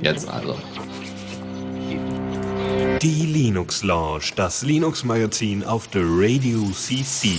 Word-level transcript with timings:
Jetzt 0.00 0.28
also. 0.28 0.56
Die 3.02 3.26
Linux 3.26 3.82
Lounge, 3.82 4.24
das 4.36 4.62
Linux 4.62 5.04
Magazin 5.04 5.64
auf 5.64 5.88
der 5.88 6.02
Radio 6.04 6.70
CC. 6.72 7.36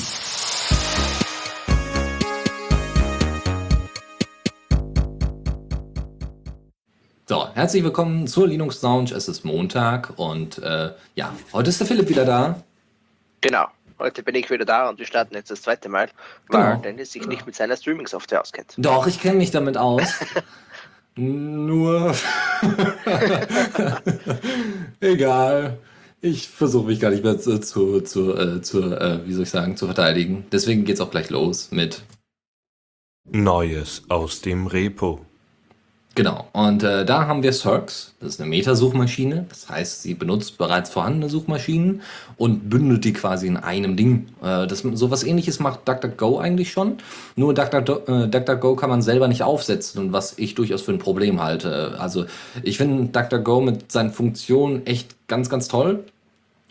So, 7.29 7.47
herzlich 7.53 7.84
willkommen 7.84 8.25
zur 8.28 8.48
Linux 8.48 8.82
Lounge. 8.82 9.12
Es 9.14 9.28
ist 9.28 9.44
Montag 9.44 10.14
und 10.18 10.57
äh, 10.59 10.91
ja, 11.16 11.34
heute 11.52 11.70
ist 11.70 11.80
der 11.80 11.88
Philipp 11.88 12.07
wieder 12.07 12.23
da. 12.23 12.62
Genau, 13.41 13.68
heute 14.00 14.23
bin 14.23 14.36
ich 14.36 14.50
wieder 14.50 14.64
da 14.64 14.88
und 14.89 14.98
wir 14.98 15.05
starten 15.05 15.36
jetzt 15.36 15.52
das 15.52 15.62
zweite 15.62 15.89
Mal, 15.89 16.09
weil 16.48 16.64
Genau. 16.71 16.82
Dennis 16.82 17.12
sich 17.12 17.28
nicht 17.28 17.46
mit 17.46 17.55
seiner 17.55 17.75
Streaming-Software 17.75 18.41
auskennt. 18.41 18.75
Doch, 18.78 19.07
ich 19.07 19.20
kenne 19.20 19.36
mich 19.36 19.52
damit 19.52 19.78
aus. 19.78 20.04
Nur. 21.18 22.15
Egal. 24.99 25.80
Ich 26.21 26.48
versuche 26.48 26.88
mich 26.88 26.99
gar 26.99 27.12
nicht 27.12 27.23
mehr 27.23 27.40
zu, 27.40 27.59
zu, 27.59 28.02
zu, 28.02 28.35
äh, 28.35 28.62
zu 28.62 28.81
äh, 28.84 29.26
wie 29.26 29.34
soll 29.34 29.43
ich 29.43 29.49
sagen, 29.49 29.77
zu 29.77 29.85
verteidigen. 29.85 30.45
Deswegen 30.52 30.85
geht's 30.85 31.02
auch 31.02 31.12
gleich 31.12 31.30
los 31.30 31.71
mit. 31.71 32.03
Neues 33.30 34.03
aus 34.09 34.41
dem 34.41 34.67
Repo. 34.67 35.27
Genau. 36.17 36.48
Und 36.52 36.81
äh, 36.81 37.05
da 37.05 37.27
haben 37.27 37.44
wir 37.44 37.53
Cirx. 37.53 38.16
Das 38.20 38.30
ist 38.30 38.41
eine 38.41 38.49
Metasuchmaschine. 38.49 39.45
Das 39.49 39.70
heißt, 39.70 40.02
sie 40.02 40.16
benutzt 40.16 40.57
bereits 40.57 40.90
vorhandene 40.90 41.30
Suchmaschinen 41.30 42.02
und 42.38 42.71
bündelt 42.71 43.05
die 43.05 43.13
quasi 43.13 43.45
in 43.45 43.55
einem 43.55 43.95
Ding. 43.95 44.26
Äh, 44.41 44.66
das, 44.66 44.80
sowas 44.80 45.23
ähnliches 45.23 45.59
macht 45.59 45.88
DuckDuckGo 45.88 46.40
eigentlich 46.40 46.71
schon. 46.71 46.98
Nur 47.35 47.52
äh, 47.52 48.27
DuckDuckGo 48.30 48.76
kann 48.76 48.90
man 48.90 49.03
selber 49.03 49.27
nicht 49.27 49.43
aufsetzen 49.43 50.02
und 50.02 50.12
was 50.12 50.40
ich 50.40 50.55
durchaus 50.55 50.81
für 50.81 50.91
ein 50.91 50.98
Problem 50.98 51.40
halte. 51.40 51.99
Also 51.99 52.26
ich 52.63 52.79
finde 52.79 53.09
DuckDuckGo 53.12 53.62
mit 53.62 53.91
seinen 53.91 54.09
Funktionen 54.09 54.88
echt 54.88 55.15
ganz, 55.27 55.52
ganz 55.52 55.68
toll. 55.68 56.04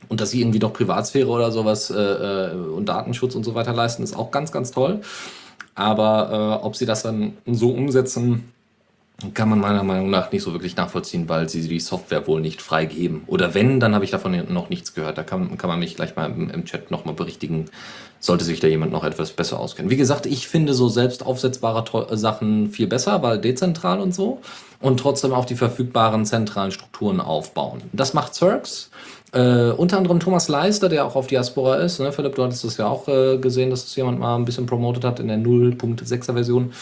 Und 0.09 0.21
dass 0.21 0.33
sie 0.33 0.41
irgendwie 0.41 0.59
doch 0.59 0.73
Privatsphäre 0.73 1.29
oder 1.29 1.53
sowas 1.53 1.89
äh, 1.91 1.95
äh, 1.95 2.53
und 2.57 2.87
Datenschutz 2.87 3.37
und 3.37 3.45
so 3.45 3.55
weiter 3.55 3.73
leisten, 3.73 4.03
ist 4.03 4.17
auch 4.17 4.33
ganz, 4.33 4.51
ganz 4.51 4.73
toll. 4.73 5.03
Aber 5.77 6.59
äh, 6.63 6.67
ob 6.67 6.75
sie 6.75 6.87
das 6.87 7.05
dann 7.05 7.35
so 7.47 7.71
umsetzen, 7.71 8.53
kann 9.33 9.49
man 9.49 9.61
meiner 9.61 9.83
Meinung 9.83 10.11
nach 10.11 10.31
nicht 10.31 10.43
so 10.43 10.53
wirklich 10.53 10.77
nachvollziehen, 10.77 11.27
weil 11.29 11.49
sie 11.49 11.67
die 11.67 11.81
Software 11.81 12.27
wohl 12.27 12.43
nicht 12.43 12.61
freigeben. 12.61 13.23
Oder 13.27 13.55
wenn, 13.55 13.81
dann 13.81 13.95
habe 13.95 14.05
ich 14.05 14.11
davon 14.11 14.53
noch 14.53 14.69
nichts 14.69 14.93
gehört. 14.95 15.17
Da 15.17 15.23
kann, 15.23 15.57
kann 15.57 15.71
man 15.71 15.79
mich 15.79 15.97
gleich 15.97 16.17
mal 16.17 16.27
im, 16.27 16.51
im 16.51 16.65
Chat 16.67 16.91
nochmal 16.91 17.15
berichtigen, 17.15 17.67
sollte 18.21 18.45
sich 18.45 18.61
da 18.61 18.67
jemand 18.69 18.93
noch 18.93 19.05
etwas 19.05 19.33
besser 19.33 19.59
auskennen. 19.59 19.91
Wie 19.91 19.97
gesagt, 19.97 20.27
ich 20.27 20.49
finde 20.49 20.75
so 20.75 20.89
selbst 20.89 21.25
aufsetzbare 21.25 21.85
to- 21.85 22.15
Sachen 22.15 22.71
viel 22.71 22.87
besser, 22.89 23.23
weil 23.23 23.39
dezentral 23.39 24.01
und 24.01 24.15
so. 24.15 24.41
Und 24.81 25.01
trotzdem 25.01 25.33
auf 25.33 25.47
die 25.47 25.57
verfügbaren 25.57 26.27
zentralen 26.27 26.71
Strukturen 26.71 27.21
aufbauen. 27.23 27.81
Das 27.95 28.13
macht 28.13 28.35
Cirx. 28.35 28.91
Äh, 29.33 29.71
unter 29.71 29.97
anderem 29.97 30.21
Thomas 30.21 30.49
Leister, 30.49 30.91
der 30.91 31.07
auch 31.07 31.17
auf 31.17 31.27
Diaspora 31.27 31.77
ist. 31.77 32.01
Ne? 32.01 32.13
Philipp, 32.13 32.35
du 32.35 32.45
hattest 32.45 32.65
das 32.65 32.77
ja 32.77 32.87
auch 32.87 33.09
äh, 33.09 33.39
gesehen, 33.39 33.71
dass 33.71 33.85
das 33.85 33.97
jemand 33.97 34.19
mal 34.19 34.37
ein 34.37 34.45
bisschen 34.45 34.67
promotet 34.67 35.05
hat 35.05 35.21
in 35.21 35.29
der 35.29 35.39
0.6er 35.39 36.35
Version. 36.35 36.73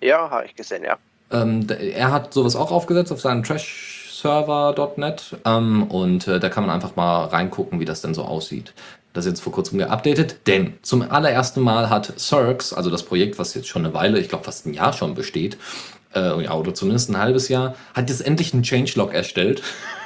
Ja, 0.00 0.30
habe 0.30 0.46
ich 0.46 0.54
gesehen, 0.54 0.84
ja. 0.84 0.96
Ähm, 1.30 1.66
er 1.68 2.12
hat 2.12 2.34
sowas 2.34 2.56
auch 2.56 2.70
aufgesetzt 2.70 3.12
auf 3.12 3.20
seinen 3.20 3.42
Trash-Server.net 3.42 5.36
ähm, 5.44 5.84
und 5.84 6.26
äh, 6.26 6.40
da 6.40 6.48
kann 6.48 6.66
man 6.66 6.74
einfach 6.74 6.96
mal 6.96 7.26
reingucken, 7.26 7.80
wie 7.80 7.84
das 7.84 8.02
denn 8.02 8.14
so 8.14 8.24
aussieht. 8.24 8.74
Das 9.12 9.26
ist 9.26 9.32
jetzt 9.32 9.40
vor 9.40 9.52
kurzem 9.52 9.78
geupdatet, 9.78 10.46
denn 10.46 10.74
zum 10.82 11.02
allerersten 11.02 11.60
Mal 11.60 11.90
hat 11.90 12.12
Cirx, 12.18 12.72
also 12.72 12.90
das 12.90 13.02
Projekt, 13.02 13.38
was 13.38 13.54
jetzt 13.54 13.68
schon 13.68 13.84
eine 13.84 13.92
Weile, 13.92 14.20
ich 14.20 14.28
glaube 14.28 14.44
fast 14.44 14.66
ein 14.66 14.74
Jahr 14.74 14.92
schon 14.92 15.14
besteht, 15.14 15.58
äh, 16.14 16.42
ja, 16.44 16.54
oder 16.54 16.74
zumindest 16.74 17.10
ein 17.10 17.18
halbes 17.18 17.48
Jahr, 17.48 17.74
hat 17.94 18.08
jetzt 18.08 18.24
endlich 18.24 18.54
einen 18.54 18.62
Changelog 18.62 19.12
erstellt. 19.12 19.62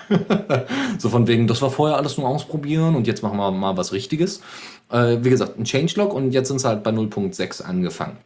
so 0.99 1.09
von 1.09 1.27
wegen, 1.27 1.47
das 1.47 1.63
war 1.63 1.71
vorher 1.71 1.97
alles 1.97 2.19
nur 2.19 2.29
ausprobieren 2.29 2.95
und 2.95 3.07
jetzt 3.07 3.23
machen 3.23 3.39
wir 3.39 3.51
mal 3.51 3.77
was 3.77 3.93
Richtiges. 3.93 4.41
Äh, 4.91 5.19
wie 5.21 5.31
gesagt, 5.31 5.59
ein 5.59 5.65
Changelog 5.65 6.13
und 6.13 6.33
jetzt 6.33 6.49
sind 6.49 6.61
sie 6.61 6.69
halt 6.69 6.83
bei 6.83 6.91
0.6 6.91 7.63
angefangen. 7.63 8.19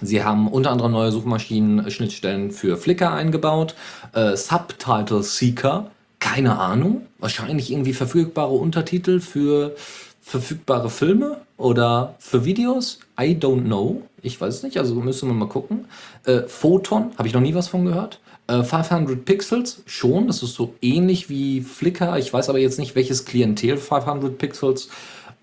Sie 0.00 0.24
haben 0.24 0.48
unter 0.48 0.70
anderem 0.70 0.92
neue 0.92 1.12
Suchmaschinen-Schnittstellen 1.12 2.50
für 2.50 2.76
Flickr 2.76 3.12
eingebaut, 3.12 3.74
äh, 4.12 4.36
Subtitle 4.36 5.22
Seeker, 5.22 5.90
keine 6.18 6.58
Ahnung, 6.58 7.06
wahrscheinlich 7.18 7.70
irgendwie 7.70 7.92
verfügbare 7.92 8.52
Untertitel 8.52 9.20
für 9.20 9.74
verfügbare 10.20 10.90
Filme 10.90 11.38
oder 11.56 12.14
für 12.18 12.44
Videos, 12.44 13.00
I 13.20 13.34
don't 13.34 13.64
know, 13.64 14.02
ich 14.22 14.40
weiß 14.40 14.56
es 14.56 14.62
nicht, 14.62 14.78
also 14.78 14.94
müssen 14.96 15.28
wir 15.28 15.34
mal 15.34 15.48
gucken. 15.48 15.86
Äh, 16.24 16.42
Photon, 16.46 17.10
habe 17.16 17.26
ich 17.26 17.34
noch 17.34 17.40
nie 17.40 17.54
was 17.54 17.68
von 17.68 17.84
gehört. 17.84 18.20
Äh, 18.46 18.62
500 18.62 19.24
Pixels, 19.24 19.82
schon, 19.86 20.26
das 20.26 20.42
ist 20.42 20.54
so 20.54 20.74
ähnlich 20.82 21.28
wie 21.28 21.62
Flickr, 21.62 22.18
ich 22.18 22.32
weiß 22.32 22.48
aber 22.48 22.58
jetzt 22.58 22.78
nicht, 22.78 22.94
welches 22.94 23.24
Klientel 23.24 23.76
500 23.76 24.38
Pixels 24.38 24.88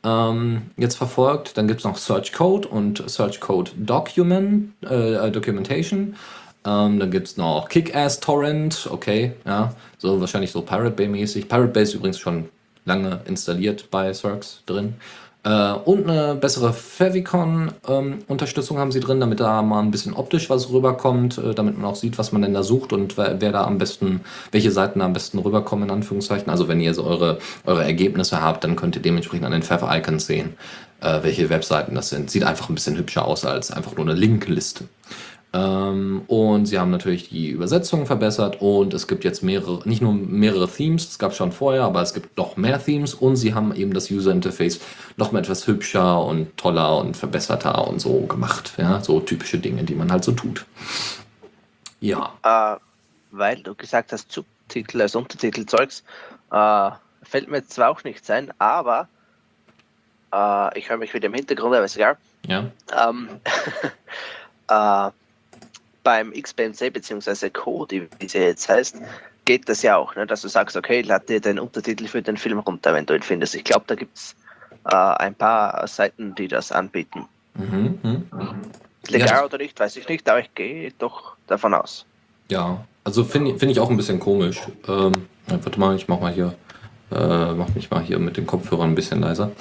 ähm, 0.08 0.62
jetzt 0.78 0.96
verfolgt. 0.96 1.58
Dann 1.58 1.68
gibt 1.68 1.82
es 1.82 1.86
noch 1.86 1.98
Search 1.98 2.32
Code 2.32 2.68
und 2.68 3.10
Search 3.10 3.40
Code 3.40 3.72
Document, 3.76 4.72
äh, 4.84 5.30
Documentation. 5.32 6.16
Ähm, 6.66 7.00
dann 7.00 7.12
gibt 7.12 7.28
es 7.28 7.38
noch 7.38 7.68
Kick-Ass 7.70 8.20
Torrent, 8.20 8.88
okay, 8.92 9.34
ja, 9.46 9.74
so 9.98 10.20
wahrscheinlich 10.20 10.52
so 10.52 10.62
Pirate 10.62 10.92
Bay 10.92 11.08
mäßig. 11.08 11.48
Pirate 11.48 11.72
Bay 11.72 11.84
ist 11.84 11.94
übrigens 11.94 12.20
schon 12.20 12.50
lange 12.86 13.20
installiert 13.26 13.90
bei 13.92 14.14
Cirx 14.14 14.64
drin. 14.66 14.96
Äh, 15.44 15.74
und 15.74 16.10
eine 16.10 16.36
bessere 16.36 16.74
Favicon-Unterstützung 16.74 18.78
haben 18.78 18.92
sie 18.92 19.00
drin, 19.00 19.20
damit 19.20 19.40
da 19.40 19.62
mal 19.62 19.80
ein 19.80 19.92
bisschen 19.92 20.14
optisch 20.14 20.50
was 20.50 20.72
rüberkommt, 20.72 21.38
äh, 21.38 21.54
damit 21.54 21.78
man 21.78 21.86
auch 21.86 21.96
sieht, 21.96 22.18
was 22.18 22.32
man 22.32 22.42
denn 22.42 22.54
da 22.54 22.64
sucht 22.64 22.92
und 22.92 23.18
wer, 23.18 23.40
wer 23.40 23.52
da 23.52 23.66
am 23.66 23.78
besten, 23.78 24.22
welche 24.52 24.72
Seiten 24.72 25.00
da 25.00 25.06
am 25.06 25.14
besten 25.14 25.40
rüberkommen, 25.40 25.86
in 25.86 25.96
Anführungszeichen. 25.96 26.50
Also 26.50 26.68
wenn 26.68 26.82
ihr 26.82 26.94
so 26.94 27.04
eure, 27.04 27.40
eure 27.66 27.84
Ergebnisse 27.84 28.42
habt, 28.42 28.64
dann 28.64 28.76
könnt 28.76 28.96
ihr 28.96 29.02
dementsprechend 29.02 29.46
an 29.46 29.54
den 29.54 29.64
Fav-Icons 29.64 30.26
sehen, 30.26 30.58
äh, 31.02 31.20
welche 31.22 31.50
Webseiten 31.50 31.96
das 31.96 32.10
sind. 32.10 32.30
Sieht 32.30 32.44
einfach 32.44 32.70
ein 32.70 32.76
bisschen 32.76 32.98
hübscher 32.98 33.26
aus 33.26 33.46
als 33.46 33.72
einfach 33.72 33.96
nur 33.96 34.06
eine 34.06 34.16
Linkliste. 34.16 34.86
Ähm, 35.54 36.24
und 36.28 36.66
sie 36.66 36.78
haben 36.78 36.92
natürlich 36.92 37.30
die 37.30 37.50
Übersetzung 37.50 38.06
verbessert 38.06 38.62
und 38.62 38.94
es 38.94 39.08
gibt 39.08 39.24
jetzt 39.24 39.44
mehrere, 39.44 39.88
nicht 39.88 40.02
nur 40.02 40.14
mehrere 40.14 40.68
Themes, 40.68 41.08
es 41.08 41.20
gab 41.20 41.34
schon 41.34 41.54
vorher, 41.54 41.84
aber 41.84 42.02
es 42.02 42.14
gibt 42.14 42.38
noch 42.38 42.58
mehr 42.58 42.84
Themes 42.84 43.14
und 43.14 43.38
sie 43.38 43.54
haben 43.54 43.74
eben 43.74 43.94
das 43.94 44.12
User 44.12 44.32
Interface 44.32 44.82
noch 45.16 45.32
mal 45.32 45.40
etwas 45.40 45.66
hübscher 45.66 46.22
und 46.24 46.58
toller 46.58 46.98
und 46.98 47.16
verbesserter 47.16 47.88
und 47.88 48.00
so 48.00 48.22
gemacht. 48.22 48.74
Ja, 48.78 49.02
so 49.02 49.22
typische 49.22 49.58
Dinge, 49.58 49.84
die 49.84 49.96
man 49.96 50.12
halt 50.12 50.26
so 50.26 50.34
tut. 50.34 50.66
Ja, 52.02 52.34
Äh, 52.44 52.80
weil 53.32 53.58
du 53.64 53.74
gesagt 53.74 54.12
hast, 54.12 54.32
Subtitel 54.32 55.02
als 55.02 55.16
Untertitel 55.16 55.66
Zeugs, 55.66 56.04
äh, 56.52 56.92
fällt 57.24 57.50
mir 57.50 57.66
zwar 57.66 57.90
auch 57.90 58.04
nicht 58.04 58.26
sein, 58.26 58.52
aber 58.60 59.08
äh, 60.34 60.78
ich 60.78 60.90
höre 60.90 60.98
mich 60.98 61.14
wieder 61.14 61.28
im 61.28 61.34
Hintergrund, 61.34 61.74
aber 61.74 61.86
ist 61.86 61.96
egal. 61.96 62.18
ja, 62.46 62.70
Ähm, 62.96 63.30
äh, 64.70 65.12
beim 66.08 66.32
XBMC 66.32 66.94
bzw. 66.94 67.50
Code, 67.50 68.08
wie 68.20 68.28
sie 68.30 68.38
jetzt 68.38 68.70
heißt, 68.70 68.96
geht 69.44 69.68
das 69.68 69.82
ja 69.82 69.98
auch, 69.98 70.16
ne? 70.16 70.26
dass 70.26 70.42
du 70.42 70.48
sagst, 70.48 70.78
okay, 70.78 71.02
lad 71.02 71.28
dir 71.28 71.42
den 71.42 71.60
Untertitel 71.60 72.08
für 72.08 72.22
den 72.22 72.38
Film 72.38 72.60
runter, 72.60 72.94
wenn 72.94 73.06
du 73.06 73.14
ihn 73.14 73.22
findest. 73.24 73.56
Ich 73.56 73.66
glaube, 73.66 73.84
da 73.88 73.96
gibt 73.96 74.16
es 74.16 74.34
äh, 74.86 74.96
ein 74.96 75.36
paar 75.36 75.86
Seiten, 75.86 76.34
die 76.36 76.48
das 76.48 76.72
anbieten. 76.72 77.26
mhm, 77.56 78.00
mhm. 78.02 78.24
Legal 79.10 79.28
Ja. 79.30 79.44
oder 79.46 79.58
nicht, 79.58 79.78
weiß 79.78 79.98
ich 79.98 80.08
nicht, 80.08 80.30
aber 80.30 80.40
ich 80.40 80.54
gehe 80.56 80.94
doch 80.98 81.36
davon 81.48 81.74
aus. 81.74 82.06
ja. 82.48 82.86
Also 83.04 83.24
finde 83.24 83.58
find 83.58 83.72
ich 83.72 83.80
auch 83.80 83.90
ein 83.90 83.96
bisschen 83.96 84.20
komisch. 84.20 84.62
Ähm, 84.86 85.28
warte 85.48 85.80
mal, 85.80 85.96
ich 85.96 86.10
mach 86.10 86.20
mal 86.20 86.32
hier, 86.34 86.54
äh, 87.12 87.54
mach 87.54 87.70
mich 87.74 87.90
mal 87.90 88.02
hier 88.04 88.20
mit 88.20 88.36
den 88.36 88.46
Kopfhörern 88.46 88.90
ein 88.92 88.96
bisschen 88.96 89.22
leiser. 89.22 89.52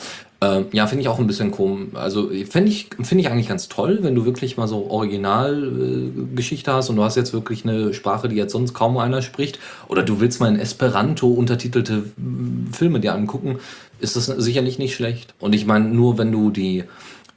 Ähm, 0.43 0.67
ja, 0.73 0.87
finde 0.87 1.01
ich 1.01 1.09
auch 1.09 1.19
ein 1.19 1.27
bisschen 1.27 1.51
komisch. 1.51 1.95
Also 1.95 2.29
finde 2.29 2.71
ich, 2.71 2.91
finde 3.01 3.23
ich 3.23 3.31
eigentlich 3.31 3.49
ganz 3.49 3.69
toll, 3.69 4.01
wenn 4.03 4.15
du 4.15 4.27
wirklich 4.27 4.59
mal 4.59 4.69
so 4.69 4.91
Originalgeschichte 4.91 6.71
äh, 6.71 6.75
hast 6.75 6.91
und 6.91 6.97
du 6.97 7.05
hast 7.05 7.17
jetzt 7.17 7.33
wirklich 7.33 7.65
eine 7.65 7.95
Sprache, 7.95 8.29
die 8.29 8.37
jetzt 8.37 8.53
sonst 8.53 8.75
kaum 8.75 8.99
einer 8.99 9.23
spricht, 9.23 9.59
oder 9.89 10.03
du 10.03 10.21
willst 10.21 10.41
mal 10.41 10.49
in 10.49 10.61
Esperanto 10.61 11.29
untertitelte 11.29 12.05
mm, 12.17 12.73
Filme 12.73 13.01
dir 13.01 13.15
angucken, 13.15 13.59
ist 13.99 14.17
das 14.17 14.27
sicherlich 14.27 14.79
nicht 14.79 14.95
schlecht. 14.95 15.35
Und 15.41 15.55
ich 15.55 15.65
meine, 15.65 15.89
nur 15.89 16.19
wenn 16.19 16.31
du 16.33 16.51
die, 16.51 16.85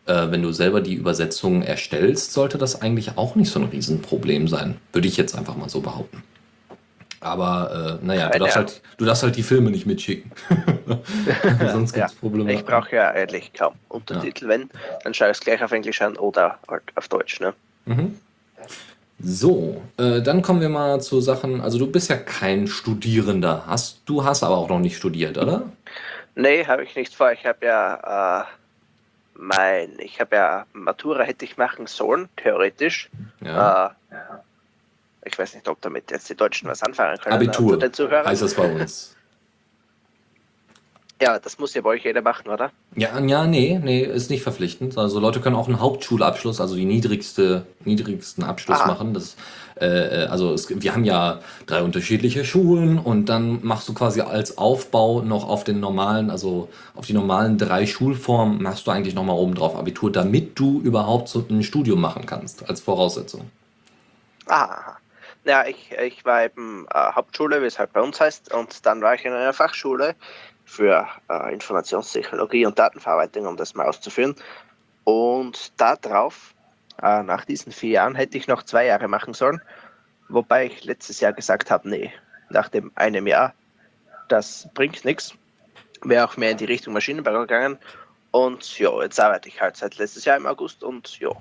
äh, 0.06 0.32
wenn 0.32 0.42
du 0.42 0.52
selber 0.52 0.82
die 0.82 0.96
Übersetzung 0.96 1.62
erstellst, 1.62 2.34
sollte 2.34 2.58
das 2.58 2.82
eigentlich 2.82 3.18
auch 3.18 3.36
nicht 3.36 3.50
so 3.50 3.60
ein 3.60 3.70
Riesenproblem 3.70 4.50
sein. 4.50 4.76
Würde 4.92 5.08
ich 5.08 5.16
jetzt 5.16 5.38
einfach 5.38 5.56
mal 5.56 5.70
so 5.70 5.80
behaupten. 5.80 6.22
Aber 7.22 8.00
äh, 8.02 8.06
naja, 8.06 8.30
du 8.30 8.40
darfst, 8.40 8.56
halt, 8.56 8.82
du 8.98 9.06
darfst 9.06 9.24
halt 9.24 9.36
die 9.36 9.44
Filme 9.44 9.72
nicht 9.72 9.86
mitschicken. 9.86 10.32
Sonst 11.72 11.94
gibt 11.94 12.08
es 12.08 12.16
Probleme. 12.16 12.54
Ich 12.54 12.64
brauche 12.64 12.96
ja 12.96 13.12
eigentlich 13.12 13.52
kaum 13.54 13.76
Untertitel. 13.90 14.48
Wenn, 14.48 14.70
dann 15.04 15.14
schaue 15.14 15.30
ich 15.30 15.38
es 15.38 15.42
gleich 15.42 15.62
auf 15.62 15.72
Englisch 15.72 16.02
an 16.02 16.16
oder 16.18 16.60
halt 16.70 16.84
auf 16.96 17.08
Deutsch. 17.10 17.40
Ne? 17.42 17.54
Mhm. 17.86 18.18
So, 19.22 19.82
äh, 19.98 20.22
dann 20.22 20.42
kommen 20.42 20.62
wir 20.62 20.70
mal 20.70 21.02
zu 21.02 21.20
Sachen. 21.20 21.60
Also, 21.60 21.78
du 21.78 21.88
bist 21.88 22.10
ja 22.10 22.16
kein 22.16 22.68
Studierender. 22.68 23.64
Hast, 23.68 24.02
du 24.06 24.24
hast 24.24 24.44
aber 24.44 24.58
auch 24.58 24.70
noch 24.70 24.80
nicht 24.80 24.96
studiert, 24.96 25.38
oder? 25.38 25.64
Nee, 26.36 26.66
habe 26.66 26.84
ich 26.84 26.96
nicht 26.96 27.14
vor. 27.14 27.34
Ich 27.34 27.46
habe 27.46 27.66
ja 27.66 28.42
äh, 28.42 28.46
mein, 29.34 29.92
ich 30.00 30.22
habe 30.22 30.36
ja 30.36 30.66
Matura 30.72 31.24
hätte 31.24 31.44
ich 31.44 31.58
machen 31.58 31.88
sollen, 31.88 32.30
theoretisch. 32.38 33.10
Ja. 33.44 33.88
Äh, 33.88 34.16
Ich 35.26 35.38
weiß 35.38 35.54
nicht, 35.56 35.68
ob 35.68 35.82
damit 35.82 36.12
jetzt 36.12 36.30
die 36.30 36.36
Deutschen 36.36 36.70
was 36.70 36.82
anfangen 36.82 37.18
können. 37.18 37.36
Abitur 37.36 37.74
unter 37.74 37.88
den 37.88 37.94
Zuhörern. 37.94 38.26
heißt 38.26 38.42
das 38.42 38.54
bei 38.54 38.72
uns. 38.72 39.16
Ja, 41.22 41.38
das 41.38 41.60
muss 41.60 41.74
ja 41.74 41.82
bei 41.82 41.90
euch 41.90 42.06
jeder 42.06 42.22
machen, 42.22 42.50
oder? 42.50 42.72
Ja, 42.96 43.20
ja, 43.20 43.46
nee, 43.46 43.78
nee, 43.84 44.04
ist 44.04 44.30
nicht 44.30 44.42
verpflichtend. 44.42 44.98
Also 44.98 45.20
Leute 45.20 45.42
können 45.42 45.58
auch 45.58 45.68
einen 45.68 45.82
Hauptschulabschluss, 45.82 46.62
also 46.62 46.76
die 46.76 46.86
niedrigste, 46.86 47.66
niedrigsten 47.84 48.42
Abschluss 48.46 48.80
Aha. 48.80 48.88
machen. 48.88 49.14
Das, 49.14 49.36
äh, 49.82 50.24
äh, 50.24 50.28
also 50.28 50.54
es, 50.54 50.70
wir 50.70 50.94
haben 50.94 51.04
ja 51.04 51.42
drei 51.66 51.84
unterschiedliche 51.84 52.46
Schulen 52.46 52.98
und 52.98 53.26
dann 53.26 53.60
machst 53.64 53.90
du 53.90 53.94
quasi 53.94 54.22
als 54.22 54.58
Aufbau 54.58 55.22
noch 55.22 55.46
auf 55.46 55.66
den 55.66 55.82
normalen, 55.82 56.30
also 56.30 56.70
auf 56.96 57.06
die 57.06 57.14
normalen 57.14 57.58
drei 57.58 57.86
Schulformen 57.86 58.64
machst 58.64 58.88
du 58.88 58.92
eigentlich 58.92 59.14
nochmal 59.14 59.36
oben 59.36 59.56
drauf 59.56 59.76
Abitur, 59.76 60.14
damit 60.14 60.58
du 60.58 60.80
überhaupt 60.80 61.28
so 61.28 61.46
ein 61.50 61.64
Studium 61.64 62.00
machen 62.00 62.26
kannst, 62.28 62.70
als 62.70 62.80
Voraussetzung. 62.80 63.52
Aha. 64.48 64.99
Ja, 65.46 65.66
ich, 65.66 65.92
ich 65.92 66.26
war 66.26 66.44
eben 66.44 66.86
äh, 66.94 67.12
Hauptschule, 67.14 67.62
wie 67.62 67.66
es 67.66 67.80
halt 67.80 67.94
bei 67.94 68.02
uns 68.02 68.20
heißt, 68.20 68.54
und 68.54 68.86
dann 68.86 69.02
war 69.02 69.16
ich 69.16 69.26
in 69.26 69.34
einer 69.34 69.54
Fachschule 69.54 70.16
für 70.66 71.08
äh, 71.30 71.54
Informationstechnologie 71.54 72.66
und 72.66 72.78
Datenverarbeitung, 72.78 73.48
um 73.48 73.58
das 73.58 73.74
mal 73.74 73.88
auszuführen. 73.88 74.36
Und 75.06 75.72
darauf, 75.80 76.54
äh, 77.02 77.24
nach 77.24 77.46
diesen 77.46 77.72
vier 77.72 77.92
Jahren, 77.92 78.16
hätte 78.16 78.38
ich 78.38 78.48
noch 78.48 78.64
zwei 78.64 78.86
Jahre 78.86 79.08
machen 79.08 79.34
sollen, 79.34 79.62
wobei 80.28 80.68
ich 80.68 80.84
letztes 80.84 81.20
Jahr 81.22 81.34
gesagt 81.34 81.72
habe, 81.72 81.90
nee, 81.90 82.14
nach 82.50 82.70
dem 82.70 82.92
einem 82.96 83.26
Jahr, 83.26 83.54
das 84.28 84.68
bringt 84.74 85.06
nichts. 85.06 85.34
Wäre 86.02 86.26
auch 86.26 86.38
mehr 86.38 86.52
in 86.52 86.58
die 86.58 86.66
Richtung 86.66 86.94
Maschinenbau 86.94 87.40
gegangen. 87.42 87.78
Und 88.32 88.78
ja, 88.78 89.02
jetzt 89.02 89.20
arbeite 89.20 89.50
ich 89.50 89.60
halt 89.60 89.76
seit 89.76 89.98
letztes 89.98 90.26
Jahr 90.26 90.38
im 90.38 90.46
August 90.46 90.84
und 90.84 91.20
ja, 91.20 91.32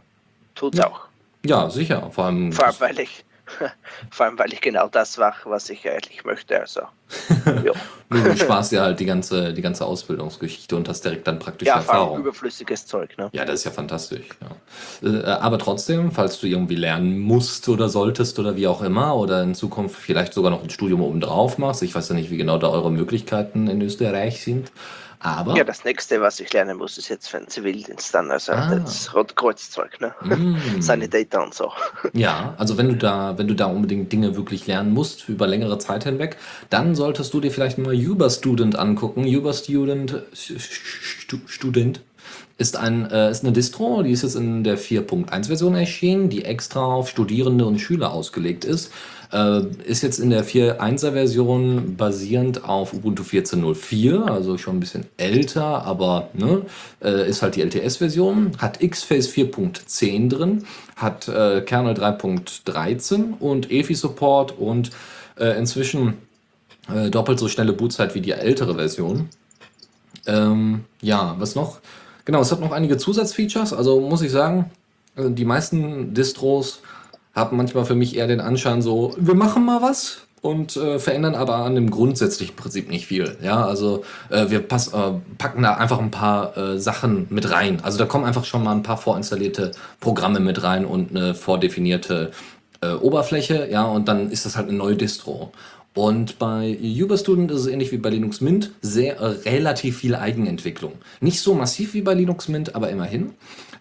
tut's 0.55 0.79
Ja. 0.79 0.87
auch. 0.87 1.07
Ja, 1.45 1.69
sicher. 1.69 2.11
Vor 2.11 2.25
allem. 2.25 2.53
Vor 2.53 2.67
allem, 2.67 2.81
weil 2.81 2.99
ich, 3.01 3.25
vor 4.11 4.27
allem, 4.27 4.39
weil 4.39 4.53
ich 4.53 4.61
genau 4.61 4.89
das 4.89 5.17
mache, 5.19 5.49
was 5.51 5.71
ich 5.71 5.89
eigentlich 5.89 6.25
möchte. 6.25 6.61
Also, 6.61 6.83
ja, 7.65 7.73
Du, 8.11 8.23
du 8.23 8.37
sparst 8.39 8.73
dir 8.73 8.81
halt 8.81 8.99
die 9.01 9.05
ganze, 9.05 9.53
die 9.53 9.61
ganze 9.61 9.85
Ausbildungsgeschichte 9.85 10.75
und 10.77 10.89
hast 10.89 11.05
direkt 11.05 11.27
dann 11.27 11.39
praktische 11.39 11.69
ja 11.69 11.77
Erfahrung. 11.77 12.21
überflüssiges 12.21 12.87
Zeug. 12.87 13.19
Ne? 13.19 13.29
Ja, 13.33 13.45
das 13.45 13.57
ist 13.57 13.65
ja 13.65 13.71
fantastisch. 13.71 14.27
Ja. 15.03 15.09
Äh, 15.09 15.25
aber 15.25 15.59
trotzdem, 15.59 16.11
falls 16.11 16.41
du 16.41 16.47
irgendwie 16.47 16.77
lernen 16.77 17.19
musst 17.19 17.69
oder 17.69 17.91
solltest 17.91 18.39
oder 18.39 18.57
wie 18.57 18.67
auch 18.67 18.81
immer 18.83 19.15
oder 19.17 19.43
in 19.43 19.55
Zukunft 19.55 19.97
vielleicht 19.97 20.33
sogar 20.33 20.51
noch 20.51 20.63
ein 20.63 20.71
Studium 20.71 21.03
obendrauf 21.03 21.59
machst, 21.59 21.83
ich 21.83 21.95
weiß 21.95 22.09
ja 22.09 22.15
nicht, 22.15 22.31
wie 22.31 22.39
genau 22.39 22.57
da 22.57 22.69
eure 22.71 22.91
Möglichkeiten 22.91 23.69
in 23.69 23.83
Österreich 23.83 24.43
sind, 24.43 24.73
aber 25.21 25.57
Ja, 25.57 25.65
das 25.65 25.85
nächste, 25.85 26.21
was 26.21 26.39
ich 26.39 26.53
lernen 26.53 26.79
muss, 26.79 26.97
ist 26.97 27.09
jetzt 27.09 27.29
für 27.29 27.39
den 27.39 27.49
Zivildienst 27.49 28.15
dann. 28.15 28.31
Also 28.31 28.53
Ah. 28.53 28.77
das 28.77 29.13
Rotkreuzzeug, 29.15 30.01
ne? 30.01 30.15
Mm. 30.23 30.57
Sanitäter 30.81 31.43
und 31.43 31.53
so. 31.55 31.73
ja, 32.13 32.55
also 32.57 32.79
wenn 32.79 32.89
du 32.89 32.95
da, 32.97 33.37
wenn 33.37 33.49
du 33.49 33.55
da 33.55 33.67
unbedingt 33.67 34.13
Dinge 34.13 34.37
wirklich 34.37 34.69
lernen 34.69 34.95
musst 34.95 35.29
über 35.29 35.49
längere 35.49 35.79
Zeit 35.79 36.05
hinweg, 36.05 36.37
dann 36.71 36.95
solltest 36.99 37.33
du 37.33 37.41
dir 37.41 37.51
vielleicht 37.51 37.79
mal 37.79 37.95
Uber 37.95 38.29
Student 38.29 38.79
angucken. 38.79 39.25
Uber 39.25 39.55
Student 39.55 40.23
Stu, 40.35 41.39
Student 41.47 42.01
ist 42.59 42.77
ein 42.77 43.09
äh, 43.11 43.31
ist 43.31 43.45
eine 43.45 43.53
Distro, 43.53 44.03
die 44.03 44.11
ist 44.11 44.23
jetzt 44.23 44.35
in 44.35 44.65
der 44.65 44.77
4.1 44.77 45.47
Version 45.47 45.75
erschienen, 45.75 46.29
die 46.29 46.45
extra 46.45 46.85
auf 46.85 47.09
Studierende 47.09 47.65
und 47.65 47.79
Schüler 47.79 48.13
ausgelegt 48.13 48.65
ist. 48.65 48.93
Äh, 49.33 49.61
ist 49.85 50.03
jetzt 50.03 50.19
in 50.19 50.31
der 50.31 50.45
4.1er 50.45 51.13
Version 51.13 51.97
basierend 51.97 52.65
auf 52.65 52.95
Ubuntu 52.95 53.23
14.04, 53.23 54.25
also 54.25 54.59
schon 54.59 54.77
ein 54.77 54.81
bisschen 54.81 55.07
älter, 55.19 55.85
aber 55.85 56.31
ne, 56.33 56.63
äh, 57.03 57.29
ist 57.29 57.43
halt 57.43 57.57
die 57.57 57.63
LTS-Version, 57.63 58.53
hat 58.59 58.81
Xphase 58.81 59.31
4.10 59.31 60.29
drin, 60.31 60.65
hat 60.97 61.29
äh, 61.29 61.61
Kernel 61.61 61.95
3.13 61.95 63.39
und 63.39 63.71
EFI-Support 63.71 64.59
und 64.59 64.91
äh, 65.39 65.59
inzwischen 65.59 66.15
äh, 66.95 67.11
doppelt 67.11 67.39
so 67.39 67.49
schnelle 67.49 67.73
Bootzeit 67.73 68.15
wie 68.15 68.21
die 68.21 68.33
ältere 68.33 68.75
Version. 68.75 69.29
Ähm, 70.27 70.85
ja, 71.01 71.37
was 71.39 71.55
noch? 71.55 71.81
Genau, 72.25 72.41
es 72.41 72.53
hat 72.53 72.61
noch 72.61 72.73
einige 72.73 72.99
Zusatzfeatures. 72.99 73.73
Also 73.73 74.01
muss 74.01 74.23
ich 74.23 74.31
sagen, 74.31 74.71
äh, 75.17 75.31
die 75.31 75.45
meisten 75.45 76.15
Distros 76.15 76.81
haben 77.35 77.57
manchmal 77.57 77.85
für 77.85 77.95
mich 77.95 78.17
eher 78.17 78.27
den 78.27 78.41
Anschein 78.41 78.83
so, 78.83 79.15
wir 79.19 79.35
machen 79.35 79.65
mal 79.65 79.81
was 79.81 80.23
und 80.41 80.77
äh, 80.77 80.99
verändern 80.99 81.35
aber 81.35 81.57
an 81.57 81.75
dem 81.75 81.91
grundsätzlichen 81.91 82.57
Prinzip 82.57 82.91
nicht 82.91 83.07
viel. 83.07 83.37
Ja, 83.43 83.65
also 83.65 84.05
äh, 84.31 84.51
wir 84.51 84.61
pass, 84.61 84.89
äh, 84.89 85.13
packen 85.37 85.63
da 85.63 85.75
einfach 85.75 85.99
ein 85.99 86.11
paar 86.11 86.57
äh, 86.57 86.79
Sachen 86.79 87.27
mit 87.31 87.51
rein. 87.51 87.81
Also 87.83 87.99
da 87.99 88.07
kommen 88.07 88.25
einfach 88.25 88.45
schon 88.45 88.63
mal 88.63 88.73
ein 88.73 88.83
paar 88.83 88.99
vorinstallierte 88.99 89.73
Programme 90.01 90.41
mit 90.41 90.63
rein 90.63 90.85
und 90.85 91.11
eine 91.11 91.35
vordefinierte 91.35 92.31
äh, 92.81 92.93
Oberfläche, 92.93 93.69
ja, 93.71 93.85
und 93.85 94.07
dann 94.09 94.31
ist 94.31 94.47
das 94.47 94.57
halt 94.57 94.69
eine 94.69 94.79
neue 94.79 94.97
Distro. 94.97 95.53
Und 95.99 96.39
bei 96.39 96.79
Uberstudent 96.81 97.51
ist 97.51 97.63
es 97.63 97.67
ähnlich 97.67 97.91
wie 97.91 97.97
bei 97.97 98.11
Linux 98.11 98.41
Mint 98.41 98.71
sehr 98.83 99.19
äh, 99.19 99.25
relativ 99.51 99.99
viel 99.99 100.15
Eigenentwicklung. 100.15 100.93
Nicht 101.21 101.41
so 101.41 101.55
massiv 101.55 101.93
wie 101.93 102.03
bei 102.03 102.15
Linux 102.15 102.47
Mint, 102.47 102.77
aber 102.77 102.89
immerhin. 102.89 103.33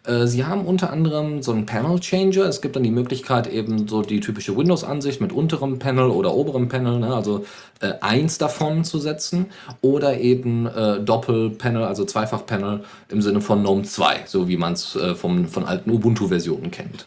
Äh, 0.03 0.25
Sie 0.25 0.43
haben 0.43 0.65
unter 0.65 0.91
anderem 0.91 1.43
so 1.43 1.51
einen 1.51 1.67
Panel 1.67 1.99
Changer. 1.99 2.45
Es 2.45 2.61
gibt 2.61 2.75
dann 2.75 2.81
die 2.81 2.89
Möglichkeit, 2.89 3.45
eben 3.45 3.87
so 3.87 4.01
die 4.01 4.19
typische 4.19 4.57
Windows-Ansicht 4.57 5.21
mit 5.21 5.31
unterem 5.31 5.77
Panel 5.77 6.09
oder 6.09 6.33
oberem 6.33 6.69
Panel, 6.69 6.97
ne, 6.97 7.13
also 7.13 7.45
äh, 7.81 7.93
eins 8.01 8.39
davon 8.39 8.83
zu 8.83 8.97
setzen. 8.97 9.45
Oder 9.81 10.19
eben 10.19 10.65
äh, 10.65 10.99
Doppel-Panel, 10.99 11.83
also 11.83 12.03
Zweifach-Panel 12.03 12.83
im 13.09 13.21
Sinne 13.21 13.41
von 13.41 13.61
GNOME 13.61 13.83
2, 13.83 14.21
so 14.25 14.47
wie 14.47 14.57
man 14.57 14.73
es 14.73 14.95
äh, 14.95 15.13
von 15.13 15.47
alten 15.65 15.91
Ubuntu-Versionen 15.91 16.71
kennt. 16.71 17.05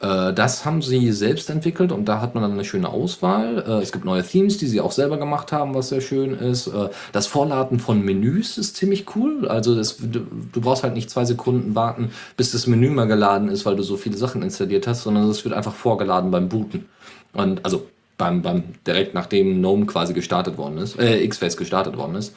Äh, 0.00 0.32
Das 0.32 0.64
haben 0.64 0.82
sie 0.82 1.12
selbst 1.12 1.50
entwickelt 1.50 1.92
und 1.92 2.06
da 2.06 2.20
hat 2.20 2.34
man 2.34 2.42
dann 2.42 2.52
eine 2.52 2.64
schöne 2.64 2.88
Auswahl. 2.88 3.64
Äh, 3.66 3.82
Es 3.82 3.92
gibt 3.92 4.04
neue 4.04 4.22
Themes, 4.22 4.58
die 4.58 4.66
sie 4.66 4.80
auch 4.80 4.92
selber 4.92 5.18
gemacht 5.18 5.52
haben, 5.52 5.74
was 5.74 5.88
sehr 5.90 6.00
schön 6.00 6.34
ist. 6.34 6.66
Äh, 6.68 6.88
Das 7.12 7.26
Vorladen 7.26 7.78
von 7.78 8.02
Menüs 8.02 8.58
ist 8.58 8.76
ziemlich 8.76 9.04
cool. 9.16 9.46
Also 9.48 9.74
das, 9.74 9.96
du, 10.00 10.60
brauchst 10.60 10.82
halt 10.82 10.94
nicht 10.94 11.10
zwei 11.10 11.24
Sekunden 11.24 11.74
warten, 11.74 12.10
bis 12.36 12.52
das 12.52 12.66
Menü 12.66 12.90
mal 12.90 13.06
geladen 13.06 13.48
ist, 13.48 13.66
weil 13.66 13.76
du 13.76 13.82
so 13.82 13.96
viele 13.96 14.16
Sachen 14.16 14.42
installiert 14.42 14.86
hast, 14.86 15.02
sondern 15.02 15.28
es 15.28 15.44
wird 15.44 15.54
einfach 15.54 15.74
vorgeladen 15.74 16.30
beim 16.30 16.48
Booten. 16.48 16.86
Und 17.32 17.64
also 17.64 17.86
beim, 18.18 18.42
beim 18.42 18.64
direkt 18.86 19.14
nachdem 19.14 19.60
GNOME 19.60 19.86
quasi 19.86 20.12
gestartet 20.14 20.58
worden 20.58 20.78
ist, 20.78 20.98
äh, 20.98 21.26
Xphase 21.26 21.56
gestartet 21.56 21.96
worden 21.96 22.16
ist, 22.16 22.34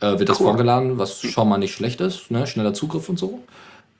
wird 0.00 0.28
das 0.28 0.40
Cool. 0.40 0.46
vorgeladen, 0.48 0.98
was 0.98 1.20
schon 1.20 1.48
mal 1.48 1.58
nicht 1.58 1.72
schlecht 1.74 2.00
ist, 2.00 2.28
ne? 2.32 2.44
schneller 2.48 2.74
Zugriff 2.74 3.08
und 3.08 3.20
so. 3.20 3.38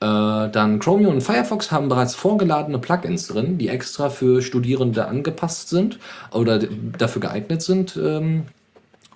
Äh, 0.03 0.49
dann 0.49 0.79
Chromium 0.79 1.13
und 1.13 1.21
Firefox 1.21 1.71
haben 1.71 1.87
bereits 1.87 2.13
vorgeladene 2.13 2.77
Plugins 2.77 3.27
drin, 3.27 3.57
die 3.57 3.69
extra 3.69 4.09
für 4.09 4.41
Studierende 4.41 5.07
angepasst 5.07 5.69
sind 5.69 5.97
oder 6.31 6.59
dafür 6.59 7.21
geeignet 7.21 7.61
sind. 7.61 7.95
Ähm, 7.95 8.43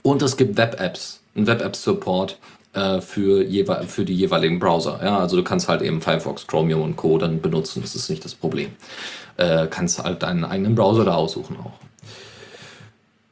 und 0.02 0.22
es 0.22 0.38
gibt 0.38 0.56
Web-Apps, 0.56 1.20
einen 1.36 1.46
Web-App-Support 1.46 2.38
äh, 2.72 3.02
für, 3.02 3.46
für 3.88 4.06
die 4.06 4.16
jeweiligen 4.16 4.60
Browser. 4.60 5.02
Ja, 5.04 5.20
also 5.20 5.36
du 5.36 5.44
kannst 5.44 5.68
halt 5.68 5.82
eben 5.82 6.00
Firefox, 6.00 6.48
Chromium 6.48 6.82
und 6.82 6.96
Co. 6.96 7.18
dann 7.18 7.42
benutzen, 7.42 7.82
das 7.82 7.94
ist 7.94 8.10
nicht 8.10 8.24
das 8.24 8.34
Problem. 8.34 8.70
Äh, 9.36 9.68
kannst 9.68 10.02
halt 10.02 10.24
deinen 10.24 10.46
eigenen 10.46 10.74
Browser 10.74 11.04
da 11.04 11.16
aussuchen 11.16 11.58
auch. 11.58 11.74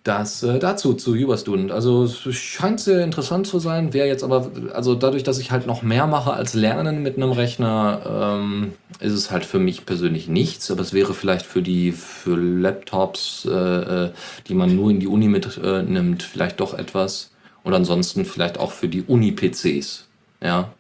Das 0.06 0.44
äh, 0.44 0.60
dazu 0.60 0.94
zu 0.94 1.16
Uberstudent. 1.16 1.72
Also 1.72 2.04
es 2.04 2.36
scheint 2.36 2.80
sehr 2.80 3.04
interessant 3.04 3.48
zu 3.48 3.58
sein. 3.58 3.92
Wäre 3.92 4.08
jetzt 4.08 4.24
aber, 4.24 4.52
also 4.72 4.94
dadurch, 4.94 5.24
dass 5.24 5.40
ich 5.40 5.50
halt 5.50 5.66
noch 5.66 5.82
mehr 5.82 6.06
mache 6.06 6.32
als 6.32 6.54
Lernen 6.54 7.02
mit 7.02 7.18
einem 7.18 7.32
Rechner, 7.32 8.38
ähm, 8.40 8.74
ist 9.00 9.14
es 9.14 9.32
halt 9.32 9.46
für 9.46 9.58
mich 9.58 9.88
persönlich 9.88 10.28
nichts. 10.28 10.70
Aber 10.70 10.82
es 10.82 10.94
wäre 10.94 11.16
vielleicht 11.16 11.44
für 11.44 11.64
die 11.64 11.92
für 11.92 12.38
Laptops, 12.38 13.48
äh, 13.50 14.06
äh, 14.06 14.12
die 14.48 14.54
man 14.54 14.76
nur 14.76 14.92
in 14.92 15.00
die 15.00 15.08
Uni 15.08 15.28
mitnimmt, 15.28 16.20
äh, 16.20 16.24
vielleicht 16.24 16.60
doch 16.60 16.76
etwas. 16.76 17.32
Und 17.64 17.74
ansonsten 17.74 18.26
vielleicht 18.26 18.60
auch 18.60 18.72
für 18.72 18.88
die 18.88 19.02
Uni-PCs. 19.02 20.06
Ja. 20.40 20.72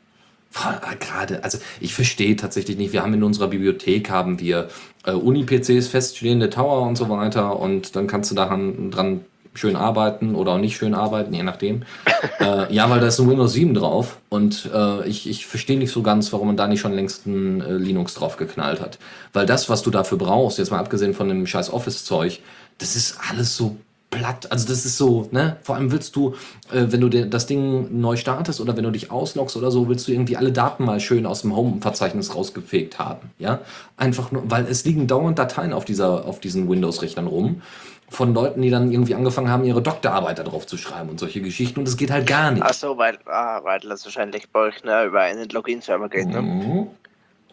Gerade, 1.00 1.44
also 1.44 1.58
ich 1.82 1.94
verstehe 1.94 2.36
tatsächlich 2.36 2.78
nicht, 2.78 2.94
wir 2.94 3.04
haben 3.04 3.14
in 3.14 3.24
unserer 3.24 3.48
Bibliothek 3.48 4.10
haben 4.10 4.40
wir 4.40 4.70
äh, 5.06 5.12
Uni-PCs, 5.12 5.88
feststehende 5.90 6.50
Tower 6.50 6.88
und 6.88 6.96
so 6.96 7.10
weiter 7.10 7.60
und 7.60 7.96
dann 7.96 8.08
kannst 8.08 8.32
du 8.32 8.36
daran 8.36 8.90
dran 8.90 9.22
schön 9.54 9.76
arbeiten 9.76 10.36
oder 10.36 10.54
auch 10.54 10.58
nicht 10.58 10.76
schön 10.76 10.94
arbeiten, 10.94 11.34
je 11.34 11.44
nachdem. 11.44 11.84
äh, 12.40 12.74
ja, 12.74 12.90
weil 12.90 13.00
da 13.00 13.08
ist 13.08 13.20
ein 13.20 13.30
Windows 13.30 13.54
7 13.54 13.74
drauf 13.74 14.18
und 14.30 14.70
äh, 14.74 15.08
ich, 15.08 15.30
ich 15.30 15.46
verstehe 15.46 15.78
nicht 15.78 15.92
so 15.92 16.02
ganz, 16.02 16.32
warum 16.34 16.48
man 16.48 16.58
da 16.58 16.68
nicht 16.68 16.82
schon 16.82 16.94
längst 16.94 17.26
ein 17.26 17.62
äh, 17.62 17.74
Linux 17.74 18.14
drauf 18.14 18.38
geknallt 18.38 18.82
hat. 18.82 19.00
Weil 19.34 19.46
das, 19.46 19.70
was 19.70 19.82
du 19.82 19.92
dafür 19.92 20.18
brauchst, 20.18 20.58
jetzt 20.58 20.72
mal 20.72 20.80
abgesehen 20.80 21.14
von 21.14 21.28
dem 21.28 21.48
scheiß 21.48 21.72
Office-Zeug, 21.72 22.40
das 22.78 22.96
ist 22.96 23.18
alles 23.30 23.56
so 23.56 23.78
platt. 24.18 24.52
Also 24.52 24.68
das 24.68 24.86
ist 24.86 24.98
so, 24.98 25.28
ne? 25.32 25.58
Vor 25.64 25.76
allem 25.76 25.92
willst 25.92 26.16
du, 26.16 26.36
äh, 26.72 26.86
wenn 26.88 27.02
du 27.02 27.10
dir 27.10 27.26
das 27.26 27.46
Ding 27.46 28.00
neu 28.00 28.16
startest 28.16 28.62
oder 28.62 28.76
wenn 28.76 28.84
du 28.84 28.92
dich 28.92 29.12
ausloggst 29.12 29.56
oder 29.58 29.72
so, 29.72 29.88
willst 29.88 30.08
du 30.08 30.12
irgendwie 30.12 30.38
alle 30.38 30.52
Daten 30.52 30.86
mal 30.86 31.00
schön 31.00 31.26
aus 31.26 31.42
dem 31.42 31.56
Home-Verzeichnis 31.56 32.36
rausgefegt 32.36 33.00
haben, 33.00 33.32
ja? 33.38 33.60
Einfach 33.98 34.32
nur, 34.32 34.50
weil 34.50 34.66
es 34.66 34.86
liegen 34.86 35.08
dauernd 35.08 35.40
Dateien 35.40 35.74
auf 35.74 35.86
dieser, 35.86 36.26
auf 36.26 36.40
diesen 36.40 36.70
Windows-Rechnern 36.70 37.28
rum 37.28 37.62
von 38.10 38.34
Leuten, 38.34 38.62
die 38.62 38.70
dann 38.70 38.92
irgendwie 38.92 39.16
angefangen 39.16 39.50
haben, 39.50 39.64
ihre 39.66 39.82
Doktorarbeit 39.82 40.38
da 40.40 40.44
drauf 40.44 40.68
zu 40.68 40.78
schreiben 40.78 41.10
und 41.10 41.20
solche 41.20 41.42
Geschichten 41.42 41.80
und 41.80 41.88
das 41.88 41.98
geht 41.98 42.12
halt 42.12 42.28
gar 42.28 42.52
nicht. 42.52 42.64
Ach 42.64 42.74
so, 42.74 42.98
weil, 42.98 43.18
ah, 43.26 43.64
weil 43.64 43.80
das 43.80 44.06
wahrscheinlich 44.06 44.50
bei 44.52 44.60
euch 44.60 44.84
ne, 44.84 45.06
über 45.06 45.22
einen 45.22 45.50
Login-Server 45.50 46.10
geht. 46.10 46.28
Ne? 46.28 46.42
Mhm. 46.42 46.88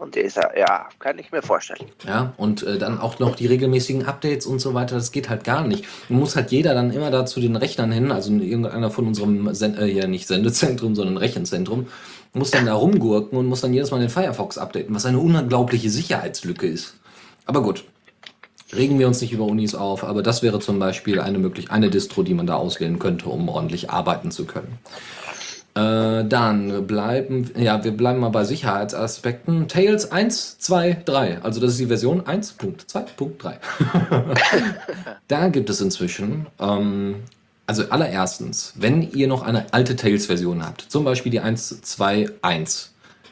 Und 0.03 0.17
dieser, 0.17 0.59
ja, 0.59 0.89
kann 0.99 1.17
ich 1.21 1.31
mir 1.31 1.43
vorstellen. 1.43 1.89
Ja, 2.05 2.33
und 2.37 2.65
äh, 2.65 2.77
dann 2.77 2.99
auch 2.99 3.21
noch 3.21 3.37
die 3.37 3.47
regelmäßigen 3.47 4.05
Updates 4.05 4.47
und 4.47 4.59
so 4.59 4.75
weiter, 4.75 4.97
das 4.97 5.13
geht 5.13 5.29
halt 5.29 5.45
gar 5.45 5.65
nicht. 5.65 5.85
Man 6.09 6.19
muss 6.19 6.35
halt 6.35 6.51
jeder 6.51 6.75
dann 6.75 6.91
immer 6.91 7.13
da 7.13 7.25
zu 7.25 7.39
den 7.39 7.55
Rechnern 7.55 7.93
hin, 7.93 8.11
also 8.11 8.33
irgendeiner 8.33 8.91
von 8.91 9.07
unserem, 9.07 9.55
Sen 9.55 9.79
äh, 9.79 9.87
ja 9.87 10.09
nicht 10.09 10.27
Sendezentrum, 10.27 10.97
sondern 10.97 11.19
Rechenzentrum, 11.19 11.87
muss 12.33 12.51
dann 12.51 12.67
da 12.67 12.75
rumgurken 12.75 13.39
und 13.39 13.47
muss 13.47 13.61
dann 13.61 13.73
jedes 13.73 13.93
Mal 13.93 14.01
den 14.01 14.09
Firefox 14.09 14.59
updaten, 14.59 14.93
was 14.93 15.07
eine 15.07 15.21
unglaubliche 15.21 15.89
Sicherheitslücke 15.89 16.67
ist. 16.67 16.97
Aber 17.47 17.63
gut, 17.63 17.85
regen 18.75 18.99
wir 18.99 19.07
uns 19.07 19.21
nicht 19.21 19.33
über 19.33 19.45
Unis 19.45 19.77
auf, 19.77 20.03
aber 20.03 20.25
das 20.25 20.43
wäre 20.43 20.59
zum 20.59 20.81
Beispiel 20.81 21.21
eine 21.21 21.39
möglich 21.39 21.71
eine 21.71 21.91
Distro, 21.91 22.25
die 22.25 22.35
man 22.35 22.49
da 22.49 22.57
auswählen 22.57 22.99
könnte, 22.99 23.29
um 23.29 23.49
ordentlich 23.49 23.91
arbeiten 23.91 24.33
zu 24.33 24.47
können. 24.47 24.81
Äh, 25.75 26.25
dann 26.27 26.87
bleiben, 26.87 27.51
ja, 27.57 27.83
wir 27.83 27.93
bleiben 27.97 28.21
mal 28.21 28.29
bei 28.29 28.45
Sicherheitsaspekten. 28.45 29.69
Tails 29.69 30.13
1, 30.13 30.59
2, 30.59 31.03
3. 31.05 31.43
Also 31.43 31.61
das 31.61 31.73
ist 31.73 31.81
die 31.81 31.87
Version 31.87 32.23
1.2.3. 32.23 33.55
da 35.29 35.49
gibt 35.49 35.71
es 35.71 35.81
inzwischen, 35.81 36.47
ähm, 36.61 37.23
also 37.67 37.89
allererstens, 37.89 38.75
wenn 38.77 39.11
ihr 39.13 39.29
noch 39.29 39.43
eine 39.43 39.73
alte 39.73 39.97
Tails-Version 39.97 40.63
habt, 40.63 40.83
zum 40.83 41.05
Beispiel 41.05 41.33
die 41.33 41.41
1.2.1, 41.41 42.89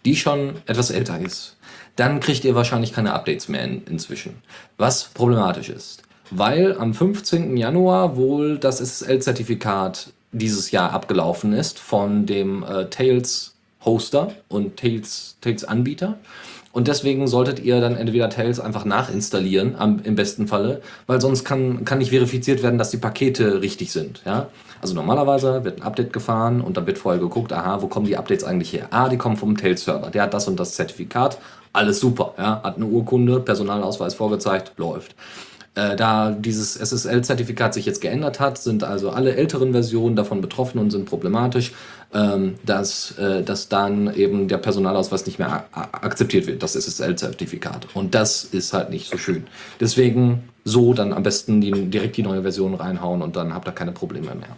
die 0.06 0.16
schon 0.16 0.54
etwas 0.64 0.90
älter 0.90 1.20
ist, 1.20 1.56
dann 1.96 2.20
kriegt 2.20 2.44
ihr 2.44 2.54
wahrscheinlich 2.54 2.94
keine 2.94 3.12
Updates 3.12 3.48
mehr 3.48 3.64
in, 3.64 3.84
inzwischen. 3.84 4.36
Was 4.78 5.04
problematisch 5.04 5.68
ist. 5.68 6.04
Weil 6.30 6.78
am 6.78 6.94
15. 6.94 7.56
Januar 7.58 8.16
wohl 8.16 8.56
das 8.56 8.78
SSL-Zertifikat 8.78 10.12
dieses 10.32 10.70
Jahr 10.70 10.92
abgelaufen 10.92 11.52
ist 11.52 11.78
von 11.78 12.26
dem 12.26 12.62
äh, 12.62 12.86
Tails 12.86 13.54
Hoster 13.84 14.32
und 14.48 14.76
Tails, 14.76 15.36
Tails 15.40 15.64
Anbieter. 15.64 16.18
Und 16.72 16.86
deswegen 16.86 17.26
solltet 17.26 17.58
ihr 17.58 17.80
dann 17.80 17.96
entweder 17.96 18.30
Tails 18.30 18.60
einfach 18.60 18.84
nachinstallieren, 18.84 19.74
am, 19.76 20.00
im 20.04 20.14
besten 20.14 20.46
Falle, 20.46 20.82
weil 21.08 21.20
sonst 21.20 21.44
kann, 21.44 21.84
kann 21.84 21.98
nicht 21.98 22.10
verifiziert 22.10 22.62
werden, 22.62 22.78
dass 22.78 22.90
die 22.90 22.96
Pakete 22.96 23.60
richtig 23.60 23.90
sind. 23.90 24.22
Ja? 24.24 24.48
Also 24.80 24.94
normalerweise 24.94 25.64
wird 25.64 25.80
ein 25.80 25.82
Update 25.82 26.12
gefahren 26.12 26.60
und 26.60 26.76
dann 26.76 26.86
wird 26.86 26.98
vorher 26.98 27.20
geguckt, 27.20 27.52
aha, 27.52 27.82
wo 27.82 27.88
kommen 27.88 28.06
die 28.06 28.16
Updates 28.16 28.44
eigentlich 28.44 28.72
her? 28.72 28.86
Ah, 28.90 29.08
die 29.08 29.18
kommen 29.18 29.36
vom 29.36 29.56
Tails-Server, 29.56 30.10
der 30.10 30.22
hat 30.22 30.34
das 30.34 30.46
und 30.46 30.60
das 30.60 30.74
Zertifikat, 30.74 31.38
alles 31.72 31.98
super, 31.98 32.34
ja? 32.38 32.60
hat 32.62 32.76
eine 32.76 32.86
Urkunde, 32.86 33.40
Personalausweis 33.40 34.14
vorgezeigt, 34.14 34.72
läuft. 34.76 35.16
Äh, 35.76 35.94
da 35.94 36.32
dieses 36.32 36.74
SSL-Zertifikat 36.74 37.74
sich 37.74 37.86
jetzt 37.86 38.00
geändert 38.00 38.40
hat, 38.40 38.58
sind 38.58 38.82
also 38.82 39.10
alle 39.10 39.36
älteren 39.36 39.70
Versionen 39.70 40.16
davon 40.16 40.40
betroffen 40.40 40.80
und 40.80 40.90
sind 40.90 41.04
problematisch, 41.04 41.70
ähm, 42.12 42.56
dass, 42.66 43.16
äh, 43.18 43.44
dass 43.44 43.68
dann 43.68 44.12
eben 44.14 44.48
der 44.48 44.58
Personalausweis 44.58 45.26
nicht 45.26 45.38
mehr 45.38 45.66
akzeptiert 45.72 46.48
wird, 46.48 46.64
das 46.64 46.74
SSL-Zertifikat. 46.74 47.86
Und 47.94 48.16
das 48.16 48.42
ist 48.42 48.72
halt 48.72 48.90
nicht 48.90 49.08
so 49.08 49.16
schön. 49.16 49.44
Deswegen 49.78 50.48
so 50.64 50.92
dann 50.92 51.12
am 51.12 51.22
besten 51.22 51.60
die, 51.60 51.70
direkt 51.70 52.16
die 52.16 52.24
neue 52.24 52.42
Version 52.42 52.74
reinhauen 52.74 53.22
und 53.22 53.36
dann 53.36 53.54
habt 53.54 53.68
ihr 53.68 53.72
keine 53.72 53.92
Probleme 53.92 54.34
mehr. 54.34 54.56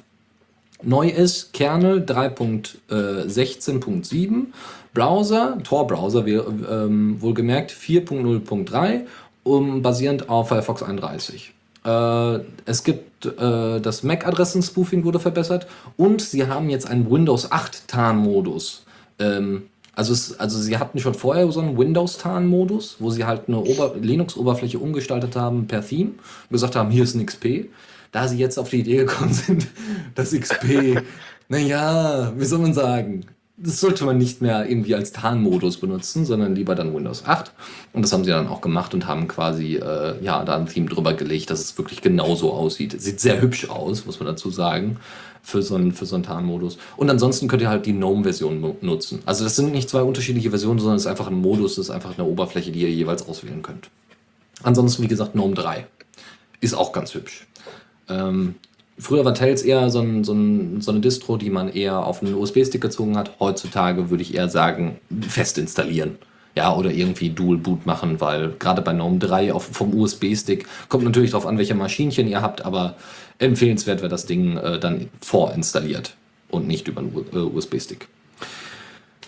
Neu 0.83 1.09
ist 1.09 1.53
Kernel 1.53 2.01
3.16.7, 2.01 4.47
Browser, 4.95 5.59
Tor-Browser 5.63 6.27
ähm, 6.27 7.21
wohlgemerkt 7.21 7.71
4.0.3 7.71 9.03
um, 9.45 9.83
basierend 9.83 10.29
auf 10.29 10.49
Firefox 10.49 10.83
31. 10.83 11.53
Äh, 11.85 12.41
es 12.65 12.85
gibt 12.85 13.27
äh, 13.27 13.81
das 13.81 14.03
MAC-Adressen-Spoofing 14.03 15.05
wurde 15.05 15.19
verbessert 15.19 15.67
und 15.97 16.21
sie 16.23 16.47
haben 16.47 16.71
jetzt 16.71 16.89
einen 16.89 17.11
Windows 17.11 17.51
8 17.51 17.89
Tarnmodus. 17.89 18.85
Ähm, 19.19 19.63
also, 19.95 20.13
es, 20.13 20.39
also 20.41 20.59
sie 20.59 20.79
hatten 20.79 20.99
schon 21.01 21.15
vorher 21.15 21.51
so 21.53 21.61
einen 21.61 21.77
Windows-Tarn-Modus, 21.77 22.97
wo 22.99 23.11
sie 23.11 23.25
halt 23.25 23.43
eine 23.49 23.63
Linux-Oberfläche 24.01 24.79
umgestaltet 24.79 25.37
haben 25.37 25.67
per 25.67 25.87
Theme 25.87 26.11
und 26.11 26.51
gesagt 26.51 26.77
haben, 26.77 26.91
hier 26.91 27.05
ist 27.05 27.15
ein 27.15 27.27
XP. 27.27 27.69
Da 28.11 28.29
sie 28.29 28.39
jetzt 28.39 28.59
auf 28.59 28.69
die 28.69 28.81
Idee 28.81 28.99
gekommen 28.99 29.33
sind, 29.33 29.67
dass 30.15 30.33
XP, 30.33 31.03
naja, 31.49 32.33
wie 32.37 32.45
soll 32.45 32.59
man 32.61 32.75
sagen, 32.75 33.27
das 33.57 33.81
sollte 33.81 34.05
man 34.05 34.19
nicht 34.19 34.41
mehr 34.41 34.69
irgendwie 34.69 34.95
als 34.95 35.13
Tarnmodus 35.13 35.77
benutzen, 35.77 36.25
sondern 36.25 36.55
lieber 36.55 36.75
dann 36.75 36.95
Windows 36.95 37.25
8. 37.27 37.53
Und 37.93 38.03
das 38.03 38.13
haben 38.13 38.25
sie 38.25 38.31
dann 38.31 38.49
auch 38.49 38.61
gemacht 38.61 38.95
und 38.95 39.07
haben 39.07 39.29
quasi 39.29 39.77
äh, 39.77 40.23
ja, 40.23 40.45
da 40.45 40.57
ein 40.57 40.67
Theme 40.67 40.89
drüber 40.89 41.13
gelegt, 41.15 41.51
dass 41.51 41.61
es 41.61 41.77
wirklich 41.77 42.01
genauso 42.01 42.53
aussieht. 42.53 42.95
Es 42.95 43.05
sieht 43.05 43.21
sehr 43.21 43.41
hübsch 43.41 43.69
aus, 43.69 44.07
muss 44.07 44.19
man 44.19 44.27
dazu 44.27 44.51
sagen, 44.51 44.97
für 45.43 45.63
so 45.63 45.75
einen, 45.75 45.93
für 45.93 46.07
so 46.07 46.15
einen 46.15 46.25
Tarnmodus. 46.25 46.79
Und 46.97 47.11
ansonsten 47.11 47.47
könnt 47.47 47.63
ihr 47.63 47.69
halt 47.69 47.85
die 47.85 47.93
GNOME-Version 47.93 48.77
nutzen. 48.81 49.23
Also 49.27 49.45
das 49.45 49.57
sind 49.57 49.73
nicht 49.73 49.91
zwei 49.91 50.03
unterschiedliche 50.03 50.51
Versionen, 50.51 50.79
sondern 50.79 50.97
es 50.97 51.03
ist 51.03 51.09
einfach 51.09 51.27
ein 51.27 51.35
Modus, 51.35 51.75
das 51.75 51.87
ist 51.87 51.91
einfach 51.91 52.17
eine 52.17 52.27
Oberfläche, 52.27 52.73
die 52.73 52.81
ihr 52.81 52.91
jeweils 52.91 53.29
auswählen 53.29 53.63
könnt. 53.63 53.91
Ansonsten, 54.63 55.03
wie 55.03 55.09
gesagt, 55.09 55.35
GNOME 55.35 55.55
3. 55.55 55.87
Ist 56.61 56.75
auch 56.75 56.93
ganz 56.93 57.15
hübsch. 57.15 57.47
Ähm, 58.09 58.55
Früher 59.03 59.25
war 59.25 59.35
Tails 59.35 59.63
eher 59.63 59.91
so, 59.91 60.01
ein, 60.01 60.23
so, 60.23 60.33
ein, 60.33 60.81
so, 60.81 60.93
eine 60.93 61.01
Distro, 61.01 61.37
die 61.37 61.51
man 61.51 61.69
eher 61.69 62.07
auf 62.07 62.23
einen 62.23 62.35
USB-Stick 62.35 62.81
gezogen 62.81 63.17
hat. 63.19 63.33
Heutzutage 63.41 64.11
würde 64.11 64.23
ich 64.23 64.35
eher 64.35 64.49
sagen, 64.49 64.99
fest 65.29 65.59
installieren. 65.59 66.19
Ja, 66.55 66.77
oder 66.77 66.91
irgendwie 66.91 67.31
Dual 67.31 67.57
Boot 67.57 67.85
machen, 67.85 68.21
weil 68.21 68.53
gerade 68.59 68.81
bei 68.83 68.93
GNOME 68.93 69.19
3 69.19 69.55
auf, 69.55 69.65
vom 69.65 69.93
USB-Stick 69.95 70.67
kommt 70.89 71.03
natürlich 71.03 71.31
darauf 71.31 71.47
an, 71.47 71.59
welche 71.59 71.75
Maschinchen 71.75 72.29
ihr 72.29 72.43
habt, 72.43 72.65
aber 72.65 72.95
empfehlenswert 73.39 74.01
wäre 74.01 74.11
das 74.11 74.27
Ding 74.27 74.57
äh, 74.59 74.79
dann 74.79 75.09
vorinstalliert 75.21 76.15
und 76.51 76.69
nicht 76.69 76.87
über 76.87 77.01
einen 77.01 77.27
äh, 77.33 77.39
USB-Stick. 77.39 78.07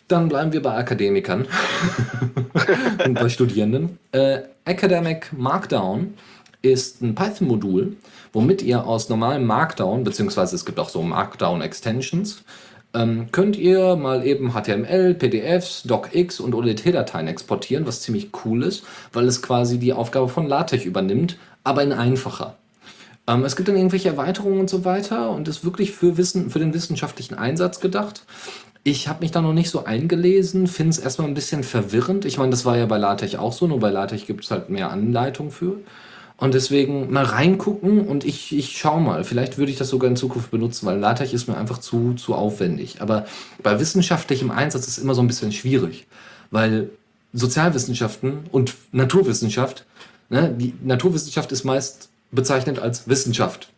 Dann 0.06 0.28
bleiben 0.28 0.52
wir 0.52 0.62
bei 0.62 0.76
Akademikern 0.76 1.46
und 3.04 3.14
bei 3.14 3.28
Studierenden. 3.28 3.98
Äh, 4.12 4.40
Academic 4.66 5.32
Markdown 5.36 6.14
ist 6.60 7.02
ein 7.02 7.14
Python-Modul, 7.14 7.96
womit 8.34 8.60
ihr 8.60 8.86
aus 8.86 9.08
normalem 9.08 9.46
Markdown, 9.46 10.04
beziehungsweise 10.04 10.54
es 10.56 10.66
gibt 10.66 10.78
auch 10.78 10.90
so 10.90 11.00
Markdown-Extensions, 11.02 12.44
ähm, 12.92 13.28
könnt 13.32 13.56
ihr 13.56 13.96
mal 13.96 14.26
eben 14.26 14.52
HTML, 14.52 15.14
PDFs, 15.14 15.82
DocX 15.84 16.40
und 16.40 16.54
ODT-Dateien 16.54 17.28
exportieren, 17.28 17.86
was 17.86 18.02
ziemlich 18.02 18.30
cool 18.44 18.62
ist, 18.62 18.84
weil 19.12 19.26
es 19.26 19.40
quasi 19.40 19.78
die 19.78 19.92
Aufgabe 19.92 20.28
von 20.28 20.46
LaTeX 20.46 20.84
übernimmt, 20.84 21.38
aber 21.64 21.82
in 21.82 21.92
einfacher. 21.92 22.56
Ähm, 23.26 23.44
es 23.44 23.56
gibt 23.56 23.68
dann 23.68 23.76
irgendwelche 23.76 24.10
Erweiterungen 24.10 24.60
und 24.60 24.70
so 24.70 24.84
weiter 24.84 25.30
und 25.30 25.48
ist 25.48 25.64
wirklich 25.64 25.92
für, 25.92 26.16
Wissen, 26.16 26.50
für 26.50 26.58
den 26.58 26.74
wissenschaftlichen 26.74 27.34
Einsatz 27.34 27.80
gedacht. 27.80 28.24
Ich 28.84 29.08
habe 29.08 29.20
mich 29.20 29.30
da 29.30 29.40
noch 29.40 29.54
nicht 29.54 29.70
so 29.70 29.84
eingelesen, 29.84 30.66
finde 30.66 30.90
es 30.90 30.98
erstmal 30.98 31.26
ein 31.26 31.34
bisschen 31.34 31.62
verwirrend. 31.62 32.26
Ich 32.26 32.36
meine, 32.36 32.50
das 32.50 32.64
war 32.64 32.76
ja 32.76 32.86
bei 32.86 32.98
LaTeX 32.98 33.34
auch 33.36 33.52
so, 33.52 33.66
nur 33.66 33.80
bei 33.80 33.90
LaTeX 33.90 34.26
gibt 34.26 34.44
es 34.44 34.50
halt 34.50 34.68
mehr 34.68 34.90
Anleitung 34.90 35.50
für. 35.50 35.78
Und 36.36 36.54
deswegen 36.54 37.12
mal 37.12 37.24
reingucken 37.24 38.06
und 38.06 38.24
ich, 38.24 38.56
ich 38.56 38.76
schau 38.76 38.98
mal. 38.98 39.22
Vielleicht 39.22 39.56
würde 39.56 39.70
ich 39.70 39.78
das 39.78 39.88
sogar 39.88 40.10
in 40.10 40.16
Zukunft 40.16 40.50
benutzen, 40.50 40.86
weil 40.86 40.98
LaTeX 40.98 41.32
ist 41.32 41.48
mir 41.48 41.56
einfach 41.56 41.78
zu, 41.78 42.14
zu 42.14 42.34
aufwendig. 42.34 43.00
Aber 43.00 43.26
bei 43.62 43.78
wissenschaftlichem 43.78 44.50
Einsatz 44.50 44.88
ist 44.88 44.98
es 44.98 45.04
immer 45.04 45.14
so 45.14 45.22
ein 45.22 45.28
bisschen 45.28 45.52
schwierig, 45.52 46.06
weil 46.50 46.90
Sozialwissenschaften 47.32 48.40
und 48.50 48.74
Naturwissenschaft, 48.92 49.86
ne, 50.28 50.52
die 50.56 50.74
Naturwissenschaft 50.82 51.52
ist 51.52 51.64
meist 51.64 52.08
bezeichnet 52.32 52.80
als 52.80 53.08
Wissenschaft. 53.08 53.70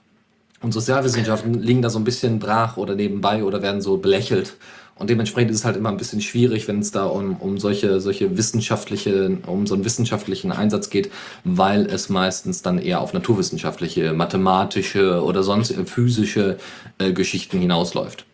Und 0.63 0.73
Sozialwissenschaften 0.73 1.55
liegen 1.63 1.83
da 1.83 1.91
so 1.91 1.99
ein 1.99 2.05
bisschen 2.05 2.39
brach 2.39 2.79
oder 2.79 2.95
nebenbei 2.95 3.45
oder 3.45 3.61
werden 3.61 3.83
so 3.83 3.99
belächelt. 3.99 4.57
Und 4.99 5.11
dementsprechend 5.11 5.51
ist 5.51 5.59
es 5.59 5.65
halt 5.65 5.77
immer 5.77 5.91
ein 5.91 5.99
bisschen 5.99 6.23
schwierig, 6.23 6.69
wenn 6.69 6.79
es 6.79 6.91
da 6.91 7.05
um, 7.05 7.37
um 7.37 7.59
solche, 7.59 8.01
solche 8.01 8.39
wissenschaftliche, 8.39 9.39
um 9.47 9.67
so 9.67 9.75
einen 9.75 9.85
wissenschaftlichen 9.85 10.53
Einsatz 10.53 10.89
geht, 10.89 11.13
weil 11.45 11.85
es 11.85 12.09
meistens 12.09 12.63
dann 12.63 12.79
eher 12.79 13.03
auf 13.03 13.13
naturwissenschaftliche, 13.13 14.15
mathematische 14.15 15.23
oder 15.23 15.43
sonst 15.43 15.75
physische 15.85 16.57
äh, 16.99 17.13
Geschichten 17.13 17.59
hinausläuft. 17.59 18.25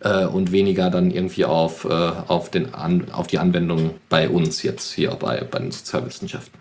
Äh, 0.00 0.24
und 0.24 0.52
weniger 0.52 0.88
dann 0.88 1.10
irgendwie 1.10 1.44
auf, 1.44 1.84
äh, 1.84 1.88
auf, 1.92 2.50
den 2.50 2.72
An 2.72 3.10
auf 3.10 3.26
die 3.26 3.38
Anwendung 3.38 3.96
bei 4.08 4.30
uns 4.30 4.62
jetzt 4.62 4.92
hier 4.92 5.10
bei, 5.10 5.42
bei 5.42 5.58
den 5.58 5.70
Sozialwissenschaften. 5.70 6.58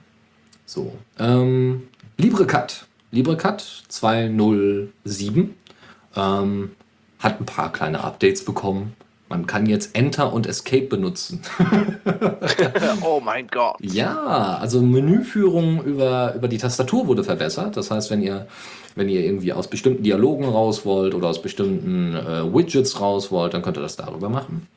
So. 0.66 0.92
Ähm, 1.18 1.84
LibreCut. 2.18 2.88
LibreCut 3.12 3.84
207. 3.88 5.54
Ähm, 6.16 6.72
hat 7.20 7.40
ein 7.40 7.46
paar 7.46 7.72
kleine 7.72 8.04
Updates 8.04 8.44
bekommen. 8.44 8.97
Man 9.29 9.46
kann 9.46 9.65
jetzt 9.65 9.96
Enter 9.96 10.31
und 10.31 10.48
Escape 10.48 10.86
benutzen. 10.86 11.41
oh 13.01 13.19
mein 13.19 13.48
Gott. 13.48 13.75
Ja, 13.81 14.57
also 14.57 14.81
Menüführung 14.81 15.84
über, 15.84 16.34
über 16.36 16.48
die 16.48 16.57
Tastatur 16.57 17.07
wurde 17.07 17.25
verbessert. 17.25 17.75
Das 17.75 17.91
heißt, 17.91 18.10
wenn 18.10 18.22
ihr, 18.22 18.48
wenn 18.96 19.10
ihr 19.10 19.22
irgendwie 19.22 19.51
aus 19.51 19.67
bestimmten 19.67 20.03
Dialogen 20.03 20.46
raus 20.46 20.86
wollt 20.86 21.13
oder 21.13 21.27
aus 21.27 21.41
bestimmten 21.41 22.15
äh, 22.15 22.53
Widgets 22.53 23.01
raus 23.01 23.29
wollt, 23.29 23.53
dann 23.53 23.63
könnt 23.63 23.77
ihr 23.77 23.81
das 23.81 23.98
darüber 23.98 24.29
machen. 24.29 24.67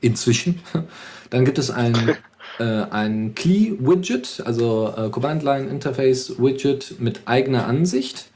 Inzwischen. 0.00 0.60
Dann 1.30 1.44
gibt 1.44 1.58
es 1.58 1.70
ein, 1.70 1.94
äh, 2.58 2.64
ein 2.64 3.34
Key-Widget, 3.34 4.42
also 4.46 4.94
äh, 4.96 5.10
Command-Line-Interface-Widget 5.10 7.00
mit 7.00 7.22
eigener 7.26 7.66
Ansicht. 7.66 8.26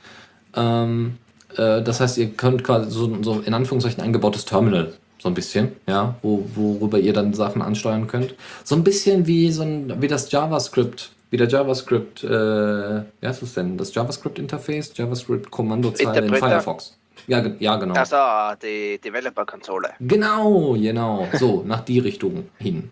Ähm, 0.57 1.17
äh, 1.57 1.83
das 1.83 2.01
heißt, 2.01 2.19
ihr 2.19 2.31
könnt 2.31 2.65
quasi 2.65 2.91
so, 2.91 3.23
so 3.23 3.41
in 3.41 3.55
Anführungszeichen 3.55 4.03
eingebautes 4.03 4.45
Terminal 4.45 4.95
so 5.19 5.29
ein 5.29 5.35
bisschen, 5.35 5.73
ja, 5.87 6.15
wo, 6.23 6.45
worüber 6.55 6.99
ihr 6.99 7.13
dann 7.13 7.35
Sachen 7.35 7.63
ansteuern 7.63 8.07
könnt. 8.07 8.35
So 8.65 8.75
ein 8.75 8.85
bisschen 8.85 9.27
wie 9.27 9.51
so 9.51 9.63
ein, 9.63 10.01
wie 10.01 10.09
das 10.09 10.31
JavaScript, 10.31 11.11
wie 11.31 11.37
der 11.37 11.49
JavaScript, 11.49 12.25
äh, 12.25 12.29
wie 12.29 13.27
heißt 13.27 13.43
es 13.43 13.55
denn? 13.55 13.77
Das 13.77 13.95
JavaScript-Interface, 13.95 14.93
JavaScript-Kommandozeile 14.97 16.27
in. 16.27 16.35
Firefox. 16.35 16.97
Ja, 17.27 17.45
ja, 17.59 17.77
genau. 17.77 17.95
Also 17.95 18.17
die 18.63 18.99
Developer-Konsole. 18.99 19.91
Genau, 20.01 20.73
genau. 20.75 21.29
So, 21.35 21.63
nach 21.67 21.81
die 21.81 21.99
Richtung 21.99 22.49
hin. 22.59 22.91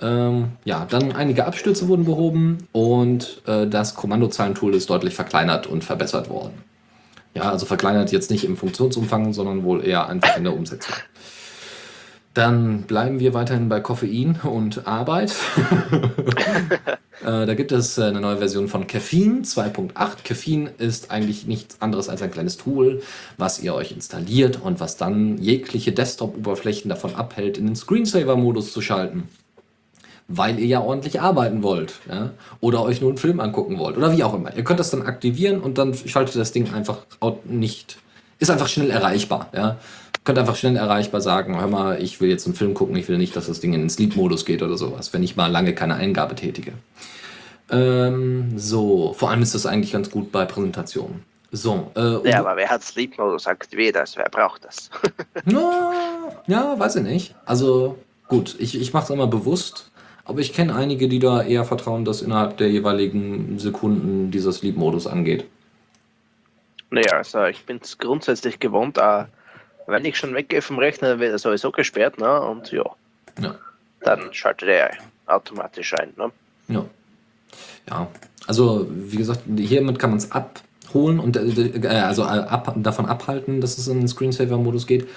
Ähm, 0.00 0.52
ja, 0.64 0.86
dann 0.88 1.12
einige 1.12 1.44
Abstürze 1.44 1.88
wurden 1.88 2.04
behoben 2.04 2.68
und 2.72 3.42
äh, 3.46 3.66
das 3.66 3.94
Kommandozeilentool 3.94 4.74
ist 4.74 4.90
deutlich 4.90 5.14
verkleinert 5.14 5.66
und 5.66 5.82
verbessert 5.82 6.28
worden. 6.28 6.62
Ja, 7.34 7.50
also 7.50 7.66
verkleinert 7.66 8.10
jetzt 8.10 8.30
nicht 8.30 8.44
im 8.44 8.56
Funktionsumfang, 8.56 9.32
sondern 9.32 9.64
wohl 9.64 9.84
eher 9.84 10.08
einfach 10.08 10.36
in 10.36 10.44
der 10.44 10.54
Umsetzung. 10.54 10.94
Dann 12.38 12.82
bleiben 12.82 13.18
wir 13.18 13.34
weiterhin 13.34 13.68
bei 13.68 13.80
Koffein 13.80 14.38
und 14.44 14.86
Arbeit. 14.86 15.34
äh, 17.24 17.46
da 17.46 17.54
gibt 17.54 17.72
es 17.72 17.98
äh, 17.98 18.04
eine 18.04 18.20
neue 18.20 18.36
Version 18.36 18.68
von 18.68 18.86
Caffeine 18.86 19.40
2.8. 19.40 20.22
Caffeine 20.22 20.70
ist 20.78 21.10
eigentlich 21.10 21.48
nichts 21.48 21.82
anderes 21.82 22.08
als 22.08 22.22
ein 22.22 22.30
kleines 22.30 22.56
Tool, 22.56 23.02
was 23.38 23.58
ihr 23.58 23.74
euch 23.74 23.90
installiert 23.90 24.62
und 24.62 24.78
was 24.78 24.96
dann 24.96 25.38
jegliche 25.38 25.90
Desktop-Oberflächen 25.90 26.88
davon 26.88 27.16
abhält, 27.16 27.58
in 27.58 27.66
den 27.66 27.74
Screensaver-Modus 27.74 28.72
zu 28.72 28.82
schalten. 28.82 29.24
Weil 30.28 30.60
ihr 30.60 30.66
ja 30.66 30.80
ordentlich 30.80 31.20
arbeiten 31.20 31.64
wollt. 31.64 31.94
Ja? 32.08 32.30
Oder 32.60 32.84
euch 32.84 33.00
nur 33.00 33.10
einen 33.10 33.18
Film 33.18 33.40
angucken 33.40 33.80
wollt. 33.80 33.96
Oder 33.96 34.16
wie 34.16 34.22
auch 34.22 34.34
immer. 34.34 34.56
Ihr 34.56 34.62
könnt 34.62 34.78
das 34.78 34.90
dann 34.90 35.02
aktivieren 35.02 35.60
und 35.60 35.76
dann 35.76 35.92
schaltet 35.92 36.36
das 36.36 36.52
Ding 36.52 36.72
einfach 36.72 36.98
nicht. 37.46 37.98
Ist 38.38 38.52
einfach 38.52 38.68
schnell 38.68 38.90
erreichbar. 38.92 39.48
Ja? 39.52 39.78
Könnt 40.28 40.38
einfach 40.38 40.56
schnell 40.56 40.76
erreichbar 40.76 41.22
sagen, 41.22 41.58
hör 41.58 41.68
mal, 41.68 42.02
ich 42.02 42.20
will 42.20 42.28
jetzt 42.28 42.44
einen 42.44 42.54
Film 42.54 42.74
gucken, 42.74 42.94
ich 42.96 43.08
will 43.08 43.16
nicht, 43.16 43.34
dass 43.34 43.46
das 43.46 43.60
Ding 43.60 43.72
in 43.72 43.80
den 43.80 43.88
Sleep-Modus 43.88 44.44
geht 44.44 44.62
oder 44.62 44.76
sowas, 44.76 45.14
wenn 45.14 45.22
ich 45.22 45.36
mal 45.36 45.46
lange 45.46 45.74
keine 45.74 45.94
Eingabe 45.94 46.34
tätige. 46.34 46.72
Ähm, 47.70 48.52
so, 48.58 49.14
vor 49.14 49.30
allem 49.30 49.40
ist 49.40 49.54
das 49.54 49.64
eigentlich 49.64 49.90
ganz 49.90 50.10
gut 50.10 50.30
bei 50.30 50.44
Präsentationen. 50.44 51.24
So, 51.50 51.90
äh, 51.96 52.28
Ja, 52.28 52.40
aber 52.40 52.56
wer 52.56 52.68
hat 52.68 52.82
Sleep-Modus 52.82 53.46
aktiviert? 53.46 53.96
Also 53.96 54.18
wer 54.18 54.28
braucht 54.28 54.66
das? 54.66 54.90
ja, 55.46 55.92
ja, 56.46 56.78
weiß 56.78 56.96
ich 56.96 57.04
nicht. 57.04 57.34
Also 57.46 57.96
gut, 58.28 58.54
ich, 58.58 58.78
ich 58.78 58.92
mache 58.92 59.04
es 59.04 59.10
immer 59.10 59.28
bewusst, 59.28 59.90
aber 60.26 60.40
ich 60.40 60.52
kenne 60.52 60.74
einige, 60.74 61.08
die 61.08 61.20
da 61.20 61.40
eher 61.40 61.64
vertrauen, 61.64 62.04
dass 62.04 62.20
innerhalb 62.20 62.58
der 62.58 62.68
jeweiligen 62.68 63.58
Sekunden 63.58 64.30
dieser 64.30 64.52
Sleep-Modus 64.52 65.06
angeht. 65.06 65.46
Naja, 66.90 67.12
also 67.12 67.46
ich 67.46 67.64
bin 67.64 67.80
es 67.82 67.96
grundsätzlich 67.96 68.60
gewohnt, 68.60 68.98
äh, 68.98 69.24
wenn 69.88 70.04
ich 70.04 70.16
schon 70.16 70.34
weggehe 70.34 70.62
vom 70.62 70.78
Rechner, 70.78 71.08
dann 71.08 71.20
wird 71.20 71.32
er 71.32 71.38
sowieso 71.38 71.72
gesperrt, 71.72 72.18
ne? 72.18 72.40
Und 72.40 72.70
ja, 72.70 72.84
Ja, 73.40 73.56
dann 74.02 74.32
schaltet 74.32 74.68
er 74.68 74.90
automatisch 75.26 75.94
ein, 75.94 76.12
ne? 76.16 76.30
ja. 76.68 76.84
Ja, 77.88 78.06
also 78.46 78.86
wie 78.90 79.16
gesagt, 79.16 79.40
hiermit 79.56 79.98
kann 79.98 80.10
man 80.10 80.18
es 80.18 80.30
abholen 80.30 81.18
und 81.18 81.38
äh, 81.38 81.68
äh, 81.68 81.86
also 81.86 82.22
äh, 82.22 82.26
ab, 82.26 82.74
davon 82.76 83.06
abhalten, 83.06 83.62
dass 83.62 83.78
es 83.78 83.88
in 83.88 84.00
den 84.00 84.08
Screensaver-Modus 84.08 84.86
geht. 84.86 85.08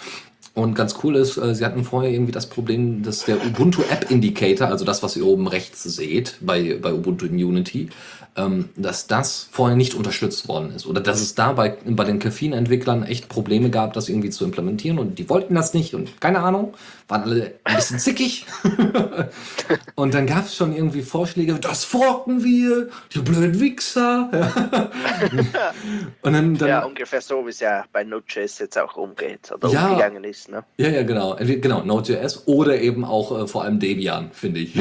Und 0.53 0.73
ganz 0.73 0.95
cool 1.03 1.17
ist, 1.17 1.35
äh, 1.37 1.53
sie 1.53 1.65
hatten 1.65 1.83
vorher 1.83 2.11
irgendwie 2.11 2.31
das 2.31 2.47
Problem, 2.47 3.03
dass 3.03 3.25
der 3.25 3.45
Ubuntu 3.45 3.81
App 3.89 4.09
Indicator, 4.09 4.67
also 4.67 4.85
das, 4.85 5.03
was 5.03 5.17
ihr 5.17 5.25
oben 5.25 5.47
rechts 5.47 5.83
seht 5.83 6.37
bei, 6.39 6.77
bei 6.81 6.93
Ubuntu 6.93 7.25
in 7.25 7.35
Unity, 7.35 7.89
dass 8.33 9.07
das 9.07 9.47
vorher 9.51 9.75
nicht 9.75 9.93
unterstützt 9.93 10.47
worden 10.47 10.71
ist. 10.73 10.87
Oder 10.87 11.01
dass 11.01 11.19
es 11.19 11.35
da 11.35 11.51
bei, 11.51 11.77
bei 11.85 12.05
den 12.05 12.19
Caffeine-Entwicklern 12.19 13.03
echt 13.03 13.27
Probleme 13.27 13.69
gab, 13.69 13.91
das 13.93 14.07
irgendwie 14.07 14.29
zu 14.29 14.45
implementieren 14.45 14.99
und 14.99 15.19
die 15.19 15.29
wollten 15.29 15.53
das 15.55 15.73
nicht 15.73 15.93
und 15.93 16.21
keine 16.21 16.39
Ahnung, 16.39 16.73
waren 17.09 17.23
alle 17.23 17.55
ein 17.65 17.75
bisschen 17.75 17.99
zickig. 18.07 18.45
und 19.95 20.13
dann 20.13 20.25
gab 20.27 20.45
es 20.45 20.55
schon 20.55 20.73
irgendwie 20.73 21.01
Vorschläge, 21.01 21.55
das 21.55 21.83
forken 21.83 22.43
wir, 22.43 22.89
die 23.13 23.19
blöden 23.19 23.59
Wichser. 23.59 24.29
Ja. 24.31 24.91
und 26.21 26.33
dann, 26.33 26.57
dann 26.57 26.69
ja, 26.69 26.83
ungefähr 26.85 27.21
so, 27.21 27.45
wie 27.45 27.49
es 27.49 27.59
ja 27.59 27.83
bei 27.91 28.05
Node.js 28.05 28.59
jetzt 28.59 28.77
auch 28.77 28.95
umgeht 28.95 29.51
oder 29.51 29.67
Ja. 29.69 29.87
umgegangen 29.87 30.23
ist, 30.23 30.49
ne? 30.49 30.63
Ja, 30.77 30.87
ja, 30.87 31.03
genau. 31.03 31.33
Entweder, 31.35 31.59
genau, 31.59 31.83
Node.js 31.83 32.43
oder 32.45 32.79
eben 32.79 33.03
auch 33.03 33.37
äh, 33.43 33.47
vor 33.47 33.63
allem 33.63 33.79
Debian, 33.79 34.31
finde 34.31 34.61
ich. 34.61 34.75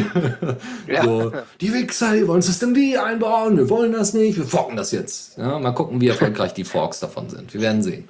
Ja. 0.86 1.02
so, 1.04 1.32
die 1.60 1.72
Wichser, 1.74 2.14
die 2.14 2.26
wollen 2.28 2.42
Systemd 2.42 2.70
einbauen, 2.96 3.39
wir 3.48 3.70
wollen 3.70 3.92
das 3.92 4.14
nicht, 4.14 4.36
wir 4.36 4.44
forken 4.44 4.76
das 4.76 4.92
jetzt. 4.92 5.38
Ja, 5.38 5.58
mal 5.58 5.72
gucken, 5.72 6.00
wie 6.00 6.08
erfolgreich 6.08 6.54
die 6.54 6.64
Forks 6.64 7.00
davon 7.00 7.28
sind. 7.30 7.52
Wir 7.54 7.60
werden 7.60 7.82
sehen. 7.82 8.08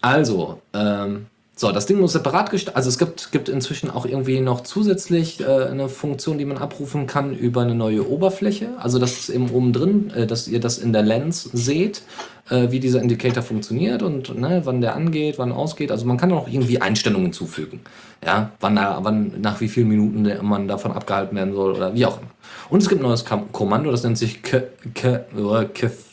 Also, 0.00 0.60
ähm, 0.72 1.26
so, 1.58 1.72
das 1.72 1.86
Ding 1.86 1.98
muss 1.98 2.12
separat 2.12 2.50
gestaltet. 2.50 2.76
Also 2.76 2.90
es 2.90 2.98
gibt, 2.98 3.32
gibt 3.32 3.48
inzwischen 3.48 3.88
auch 3.88 4.04
irgendwie 4.04 4.40
noch 4.40 4.60
zusätzlich 4.60 5.40
äh, 5.40 5.44
eine 5.44 5.88
Funktion, 5.88 6.36
die 6.36 6.44
man 6.44 6.58
abrufen 6.58 7.06
kann 7.06 7.34
über 7.34 7.62
eine 7.62 7.74
neue 7.74 8.06
Oberfläche. 8.06 8.68
Also 8.78 8.98
das 8.98 9.12
ist 9.12 9.30
eben 9.30 9.48
oben 9.48 9.72
drin, 9.72 10.12
äh, 10.14 10.26
dass 10.26 10.48
ihr 10.48 10.60
das 10.60 10.76
in 10.76 10.92
der 10.92 11.00
Lens 11.00 11.44
seht, 11.54 12.02
äh, 12.50 12.70
wie 12.70 12.78
dieser 12.78 13.00
Indicator 13.00 13.42
funktioniert 13.42 14.02
und 14.02 14.38
ne, 14.38 14.60
wann 14.64 14.82
der 14.82 14.94
angeht, 14.94 15.38
wann 15.38 15.50
ausgeht. 15.50 15.90
Also 15.90 16.04
man 16.04 16.18
kann 16.18 16.30
auch 16.30 16.46
irgendwie 16.46 16.82
Einstellungen 16.82 17.32
zufügen. 17.32 17.80
Ja, 18.22 18.50
wann, 18.60 18.76
wann 18.76 19.40
nach 19.40 19.62
wie 19.62 19.68
vielen 19.68 19.88
Minuten 19.88 20.30
man 20.46 20.68
davon 20.68 20.92
abgehalten 20.92 21.34
werden 21.36 21.54
soll 21.54 21.72
oder 21.72 21.94
wie 21.94 22.04
auch 22.04 22.18
immer. 22.18 22.30
Und 22.68 22.82
es 22.82 22.88
gibt 22.88 23.00
ein 23.00 23.06
neues 23.06 23.24
Kommando, 23.24 23.90
das 23.90 24.02
nennt 24.02 24.18
sich 24.18 24.42
Ke 24.42 24.70
Ke 24.94 25.26
Kef 25.72 26.04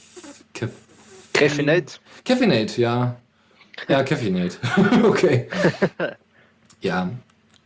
Kef 0.53 0.71
Caffeinate? 1.33 1.93
Caffeinate, 2.23 2.81
ja. 2.81 3.15
Ja, 3.87 4.03
Caffeinate. 4.03 4.57
okay. 5.03 5.49
Ja, 6.81 7.09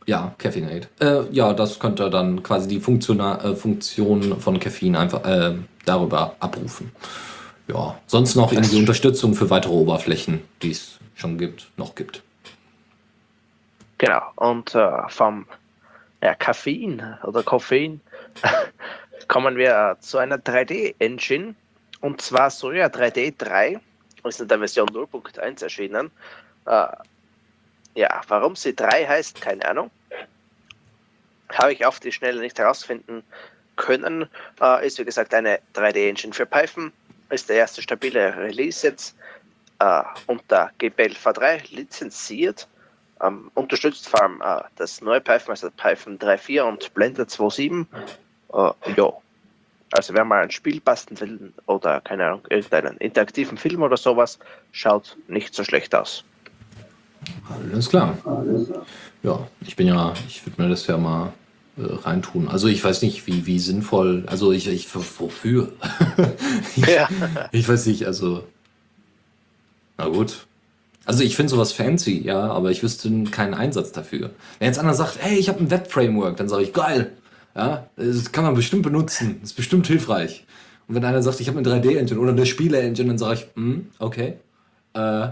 ja, 0.05 0.35
Caffeinate. 0.37 0.87
Äh, 0.99 1.23
ja, 1.31 1.51
das 1.51 1.79
könnte 1.79 2.11
dann 2.11 2.43
quasi 2.43 2.67
die 2.67 2.79
Funktiona 2.79 3.43
äh, 3.43 3.55
Funktion 3.55 4.39
von 4.39 4.59
Caffein 4.59 4.95
einfach 4.95 5.25
äh, 5.25 5.55
darüber 5.85 6.35
abrufen. 6.39 6.91
Ja, 7.67 7.97
sonst 8.05 8.35
noch 8.35 8.51
irgendwie 8.51 8.77
Unterstützung 8.77 9.33
für 9.33 9.49
weitere 9.49 9.73
Oberflächen, 9.73 10.41
die 10.61 10.69
es 10.69 10.99
schon 11.15 11.39
gibt, 11.39 11.71
noch 11.77 11.95
gibt. 11.95 12.21
Genau. 13.97 14.21
Und 14.35 14.75
äh, 14.75 15.09
vom 15.09 15.47
ja, 16.21 16.35
Koffein 16.35 17.17
oder 17.23 17.41
Koffein 17.41 17.99
kommen 19.27 19.57
wir 19.57 19.97
zu 19.99 20.17
einer 20.17 20.37
3D-Engine 20.37 21.55
und 22.01 22.21
zwar 22.21 22.49
Soja 22.49 22.87
3D 22.87 23.35
3 23.37 23.79
ist 24.23 24.41
in 24.41 24.47
der 24.47 24.59
Version 24.59 24.89
0.1 24.89 25.63
erschienen. 25.63 26.11
Äh, 26.65 26.87
ja, 27.95 28.21
warum 28.27 28.55
sie 28.55 28.75
3 28.75 29.07
heißt, 29.07 29.41
keine 29.41 29.65
Ahnung. 29.67 29.89
Habe 31.53 31.73
ich 31.73 31.85
auf 31.85 31.99
die 31.99 32.11
Schnelle 32.11 32.41
nicht 32.41 32.59
herausfinden 32.59 33.23
können. 33.77 34.29
Äh, 34.61 34.85
ist 34.85 34.99
wie 34.99 35.05
gesagt 35.05 35.33
eine 35.33 35.59
3D-Engine 35.73 36.33
für 36.33 36.45
Python. 36.45 36.91
Ist 37.29 37.49
der 37.49 37.57
erste 37.57 37.81
stabile 37.81 38.35
Release 38.37 38.85
jetzt 38.85 39.15
äh, 39.79 40.03
unter 40.27 40.71
GPL 40.77 41.13
V3 41.13 41.73
lizenziert. 41.73 42.67
Ähm, 43.21 43.49
unterstützt 43.55 44.07
vor 44.07 44.21
allem 44.21 44.41
äh, 44.41 44.63
das 44.75 45.01
neue 45.01 45.21
Python, 45.21 45.51
also 45.51 45.71
Python 45.71 46.19
3.4 46.19 46.61
und 46.61 46.93
Blender 46.93 47.23
2.7. 47.23 47.85
Äh, 48.53 48.71
ja. 48.95 49.13
Also 49.91 50.13
wer 50.13 50.25
mal 50.25 50.43
ein 50.43 50.51
Spiel 50.51 50.81
basteln 50.81 51.19
will 51.21 51.53
oder 51.65 52.01
keine 52.01 52.25
Ahnung, 52.27 52.41
irgendeinen 52.49 52.97
interaktiven 52.97 53.57
Film 53.57 53.83
oder 53.83 53.95
sowas, 53.95 54.37
schaut 54.73 55.17
nicht 55.27 55.55
so 55.55 55.63
schlecht 55.63 55.95
aus. 55.95 56.25
Alles 57.49 57.89
klar. 57.89 58.17
Ja, 59.23 59.47
ich 59.61 59.75
bin 59.75 59.87
ja, 59.87 60.13
ich 60.27 60.45
würde 60.45 60.61
mir 60.61 60.69
das 60.69 60.87
ja 60.87 60.97
mal 60.97 61.31
äh, 61.77 61.81
reintun. 61.83 62.49
Also 62.49 62.67
ich 62.67 62.83
weiß 62.83 63.01
nicht, 63.01 63.27
wie, 63.27 63.45
wie 63.45 63.59
sinnvoll, 63.59 64.23
also 64.27 64.51
ich, 64.51 64.67
ich 64.67 64.93
wofür? 64.93 65.71
ich, 66.75 66.85
Ja. 66.85 67.07
ich 67.51 67.67
weiß 67.67 67.85
nicht, 67.87 68.05
also. 68.05 68.43
Na 69.97 70.07
gut. 70.07 70.45
Also 71.05 71.23
ich 71.23 71.37
finde 71.37 71.51
sowas 71.51 71.71
fancy, 71.71 72.21
ja, 72.21 72.51
aber 72.51 72.69
ich 72.71 72.83
wüsste 72.83 73.09
keinen 73.31 73.53
Einsatz 73.53 73.93
dafür. 73.93 74.31
Wenn 74.59 74.67
jetzt 74.67 74.77
einer 74.79 74.93
sagt, 74.93 75.17
hey, 75.21 75.37
ich 75.37 75.47
habe 75.47 75.59
ein 75.59 75.71
Web-Framework, 75.71 76.35
dann 76.35 76.49
sage 76.49 76.63
ich, 76.63 76.73
geil. 76.73 77.13
Ja, 77.57 77.87
das 77.95 78.31
kann 78.31 78.43
man 78.43 78.53
bestimmt 78.53 78.83
benutzen. 78.83 79.39
Das 79.41 79.51
ist 79.51 79.55
bestimmt 79.55 79.87
hilfreich. 79.87 80.45
Und 80.87 80.95
wenn 80.95 81.03
einer 81.03 81.23
sagt, 81.23 81.39
ich 81.41 81.47
habe 81.49 81.57
eine 81.57 81.67
3D-Engine 81.67 82.19
oder 82.19 82.31
eine 82.31 82.45
Spiele-Engine, 82.45 83.07
dann 83.09 83.17
sage 83.17 83.39
ich, 83.39 83.47
hm, 83.55 83.87
okay. 83.97 84.35
Äh, 84.93 85.29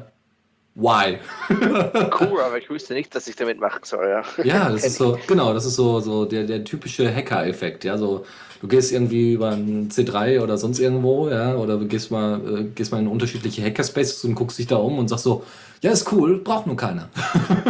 why? 0.73 1.19
Cool, 2.19 2.41
aber 2.41 2.57
ich 2.57 2.69
wüsste 2.69 2.93
nicht, 2.93 3.13
was 3.15 3.27
ich 3.27 3.35
damit 3.35 3.59
machen 3.59 3.81
soll. 3.83 4.07
Ja, 4.09 4.43
Ja, 4.43 4.69
das 4.69 4.85
ist 4.85 4.97
so, 4.97 5.17
genau, 5.27 5.53
das 5.53 5.65
ist 5.65 5.75
so, 5.75 5.99
so 5.99 6.25
der, 6.25 6.45
der 6.45 6.63
typische 6.63 7.13
Hacker-Effekt, 7.13 7.83
ja, 7.83 7.97
so, 7.97 8.25
du 8.59 8.67
gehst 8.67 8.91
irgendwie 8.91 9.33
über 9.33 9.51
ein 9.51 9.89
C3 9.89 10.41
oder 10.41 10.57
sonst 10.57 10.79
irgendwo, 10.79 11.29
ja, 11.29 11.55
oder 11.55 11.77
du 11.77 11.87
gehst 11.87 12.11
mal, 12.11 12.41
äh, 12.41 12.63
gehst 12.75 12.91
mal 12.91 12.99
in 12.99 13.07
unterschiedliche 13.07 13.63
Hackerspaces 13.63 14.25
und 14.25 14.35
guckst 14.35 14.57
dich 14.57 14.67
da 14.67 14.77
um 14.77 14.97
und 14.97 15.07
sagst 15.07 15.25
so, 15.25 15.43
ja, 15.81 15.91
ist 15.91 16.11
cool, 16.11 16.39
braucht 16.39 16.67
nur 16.67 16.75
keiner. 16.75 17.09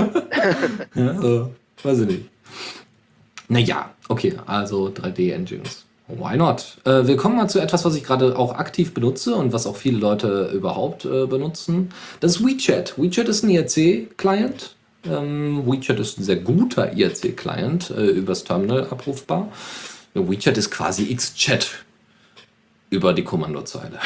ja, 0.96 1.22
so, 1.22 1.52
weiß 1.84 2.00
ich 2.00 2.08
nicht. 2.08 2.30
Naja, 3.48 3.95
okay, 4.10 4.36
also 4.46 4.88
3D-Engines. 4.88 5.86
Why 6.08 6.38
not? 6.38 6.78
Äh, 6.84 7.08
wir 7.08 7.18
kommen 7.18 7.36
mal 7.36 7.50
zu 7.50 7.60
etwas, 7.60 7.84
was 7.84 7.96
ich 7.96 8.04
gerade 8.04 8.38
auch 8.38 8.54
aktiv 8.56 8.94
benutze 8.94 9.36
und 9.36 9.54
was 9.54 9.66
auch 9.66 9.76
viele 9.76 9.98
Leute 9.98 10.52
überhaupt 10.54 11.06
äh, 11.06 11.26
benutzen. 11.26 11.90
Das 12.20 12.36
ist 12.36 12.46
WeChat. 12.46 12.94
WeChat 12.98 13.28
ist 13.28 13.44
ein 13.44 13.50
IRC-Client. 13.50 14.76
Ähm, 15.10 15.64
WeChat 15.66 16.00
ist 16.00 16.20
ein 16.20 16.24
sehr 16.24 16.38
guter 16.38 16.94
IRC-Client, 16.94 17.90
äh, 17.90 18.06
übers 18.06 18.44
Terminal 18.44 18.88
abrufbar. 18.90 19.52
WeChat 20.14 20.58
ist 20.58 20.70
quasi 20.70 21.12
X-Chat 21.12 21.86
über 22.92 23.14
die 23.14 23.24
Kommandozeile. 23.24 24.00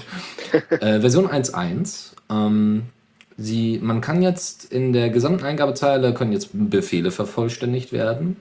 äh, 0.70 1.00
Version 1.00 1.26
1.1. 1.28 2.12
Ähm, 2.30 2.84
man 3.82 4.00
kann 4.00 4.22
jetzt 4.22 4.64
in 4.70 4.92
der 4.92 5.10
gesamten 5.10 5.44
Eingabezeile 5.44 6.12
können 6.12 6.32
jetzt 6.32 6.50
Befehle 6.52 7.10
vervollständigt 7.10 7.92
werden. 7.92 8.36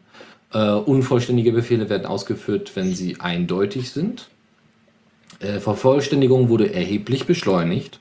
Äh, 0.53 0.71
unvollständige 0.71 1.51
Befehle 1.51 1.89
werden 1.89 2.05
ausgeführt, 2.05 2.71
wenn 2.75 2.95
sie 2.95 3.19
eindeutig 3.19 3.91
sind. 3.91 4.29
Äh, 5.39 5.59
Vervollständigung 5.59 6.49
wurde 6.49 6.73
erheblich 6.73 7.25
beschleunigt. 7.25 7.99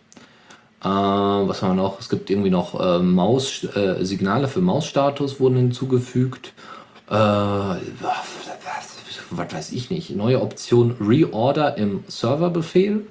Äh, 0.83 0.89
was 0.89 1.63
haben 1.63 1.77
wir 1.77 1.83
noch? 1.83 1.99
Es 2.01 2.09
gibt 2.09 2.31
irgendwie 2.31 2.51
noch 2.51 2.79
äh, 2.81 3.01
Maus, 3.01 3.65
äh, 3.65 4.05
Signale 4.05 4.49
für 4.49 4.61
Mausstatus 4.61 5.41
wurden 5.41 5.57
hinzugefügt. 5.57 6.53
Äh, 7.09 7.13
was 9.31 9.53
weiß 9.53 9.73
ich 9.73 9.91
nicht. 9.91 10.11
Neue 10.11 10.41
Option 10.41 10.97
Reorder 11.01 11.77
im 11.77 12.05
Serverbefehl. 12.07 13.07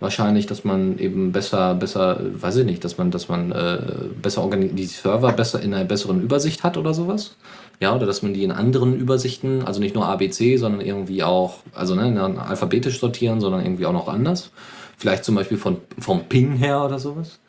Wahrscheinlich, 0.00 0.46
dass 0.46 0.64
man 0.64 0.98
eben 0.98 1.30
besser, 1.30 1.76
besser, 1.76 2.20
weiß 2.20 2.56
ich 2.56 2.66
nicht, 2.66 2.82
dass 2.84 2.98
man, 2.98 3.12
dass 3.12 3.28
man 3.28 3.52
äh, 3.52 3.78
besser 4.20 4.50
die 4.50 4.86
Server 4.86 5.32
besser 5.32 5.62
in 5.62 5.72
einer 5.72 5.84
besseren 5.84 6.20
Übersicht 6.20 6.64
hat 6.64 6.76
oder 6.76 6.92
sowas. 6.92 7.36
Ja, 7.82 7.96
oder 7.96 8.06
dass 8.06 8.22
man 8.22 8.32
die 8.32 8.44
in 8.44 8.52
anderen 8.52 8.96
Übersichten, 8.96 9.64
also 9.64 9.80
nicht 9.80 9.96
nur 9.96 10.06
ABC, 10.06 10.56
sondern 10.56 10.80
irgendwie 10.82 11.24
auch, 11.24 11.56
also 11.74 11.96
ne, 11.96 12.40
alphabetisch 12.40 13.00
sortieren, 13.00 13.40
sondern 13.40 13.64
irgendwie 13.64 13.86
auch 13.86 13.92
noch 13.92 14.06
anders. 14.06 14.52
Vielleicht 14.96 15.24
zum 15.24 15.34
Beispiel 15.34 15.58
von, 15.58 15.78
vom 15.98 16.26
Ping 16.26 16.52
her 16.52 16.84
oder 16.84 17.00
sowas. 17.00 17.40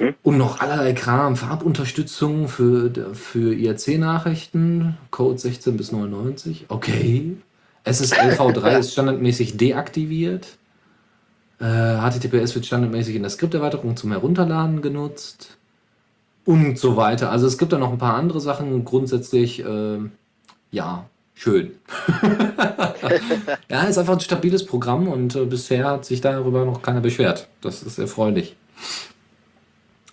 Mhm. 0.00 0.14
Und 0.24 0.38
noch 0.38 0.58
allerlei 0.58 0.92
Kram, 0.92 1.36
Farbunterstützung 1.36 2.48
für, 2.48 2.90
für 3.14 3.54
IRC-Nachrichten, 3.54 4.98
Code 5.12 5.38
16 5.38 5.76
bis 5.76 5.92
99. 5.92 6.64
Okay. 6.66 7.36
SSLV3 7.86 8.78
ist 8.80 8.92
standardmäßig 8.92 9.56
deaktiviert. 9.56 10.48
Äh, 11.60 11.64
HTTPS 11.64 12.56
wird 12.56 12.66
standardmäßig 12.66 13.14
in 13.14 13.22
der 13.22 13.30
Skripterweiterung 13.30 13.96
zum 13.96 14.10
Herunterladen 14.10 14.82
genutzt 14.82 15.57
und 16.48 16.78
so 16.78 16.96
weiter. 16.96 17.30
Also 17.30 17.46
es 17.46 17.58
gibt 17.58 17.74
da 17.74 17.78
noch 17.78 17.92
ein 17.92 17.98
paar 17.98 18.14
andere 18.14 18.40
Sachen. 18.40 18.82
Grundsätzlich, 18.86 19.62
äh, 19.62 19.98
ja, 20.70 21.04
schön. 21.34 21.72
ja, 23.68 23.82
ist 23.82 23.98
einfach 23.98 24.14
ein 24.14 24.20
stabiles 24.20 24.64
Programm 24.64 25.08
und 25.08 25.36
äh, 25.36 25.44
bisher 25.44 25.84
hat 25.84 26.06
sich 26.06 26.22
darüber 26.22 26.64
noch 26.64 26.80
keiner 26.80 27.02
beschwert. 27.02 27.48
Das 27.60 27.82
ist 27.82 27.98
erfreulich. 27.98 28.56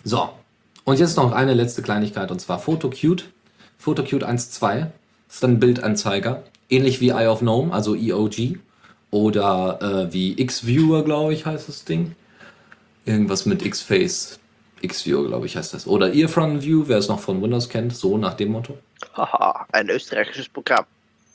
So, 0.04 0.28
und 0.84 1.00
jetzt 1.00 1.16
noch 1.16 1.32
eine 1.32 1.54
letzte 1.54 1.82
Kleinigkeit 1.82 2.30
und 2.32 2.42
zwar 2.42 2.60
PhotoCute. 2.60 3.24
PhotoCute 3.78 4.28
1.2 4.28 4.88
ist 5.30 5.42
dann 5.42 5.52
ein 5.52 5.60
Bildanzeiger, 5.62 6.44
ähnlich 6.70 7.00
wie 7.00 7.12
Eye 7.12 7.28
of 7.28 7.40
Gnome, 7.40 7.72
also 7.72 7.96
EOG 7.96 8.58
oder 9.10 9.80
äh, 9.82 10.14
wie 10.14 10.38
X-Viewer, 10.38 11.06
glaube 11.06 11.34
ich, 11.34 11.46
heißt 11.46 11.70
das 11.70 11.86
Ding. 11.86 12.14
Irgendwas 13.06 13.46
mit 13.46 13.66
X-Face 13.66 14.42
X-View, 14.82 15.28
glaube 15.28 15.46
ich, 15.46 15.58
heißt 15.58 15.74
das. 15.74 15.88
Oder 15.88 16.14
Earfront 16.14 16.64
View, 16.64 16.84
wer 16.88 16.98
es 16.98 17.08
noch 17.08 17.20
von 17.20 17.42
Windows 17.42 17.70
kennt, 17.70 17.96
so 17.96 18.18
nach 18.18 18.34
dem 18.34 18.52
Motto. 18.52 18.78
Haha, 19.14 19.66
ein 19.72 19.90
österreichisches 19.90 20.50
Programm. 20.50 20.86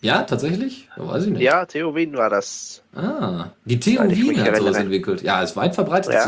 Ja, 0.03 0.23
tatsächlich? 0.23 0.89
weiß 0.97 1.27
ich 1.27 1.33
nicht. 1.33 1.43
Ja, 1.43 1.67
Theo 1.67 1.95
Wien 1.95 2.17
war 2.17 2.31
das. 2.31 2.83
Ah, 2.95 3.49
die 3.67 3.79
Theo 3.79 4.09
Wien 4.11 4.43
hat 4.43 4.57
sowas 4.57 4.77
entwickelt. 4.79 5.23
Ja, 5.23 5.43
ist 5.43 5.57
weit 5.57 5.75
verbreitet. 5.75 6.15
Ja. 6.15 6.27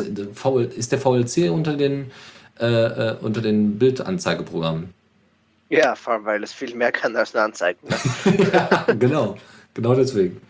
Ist 0.60 0.92
der 0.92 0.98
VLC 0.98 1.50
unter 1.50 1.76
den, 1.76 2.10
äh, 2.60 2.66
äh, 2.66 3.16
unter 3.20 3.40
den 3.40 3.78
Bildanzeigeprogrammen? 3.78 4.92
Ja, 5.70 5.94
vor 5.94 6.14
allem, 6.14 6.24
weil 6.26 6.42
es 6.42 6.52
viel 6.52 6.74
mehr 6.74 6.92
kann 6.92 7.16
als 7.16 7.34
eine 7.34 7.44
Anzeige. 7.44 7.78
Ne? 7.88 7.96
ja, 8.52 8.86
genau. 8.92 9.36
Genau 9.72 9.94
deswegen. 9.94 10.40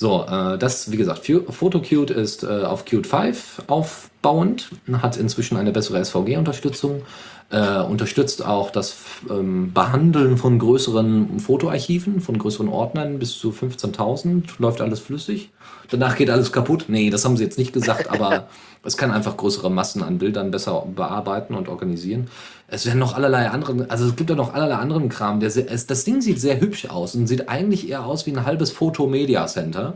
So, 0.00 0.24
äh, 0.30 0.56
das, 0.58 0.92
wie 0.92 0.96
gesagt, 0.96 1.26
PhotoCute 1.26 2.14
ist 2.14 2.44
äh, 2.44 2.46
auf 2.46 2.84
Qt 2.84 3.04
5 3.04 3.64
aufbauend, 3.66 4.70
hat 5.02 5.16
inzwischen 5.16 5.56
eine 5.56 5.72
bessere 5.72 6.04
SVG-Unterstützung, 6.04 7.02
äh, 7.50 7.80
unterstützt 7.80 8.44
auch 8.44 8.70
das 8.70 8.96
ähm, 9.30 9.72
Behandeln 9.72 10.36
von 10.36 10.58
größeren 10.58 11.40
Fotoarchiven, 11.40 12.20
von 12.20 12.38
größeren 12.38 12.68
Ordnern 12.68 13.18
bis 13.18 13.38
zu 13.38 13.50
15.000, 13.50 14.44
läuft 14.58 14.80
alles 14.80 15.00
flüssig. 15.00 15.50
Danach 15.90 16.16
geht 16.16 16.28
alles 16.28 16.52
kaputt. 16.52 16.86
Nee, 16.88 17.08
das 17.08 17.24
haben 17.24 17.38
sie 17.38 17.44
jetzt 17.44 17.58
nicht 17.58 17.72
gesagt, 17.72 18.10
aber 18.10 18.48
es 18.84 18.96
kann 18.96 19.10
einfach 19.10 19.36
größere 19.36 19.70
Massen 19.70 20.02
an 20.02 20.18
Bildern 20.18 20.50
besser 20.50 20.84
bearbeiten 20.94 21.54
und 21.54 21.68
organisieren. 21.68 22.28
Es 22.66 22.84
werden 22.84 22.98
noch 22.98 23.14
allerlei 23.14 23.48
andere, 23.48 23.86
also 23.88 24.06
es 24.06 24.16
gibt 24.16 24.28
ja 24.28 24.36
noch 24.36 24.52
allerlei 24.52 24.74
anderen 24.74 25.08
Kram. 25.08 25.40
Der, 25.40 25.50
das 25.50 26.04
Ding 26.04 26.20
sieht 26.20 26.40
sehr 26.40 26.60
hübsch 26.60 26.90
aus 26.90 27.14
und 27.14 27.26
sieht 27.26 27.48
eigentlich 27.48 27.88
eher 27.88 28.04
aus 28.04 28.26
wie 28.26 28.32
ein 28.32 28.44
halbes 28.44 28.70
Foto-Media 28.70 29.46
Center. 29.46 29.94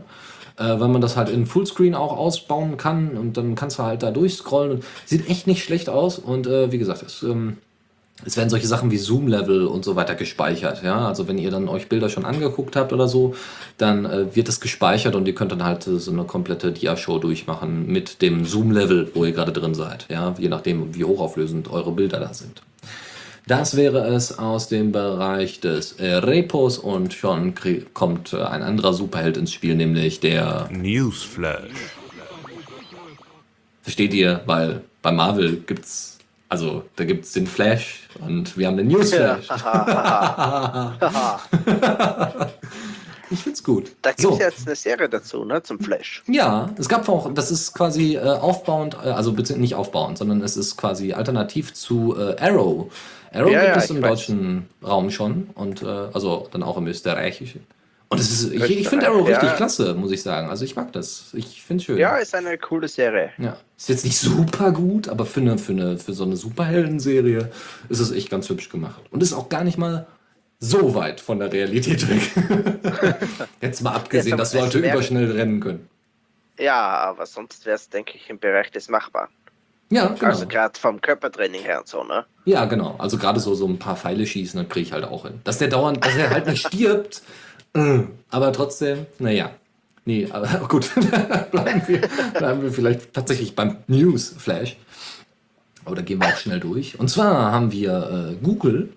Äh, 0.57 0.79
weil 0.79 0.89
man 0.89 1.01
das 1.01 1.17
halt 1.17 1.29
in 1.29 1.45
Fullscreen 1.45 1.95
auch 1.95 2.15
ausbauen 2.15 2.77
kann 2.77 3.17
und 3.17 3.37
dann 3.37 3.55
kannst 3.55 3.79
du 3.79 3.83
halt 3.83 4.03
da 4.03 4.11
durchscrollen. 4.11 4.73
Und 4.73 4.83
sieht 5.05 5.29
echt 5.29 5.47
nicht 5.47 5.63
schlecht 5.63 5.89
aus 5.89 6.19
und 6.19 6.45
äh, 6.45 6.71
wie 6.71 6.77
gesagt, 6.77 7.01
es, 7.01 7.23
ähm, 7.23 7.57
es 8.25 8.37
werden 8.37 8.49
solche 8.49 8.67
Sachen 8.67 8.91
wie 8.91 8.97
Zoom-Level 8.97 9.65
und 9.65 9.83
so 9.83 9.95
weiter 9.95 10.15
gespeichert. 10.15 10.83
Ja? 10.83 11.07
Also 11.07 11.27
wenn 11.27 11.37
ihr 11.37 11.51
dann 11.51 11.67
euch 11.67 11.89
Bilder 11.89 12.09
schon 12.09 12.23
angeguckt 12.23 12.75
habt 12.75 12.93
oder 12.93 13.07
so, 13.07 13.35
dann 13.77 14.05
äh, 14.05 14.35
wird 14.35 14.47
das 14.47 14.61
gespeichert 14.61 15.15
und 15.15 15.27
ihr 15.27 15.35
könnt 15.35 15.51
dann 15.51 15.63
halt 15.63 15.83
so 15.83 16.11
eine 16.11 16.23
komplette 16.23 16.71
Dia-Show 16.71 17.17
durchmachen 17.17 17.87
mit 17.87 18.21
dem 18.21 18.45
Zoom-Level, 18.45 19.11
wo 19.15 19.25
ihr 19.25 19.31
gerade 19.31 19.51
drin 19.51 19.73
seid. 19.73 20.05
Ja? 20.09 20.35
Je 20.37 20.49
nachdem, 20.49 20.93
wie 20.95 21.03
hochauflösend 21.03 21.69
eure 21.71 21.91
Bilder 21.91 22.19
da 22.19 22.33
sind. 22.33 22.61
Das 23.45 23.75
wäre 23.75 24.07
es 24.07 24.39
aus 24.39 24.69
dem 24.69 24.93
Bereich 24.93 25.59
des 25.59 25.91
äh, 25.93 26.13
Repos 26.13 26.77
und 26.77 27.13
schon 27.13 27.53
kommt 27.93 28.31
äh, 28.31 28.41
ein 28.41 28.63
anderer 28.63 28.93
Superheld 28.93 29.35
ins 29.35 29.51
Spiel, 29.51 29.75
nämlich 29.75 30.21
der 30.21 30.69
Newsflash. 30.71 31.69
Versteht 33.81 34.13
ihr? 34.13 34.41
Weil 34.45 34.81
bei 35.01 35.11
Marvel 35.11 35.57
gibt's 35.57 36.19
also, 36.47 36.85
da 36.95 37.03
gibt 37.03 37.25
es 37.25 37.33
den 37.33 37.47
Flash 37.47 38.07
und 38.19 38.57
wir 38.57 38.67
haben 38.67 38.77
den 38.77 38.87
Newsflash. 38.87 39.49
ich 43.33 43.43
find's 43.43 43.63
gut. 43.63 43.91
Da 44.01 44.11
gibt 44.11 44.19
es 44.19 44.25
so. 44.25 44.39
jetzt 44.39 44.67
eine 44.67 44.75
Serie 44.75 45.09
dazu, 45.09 45.43
ne, 45.43 45.61
zum 45.63 45.79
Flash. 45.79 46.23
Ja, 46.27 46.69
es 46.77 46.87
gab 46.87 47.07
auch, 47.09 47.33
das 47.33 47.51
ist 47.51 47.73
quasi 47.73 48.15
äh, 48.15 48.19
aufbauend, 48.19 48.95
äh, 48.95 49.09
also 49.09 49.31
nicht 49.31 49.75
aufbauend, 49.75 50.17
sondern 50.17 50.41
es 50.41 50.55
ist 50.55 50.77
quasi 50.77 51.13
alternativ 51.13 51.73
zu 51.73 52.15
äh, 52.17 52.35
Arrow. 52.39 52.91
Arrow 53.31 53.51
ja, 53.51 53.61
gibt 53.61 53.75
ja, 53.75 53.81
es 53.81 53.89
im 53.89 54.01
weiß. 54.01 54.09
deutschen 54.09 54.69
Raum 54.83 55.09
schon 55.09 55.49
und 55.55 55.81
äh, 55.81 55.87
also 55.87 56.47
dann 56.51 56.63
auch 56.63 56.77
im 56.77 56.87
österreichischen. 56.87 57.65
Und 58.09 58.19
es 58.19 58.31
ist, 58.31 58.53
ich, 58.53 58.79
ich 58.79 58.89
finde 58.89 59.07
Arrow 59.07 59.27
richtig 59.27 59.55
klasse, 59.55 59.95
muss 59.95 60.11
ich 60.11 60.21
sagen. 60.21 60.47
Also 60.47 60.63
ich 60.65 60.75
mag 60.75 60.93
das. 60.93 61.31
Ich 61.33 61.63
finde 61.63 61.81
es 61.81 61.85
schön. 61.85 61.97
Ja, 61.97 62.17
ist 62.17 62.35
eine 62.35 62.59
coole 62.59 62.87
Serie. 62.87 63.31
Ja. 63.39 63.57
Ist 63.75 63.89
jetzt 63.89 64.05
nicht 64.05 64.19
super 64.19 64.71
gut, 64.71 65.09
aber 65.09 65.25
für, 65.25 65.41
eine, 65.41 65.57
für, 65.57 65.71
eine, 65.71 65.97
für 65.97 66.13
so 66.13 66.23
eine 66.23 66.35
Superhelden-Serie 66.35 67.49
ist 67.89 67.99
es 67.99 68.11
echt 68.11 68.29
ganz 68.29 68.47
hübsch 68.49 68.69
gemacht. 68.69 69.01
Und 69.09 69.23
ist 69.23 69.33
auch 69.33 69.49
gar 69.49 69.63
nicht 69.63 69.79
mal 69.79 70.05
so 70.59 70.95
weit 70.95 71.19
von 71.19 71.39
der 71.39 71.51
Realität 71.51 72.07
weg. 72.09 73.17
jetzt 73.61 73.81
mal 73.81 73.93
abgesehen, 73.93 74.37
dass 74.37 74.53
Leute 74.53 74.79
überschnell 74.79 75.31
rennen 75.31 75.59
können. 75.59 75.89
Ja, 76.59 76.79
aber 76.79 77.25
sonst 77.25 77.65
wäre 77.65 77.75
es, 77.75 77.89
denke 77.89 78.13
ich, 78.15 78.29
im 78.29 78.39
Bereich 78.39 78.71
des 78.71 78.89
Machbaren. 78.89 79.29
Ja, 79.89 80.07
genau. 80.07 80.25
Also 80.25 80.47
gerade 80.47 80.79
vom 80.79 81.01
Körpertraining 81.01 81.61
her 81.61 81.79
und 81.79 81.87
so, 81.87 82.03
ne? 82.03 82.25
Ja, 82.45 82.65
genau. 82.65 82.95
Also 82.97 83.17
gerade 83.17 83.39
so, 83.39 83.53
so 83.53 83.67
ein 83.67 83.79
paar 83.79 83.95
Pfeile 83.95 84.25
schießen, 84.25 84.59
das 84.59 84.69
kriege 84.69 84.87
ich 84.87 84.93
halt 84.93 85.03
auch 85.03 85.25
hin. 85.25 85.41
Dass 85.43 85.57
der 85.57 85.67
dauernd, 85.67 86.03
dass 86.03 86.15
er 86.15 86.29
halt 86.29 86.47
nicht 86.47 86.65
stirbt, 86.67 87.21
aber 88.29 88.53
trotzdem, 88.53 89.05
naja. 89.19 89.51
Nee, 90.05 90.27
aber 90.31 90.47
gut, 90.67 90.89
bleiben, 91.51 91.81
wir, 91.87 92.01
bleiben 92.33 92.61
wir 92.61 92.71
vielleicht 92.71 93.13
tatsächlich 93.13 93.55
beim 93.55 93.77
Newsflash. 93.87 94.77
Aber 95.85 95.95
da 95.95 96.01
gehen 96.01 96.21
wir 96.21 96.27
auch 96.27 96.37
schnell 96.37 96.59
durch. 96.59 96.99
Und 96.99 97.09
zwar 97.09 97.51
haben 97.51 97.71
wir 97.71 98.31
äh, 98.31 98.43
Google, 98.43 98.93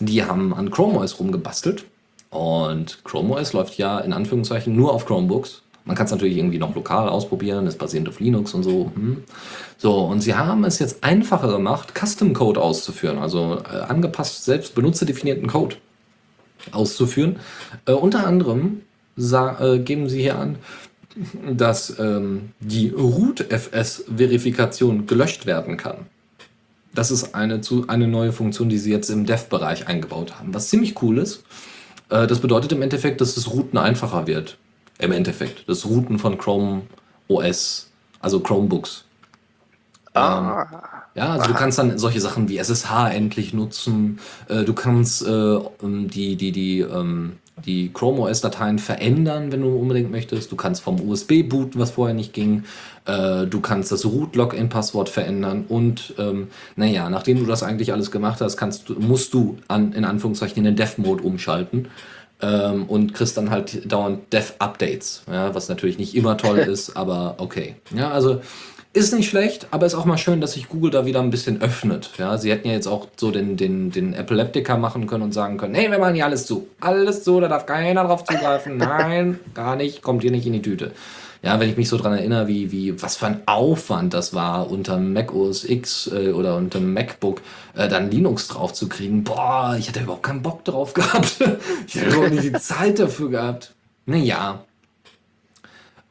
die 0.00 0.24
haben 0.24 0.54
an 0.54 0.70
Chrome 0.70 0.98
OS 0.98 1.18
rumgebastelt. 1.18 1.84
Und 2.30 3.02
Chrome 3.04 3.34
OS 3.34 3.52
läuft 3.52 3.76
ja 3.78 3.98
in 4.00 4.12
Anführungszeichen 4.12 4.74
nur 4.76 4.92
auf 4.92 5.06
Chromebooks. 5.06 5.62
Man 5.84 5.96
kann 5.96 6.04
es 6.04 6.12
natürlich 6.12 6.36
irgendwie 6.36 6.58
noch 6.58 6.74
lokal 6.74 7.08
ausprobieren, 7.08 7.66
ist 7.66 7.78
basierend 7.78 8.10
auf 8.10 8.20
Linux 8.20 8.52
und 8.52 8.62
so. 8.62 8.92
Hm. 8.94 9.24
So, 9.78 10.00
und 10.00 10.20
sie 10.20 10.34
haben 10.34 10.64
es 10.64 10.78
jetzt 10.80 11.02
einfacher 11.02 11.48
gemacht, 11.48 11.94
Custom 11.98 12.34
Code 12.34 12.60
auszuführen, 12.60 13.16
also 13.16 13.62
äh, 13.64 13.78
angepasst 13.88 14.44
selbst 14.44 14.74
benutzerdefinierten 14.74 15.46
Code 15.46 15.76
auszuführen. 16.72 17.38
Äh, 17.86 17.92
unter 17.92 18.26
anderem 18.26 18.82
äh, 19.16 19.78
geben 19.78 20.10
sie 20.10 20.20
hier 20.20 20.38
an, 20.38 20.58
dass 21.50 21.98
ähm, 21.98 22.50
die 22.60 22.90
Root-FS-Verifikation 22.90 25.06
gelöscht 25.06 25.46
werden 25.46 25.78
kann. 25.78 26.04
Das 26.94 27.10
ist 27.10 27.34
eine, 27.34 27.60
zu, 27.60 27.86
eine 27.88 28.08
neue 28.08 28.32
Funktion, 28.32 28.68
die 28.68 28.78
sie 28.78 28.90
jetzt 28.90 29.10
im 29.10 29.26
Dev-Bereich 29.26 29.86
eingebaut 29.88 30.38
haben, 30.38 30.54
was 30.54 30.68
ziemlich 30.68 31.00
cool 31.02 31.18
ist. 31.18 31.44
Äh, 32.08 32.26
das 32.26 32.40
bedeutet 32.40 32.72
im 32.72 32.82
Endeffekt, 32.82 33.20
dass 33.20 33.34
das 33.34 33.50
Routen 33.50 33.78
einfacher 33.78 34.26
wird. 34.26 34.58
Im 34.98 35.12
Endeffekt. 35.12 35.68
Das 35.68 35.86
Routen 35.86 36.18
von 36.18 36.38
Chrome 36.38 36.82
OS, 37.28 37.90
also 38.20 38.40
Chromebooks. 38.40 39.04
Ah, 40.14 40.66
Ja, 41.14 41.32
also 41.32 41.46
du 41.46 41.52
Aha. 41.52 41.58
kannst 41.58 41.78
dann 41.78 41.98
solche 41.98 42.20
Sachen 42.20 42.48
wie 42.48 42.58
SSH 42.58 43.10
endlich 43.12 43.52
nutzen. 43.52 44.18
Äh, 44.48 44.64
du 44.64 44.72
kannst 44.72 45.24
äh, 45.26 45.30
ähm, 45.30 46.08
die, 46.08 46.36
die, 46.36 46.52
die, 46.52 46.80
ähm, 46.80 47.38
die 47.64 47.92
Chrome 47.92 48.20
OS-Dateien 48.22 48.78
verändern, 48.78 49.52
wenn 49.52 49.62
du 49.62 49.76
unbedingt 49.76 50.10
möchtest. 50.10 50.50
Du 50.52 50.56
kannst 50.56 50.82
vom 50.82 51.00
USB 51.00 51.42
booten, 51.42 51.80
was 51.80 51.92
vorher 51.92 52.14
nicht 52.14 52.32
ging. 52.32 52.64
Äh, 53.04 53.46
du 53.46 53.60
kannst 53.60 53.92
das 53.92 54.04
Root-Login-Passwort 54.04 55.08
verändern. 55.08 55.64
Und 55.68 56.14
ähm, 56.18 56.48
naja, 56.76 57.10
nachdem 57.10 57.38
du 57.38 57.46
das 57.46 57.62
eigentlich 57.62 57.92
alles 57.92 58.10
gemacht 58.10 58.40
hast, 58.40 58.56
kannst 58.56 58.90
musst 58.98 59.34
du 59.34 59.58
an, 59.68 59.92
in 59.92 60.04
Anführungszeichen 60.04 60.58
in 60.58 60.64
den 60.64 60.76
Dev-Mode 60.76 61.22
umschalten. 61.22 61.88
Ähm, 62.40 62.84
und 62.84 63.14
kriegst 63.14 63.36
dann 63.36 63.50
halt 63.50 63.90
dauernd 63.90 64.32
Dev-Updates, 64.32 65.24
ja, 65.28 65.56
was 65.56 65.68
natürlich 65.68 65.98
nicht 65.98 66.14
immer 66.14 66.36
toll 66.36 66.58
ist, 66.72 66.96
aber 66.96 67.34
okay. 67.38 67.74
Ja, 67.92 68.12
also 68.12 68.40
ist 68.92 69.12
nicht 69.12 69.28
schlecht, 69.28 69.68
aber 69.70 69.86
ist 69.86 69.94
auch 69.94 70.04
mal 70.04 70.18
schön, 70.18 70.40
dass 70.40 70.52
sich 70.52 70.68
Google 70.68 70.90
da 70.90 71.06
wieder 71.06 71.20
ein 71.20 71.30
bisschen 71.30 71.60
öffnet. 71.60 72.10
Ja, 72.18 72.38
sie 72.38 72.50
hätten 72.50 72.68
ja 72.68 72.74
jetzt 72.74 72.86
auch 72.86 73.08
so 73.16 73.30
den, 73.30 73.56
den, 73.56 73.90
den 73.90 74.14
Epileptiker 74.14 74.76
machen 74.76 75.06
können 75.06 75.24
und 75.24 75.32
sagen 75.32 75.56
können, 75.58 75.74
hey, 75.74 75.90
wir 75.90 75.98
machen 75.98 76.14
hier 76.14 76.24
alles 76.24 76.46
zu. 76.46 76.68
Alles 76.80 77.22
zu, 77.22 77.40
da 77.40 77.48
darf 77.48 77.66
keiner 77.66 78.04
drauf 78.04 78.24
zugreifen. 78.24 78.76
Nein, 78.78 79.38
gar 79.54 79.76
nicht, 79.76 80.02
kommt 80.02 80.22
hier 80.22 80.30
nicht 80.30 80.46
in 80.46 80.54
die 80.54 80.62
Tüte. 80.62 80.92
Ja, 81.42 81.60
wenn 81.60 81.70
ich 81.70 81.76
mich 81.76 81.88
so 81.88 81.96
dran 81.96 82.14
erinnere, 82.14 82.48
wie, 82.48 82.72
wie, 82.72 83.00
was 83.00 83.16
für 83.16 83.26
ein 83.26 83.42
Aufwand 83.46 84.12
das 84.12 84.34
war, 84.34 84.70
unter 84.70 84.98
Mac 84.98 85.32
OS 85.32 85.64
X 85.64 86.10
äh, 86.12 86.32
oder 86.32 86.56
unter 86.56 86.80
MacBook 86.80 87.42
äh, 87.76 87.88
dann 87.88 88.10
Linux 88.10 88.48
drauf 88.48 88.72
zu 88.72 88.88
kriegen. 88.88 89.22
Boah, 89.22 89.76
ich 89.78 89.88
hätte 89.88 90.00
überhaupt 90.00 90.24
keinen 90.24 90.42
Bock 90.42 90.64
drauf 90.64 90.94
gehabt. 90.94 91.36
ich 91.86 91.94
hätte 91.94 92.06
überhaupt 92.08 92.32
nicht 92.32 92.44
die 92.44 92.52
Zeit 92.54 92.98
dafür 92.98 93.30
gehabt. 93.30 93.74
Naja, 94.06 94.64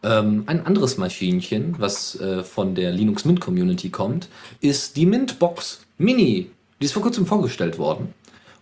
ähm, 0.04 0.44
ein 0.46 0.66
anderes 0.66 0.98
Maschinchen, 0.98 1.76
was 1.80 2.20
äh, 2.20 2.44
von 2.44 2.76
der 2.76 2.92
Linux 2.92 3.26
Mint 3.26 3.42
Community 3.42 3.90
kommt, 3.90 4.30
ist 4.62 4.96
die 4.96 5.06
Mintbox 5.06 5.82
Mini. 5.98 6.52
Die 6.80 6.86
ist 6.86 6.94
vor 6.94 7.02
kurzem 7.02 7.26
vorgestellt 7.26 7.80
worden. 7.80 8.14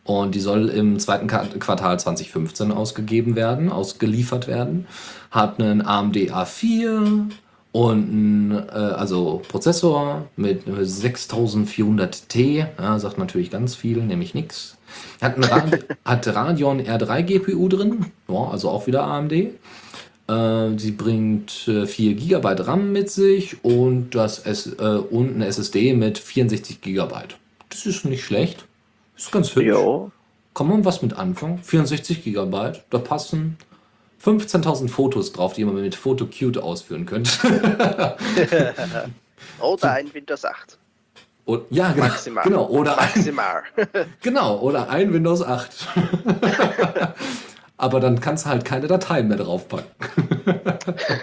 Und 0.06 0.36
die 0.36 0.40
soll 0.40 0.70
im 0.70 1.00
zweiten 1.00 1.28
Quartal 1.28 2.00
2015 2.00 2.72
ausgegeben 2.72 3.36
werden, 3.36 3.72
ausgeliefert 3.72 4.48
werden. 4.48 4.86
Hat 5.32 5.60
einen 5.60 5.82
AMD 5.82 6.16
A4 6.16 7.32
und 7.72 8.10
einen 8.10 8.52
äh, 8.52 8.72
also 8.72 9.42
Prozessor 9.48 10.28
mit 10.38 10.68
6400T. 10.68 12.68
Ja, 12.80 13.00
sagt 13.00 13.18
natürlich 13.18 13.50
ganz 13.50 13.76
viel, 13.76 13.98
nämlich 13.98 14.36
nichts. 14.36 14.78
Hat, 15.22 15.36
einen 15.36 15.44
Rad 15.44 15.86
hat 16.06 16.28
Radeon 16.28 16.82
R3 16.82 17.24
GPU 17.24 17.68
drin, 17.68 18.06
ja, 18.30 18.46
also 18.46 18.70
auch 18.70 18.88
wieder 18.88 19.04
AMD. 19.04 19.34
Äh, 20.28 20.78
sie 20.78 20.92
bringt 20.92 21.68
äh, 21.68 21.86
4 21.86 22.16
GB 22.16 22.48
RAM 22.64 22.92
mit 22.92 23.12
sich 23.12 23.64
und, 23.64 24.12
das 24.12 24.40
S 24.40 24.68
äh, 24.80 24.84
und 24.84 25.36
eine 25.36 25.46
SSD 25.46 25.94
mit 25.94 26.18
64 26.18 26.82
GB. 26.82 27.14
Das 27.70 27.86
ist 27.86 28.06
nicht 28.06 28.24
schlecht. 28.24 28.66
Ist 29.16 29.32
ganz 29.32 29.56
hübsch. 29.56 29.68
Jo. 29.68 30.12
Kann 30.54 30.68
man 30.68 30.86
was 30.86 31.02
mit 31.02 31.14
anfangen? 31.14 31.60
64 31.62 32.24
GB. 32.24 32.72
Da 32.90 32.98
passen 32.98 33.58
15.000 34.24 34.90
Fotos 34.90 35.32
drauf, 35.32 35.54
die 35.54 35.66
man 35.66 35.76
mit 35.76 35.94
PhotoCute 35.94 36.64
ausführen 36.64 37.06
könnte. 37.06 37.30
Oder 39.60 39.92
ein 39.92 40.12
Windows 40.14 40.44
8. 40.46 40.80
Und, 41.46 41.64
ja, 41.70 41.92
genau. 41.92 42.08
Maximal. 42.08 42.44
genau. 42.44 42.68
Oder 42.68 42.98
ein, 42.98 43.10
Maximal. 43.14 43.64
genau. 44.22 44.60
Oder 44.60 44.90
ein 44.90 45.14
Windows 45.14 45.44
8. 45.44 45.88
Aber 47.78 48.00
dann 48.00 48.22
kannst 48.22 48.46
du 48.46 48.50
halt 48.50 48.64
keine 48.64 48.88
Dateien 48.88 49.28
mehr 49.28 49.38
draufpacken. 49.38 49.86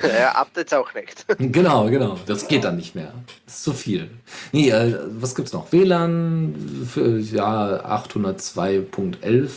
ja, 0.03 0.33
Updates 0.33 0.73
auch 0.75 0.93
nicht. 0.95 1.25
Genau, 1.39 1.87
genau. 1.87 2.19
Das 2.27 2.47
geht 2.47 2.65
dann 2.65 2.77
nicht 2.77 2.95
mehr. 2.95 3.13
Das 3.47 3.57
ist 3.57 3.65
zu 3.65 3.73
viel. 3.73 4.11
Nee, 4.53 4.71
äh, 4.71 4.99
was 5.09 5.35
gibt's 5.35 5.53
noch? 5.53 5.73
WLAN 5.73 6.87
für 6.89 7.19
ja 7.19 7.83
802.11 8.05 9.51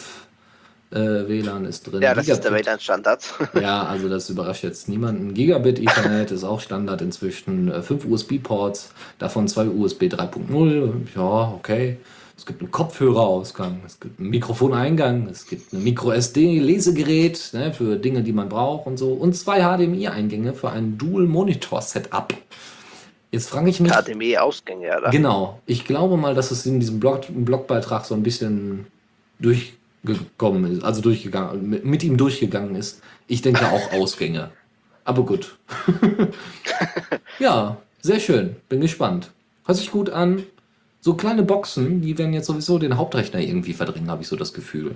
äh, 0.91 1.27
WLAN 1.27 1.65
ist 1.65 1.83
drin. 1.83 2.01
Ja, 2.01 2.13
das 2.13 2.27
ist 2.27 2.43
der 2.43 2.51
Gigabit. 2.51 2.65
WLAN-Standard. 2.65 3.33
Ja, 3.61 3.83
also 3.83 4.07
das 4.07 4.29
überrascht 4.29 4.63
jetzt 4.63 4.87
niemanden. 4.87 5.33
Gigabit 5.33 5.79
Ethernet 5.79 6.31
ist 6.31 6.43
auch 6.43 6.61
Standard 6.61 7.01
inzwischen. 7.01 7.71
Äh, 7.71 7.81
Fünf 7.81 8.05
USB-Ports, 8.05 8.91
davon 9.19 9.47
zwei 9.47 9.65
USB 9.65 10.03
3.0. 10.03 10.91
Ja, 11.15 11.53
okay. 11.55 11.97
Es 12.37 12.45
gibt 12.45 12.61
einen 12.61 12.71
Kopfhörerausgang, 12.71 13.81
es 13.85 13.99
gibt 13.99 14.19
einen 14.19 14.29
Mikrofoneingang, 14.29 15.27
es 15.29 15.47
gibt 15.47 15.71
ein 15.71 15.83
Micro-SD-Lesegerät 15.83 17.51
ne, 17.53 17.73
für 17.73 17.95
Dinge, 17.95 18.23
die 18.23 18.33
man 18.33 18.49
braucht 18.49 18.87
und 18.87 18.97
so. 18.97 19.13
Und 19.13 19.35
zwei 19.35 19.61
HDMI-Eingänge 19.61 20.53
für 20.53 20.69
ein 20.69 20.97
Dual-Monitor-Setup. 20.97 22.33
Jetzt 23.31 23.49
frage 23.49 23.69
ich 23.69 23.79
mich. 23.79 23.91
HDMI-Ausgänge, 23.91 24.97
oder? 24.97 25.09
Genau. 25.11 25.61
Ich 25.65 25.85
glaube 25.85 26.17
mal, 26.17 26.35
dass 26.35 26.51
es 26.51 26.65
in 26.65 26.79
diesem 26.79 26.99
Blog, 26.99 27.23
Blogbeitrag 27.29 28.05
so 28.05 28.15
ein 28.15 28.23
bisschen 28.23 28.87
durchgekommen 29.39 30.77
ist, 30.77 30.83
also 30.83 31.01
durchgegangen, 31.01 31.69
mit, 31.69 31.85
mit 31.85 32.03
ihm 32.03 32.17
durchgegangen 32.17 32.75
ist. 32.75 33.01
Ich 33.27 33.41
denke 33.41 33.65
auch 33.67 33.91
Ausgänge. 33.99 34.51
Aber 35.05 35.23
gut. 35.23 35.57
ja, 37.39 37.77
sehr 38.01 38.19
schön. 38.19 38.57
Bin 38.67 38.81
gespannt. 38.81 39.31
Hört 39.65 39.77
sich 39.77 39.91
gut 39.91 40.09
an. 40.09 40.43
So 41.05 41.13
kleine 41.13 41.43
Boxen, 41.43 42.01
die 42.01 42.17
werden 42.17 42.33
jetzt 42.33 42.47
sowieso 42.47 42.79
den 42.79 42.97
Hauptrechner 42.97 43.39
irgendwie 43.39 43.73
verdrängen, 43.73 44.09
habe 44.09 44.23
ich 44.23 44.27
so 44.27 44.35
das 44.35 44.53
Gefühl. 44.53 44.95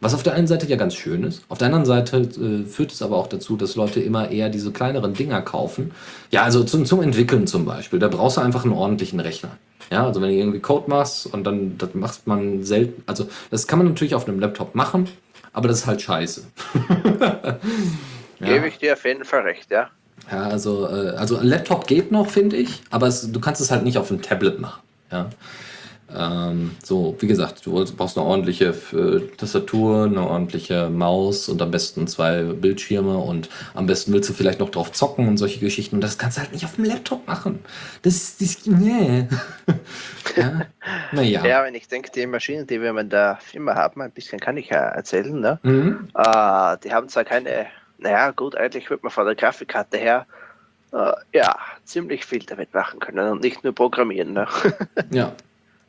Was 0.00 0.14
auf 0.14 0.22
der 0.22 0.34
einen 0.34 0.46
Seite 0.46 0.68
ja 0.68 0.76
ganz 0.76 0.94
schön 0.94 1.24
ist. 1.24 1.42
Auf 1.48 1.58
der 1.58 1.66
anderen 1.66 1.84
Seite 1.84 2.18
äh, 2.18 2.64
führt 2.64 2.92
es 2.92 3.02
aber 3.02 3.16
auch 3.16 3.26
dazu, 3.26 3.56
dass 3.56 3.74
Leute 3.74 3.98
immer 3.98 4.30
eher 4.30 4.50
diese 4.50 4.70
kleineren 4.70 5.14
Dinger 5.14 5.42
kaufen. 5.42 5.90
Ja, 6.30 6.44
also 6.44 6.62
zum, 6.62 6.84
zum 6.84 7.02
Entwickeln 7.02 7.48
zum 7.48 7.64
Beispiel. 7.64 7.98
Da 7.98 8.06
brauchst 8.06 8.36
du 8.36 8.40
einfach 8.40 8.62
einen 8.62 8.72
ordentlichen 8.72 9.18
Rechner. 9.18 9.50
Ja, 9.90 10.06
also 10.06 10.22
wenn 10.22 10.28
du 10.28 10.36
irgendwie 10.36 10.60
Code 10.60 10.88
machst 10.88 11.26
und 11.26 11.42
dann 11.42 11.76
das 11.76 11.92
macht 11.92 12.28
man 12.28 12.62
selten. 12.62 13.02
Also 13.06 13.26
das 13.50 13.66
kann 13.66 13.80
man 13.80 13.88
natürlich 13.88 14.14
auf 14.14 14.28
einem 14.28 14.38
Laptop 14.38 14.76
machen, 14.76 15.08
aber 15.52 15.66
das 15.66 15.78
ist 15.78 15.86
halt 15.88 16.00
scheiße. 16.00 16.44
Gebe 18.40 18.68
ich 18.68 18.78
dir 18.78 18.92
auf 18.92 19.04
jeden 19.04 19.24
Fall 19.24 19.40
recht, 19.40 19.72
ja. 19.72 19.90
Ja, 20.30 20.44
also, 20.44 20.86
äh, 20.86 21.16
also 21.16 21.36
ein 21.36 21.48
Laptop 21.48 21.88
geht 21.88 22.12
noch, 22.12 22.28
finde 22.28 22.54
ich, 22.54 22.82
aber 22.90 23.08
es, 23.08 23.32
du 23.32 23.40
kannst 23.40 23.60
es 23.60 23.72
halt 23.72 23.82
nicht 23.82 23.98
auf 23.98 24.12
einem 24.12 24.22
Tablet 24.22 24.60
machen. 24.60 24.82
Ja. 25.10 25.30
Ähm, 26.14 26.76
so, 26.82 27.16
wie 27.18 27.26
gesagt, 27.26 27.66
du 27.66 27.84
brauchst 27.96 28.16
eine 28.16 28.26
ordentliche 28.26 28.74
äh, 28.92 29.20
Tastatur, 29.36 30.04
eine 30.04 30.26
ordentliche 30.26 30.88
Maus 30.88 31.50
und 31.50 31.60
am 31.60 31.70
besten 31.70 32.06
zwei 32.06 32.44
Bildschirme 32.44 33.18
und 33.18 33.50
am 33.74 33.86
besten 33.86 34.12
willst 34.14 34.30
du 34.30 34.32
vielleicht 34.32 34.58
noch 34.58 34.70
drauf 34.70 34.92
zocken 34.92 35.28
und 35.28 35.36
solche 35.36 35.60
Geschichten. 35.60 35.96
Und 35.96 36.00
das 36.00 36.16
kannst 36.16 36.38
du 36.38 36.40
halt 36.40 36.52
nicht 36.52 36.64
auf 36.64 36.76
dem 36.76 36.84
Laptop 36.84 37.26
machen. 37.26 37.58
Das 38.02 38.40
ist. 38.40 38.66
Nee. 38.66 39.28
ja. 40.36 40.62
Naja. 41.12 41.44
Ja, 41.44 41.64
wenn 41.64 41.74
ich 41.74 41.88
denke, 41.88 42.10
die 42.10 42.26
Maschinen, 42.26 42.66
die 42.66 42.80
wir 42.80 42.96
in 42.96 43.10
der 43.10 43.38
Firma 43.42 43.74
haben, 43.74 44.00
ein 44.00 44.10
bisschen 44.10 44.40
kann 44.40 44.56
ich 44.56 44.70
ja 44.70 44.78
erzählen, 44.78 45.38
ne? 45.38 45.58
Mhm. 45.62 46.08
Äh, 46.14 46.76
die 46.84 46.92
haben 46.92 47.10
zwar 47.10 47.24
keine, 47.24 47.66
naja, 47.98 48.30
gut, 48.30 48.56
eigentlich 48.56 48.88
würde 48.88 49.02
man 49.02 49.12
von 49.12 49.26
der 49.26 49.34
Grafikkarte 49.34 49.98
her, 49.98 50.26
äh, 50.92 51.12
ja, 51.32 51.56
ziemlich 51.84 52.24
viel 52.24 52.40
damit 52.40 52.72
machen 52.74 53.00
können 53.00 53.30
und 53.30 53.42
nicht 53.42 53.64
nur 53.64 53.74
programmieren, 53.74 54.32
ne? 54.32 54.46
Ja. 55.10 55.32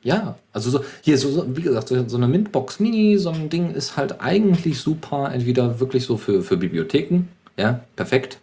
Ja, 0.01 0.35
also 0.53 0.69
so, 0.69 0.85
hier 1.01 1.17
so, 1.17 1.29
so, 1.29 1.57
wie 1.57 1.61
gesagt, 1.61 1.89
so, 1.89 2.07
so 2.07 2.15
eine 2.15 2.29
Mintbox 2.29 2.79
Mini, 2.79 3.17
so 3.17 3.31
ein 3.31 3.49
Ding 3.49 3.71
ist 3.71 3.97
halt 3.97 4.21
eigentlich 4.21 4.79
super, 4.79 5.29
entweder 5.33 5.81
wirklich 5.81 6.05
so 6.05 6.15
für, 6.15 6.41
für 6.41 6.55
Bibliotheken, 6.55 7.27
ja, 7.57 7.81
perfekt. 7.97 8.39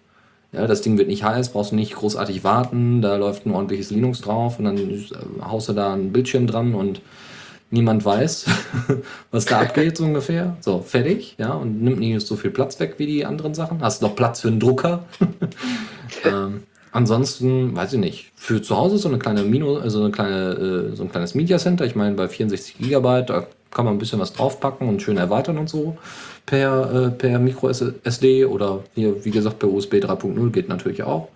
Ja, 0.53 0.67
das 0.67 0.83
Ding 0.83 0.99
wird 0.99 1.09
nicht 1.09 1.25
heiß, 1.25 1.53
brauchst 1.53 1.73
du 1.73 1.77
nicht 1.77 1.95
großartig 1.95 2.45
warten, 2.45 3.01
da 3.01 3.17
läuft 3.17 3.47
ein 3.47 3.53
ordentliches 3.53 3.91
Linux 3.91 4.21
drauf 4.21 4.59
und 4.59 4.67
dann 4.67 4.77
äh, 4.77 5.03
haust 5.43 5.71
du 5.71 5.73
da 5.73 5.95
einen 5.95 6.13
Bildschirm 6.13 6.47
dran 6.47 6.75
und 6.75 7.01
niemand 7.71 8.05
weiß, 8.05 8.47
was 9.31 9.47
da 9.47 9.61
abgeht, 9.61 9.97
so 9.97 10.05
ungefähr. 10.05 10.57
So, 10.61 10.81
fertig, 10.81 11.37
ja, 11.39 11.53
und 11.53 11.83
nimmt 11.83 11.99
nicht 11.99 12.27
so 12.27 12.37
viel 12.37 12.51
Platz 12.51 12.79
weg 12.81 12.95
wie 12.99 13.07
die 13.07 13.25
anderen 13.25 13.55
Sachen. 13.55 13.81
Hast 13.81 14.03
noch 14.03 14.15
Platz 14.15 14.41
für 14.43 14.49
einen 14.49 14.61
Drucker. 14.61 15.05
ähm, 16.25 16.63
ansonsten, 16.93 17.75
weiß 17.77 17.95
ich 17.95 18.01
nicht, 18.01 18.33
für 18.37 18.63
zu 18.63 18.77
Hause 18.77 18.99
so 18.99 19.09
eine 19.09 19.19
kleine 19.19 19.43
Mino, 19.43 19.77
also 19.79 20.01
eine 20.01 20.11
kleine, 20.11 20.91
äh, 20.93 20.97
so 20.97 21.03
ein 21.03 21.11
kleines 21.11 21.35
Media 21.35 21.59
Center. 21.59 21.85
Ich 21.85 21.95
meine, 21.95 22.15
bei 22.15 22.29
64 22.29 22.79
Gigabyte, 22.79 23.31
da 23.31 23.47
kann 23.71 23.85
man 23.85 23.95
ein 23.95 23.99
bisschen 23.99 24.21
was 24.21 24.33
draufpacken 24.33 24.89
und 24.89 25.03
schön 25.03 25.17
erweitern 25.17 25.59
und 25.59 25.69
so 25.69 25.99
per, 26.47 26.95
äh, 26.95 27.11
per 27.11 27.39
Micro 27.39 27.69
SD 27.69 28.47
oder 28.47 28.85
hier, 28.95 29.25
wie 29.25 29.31
gesagt, 29.31 29.59
per 29.59 29.69
USB 29.69 29.95
3.0 29.95 30.51
geht 30.51 30.69
natürlich 30.69 31.03
auch. 31.03 31.29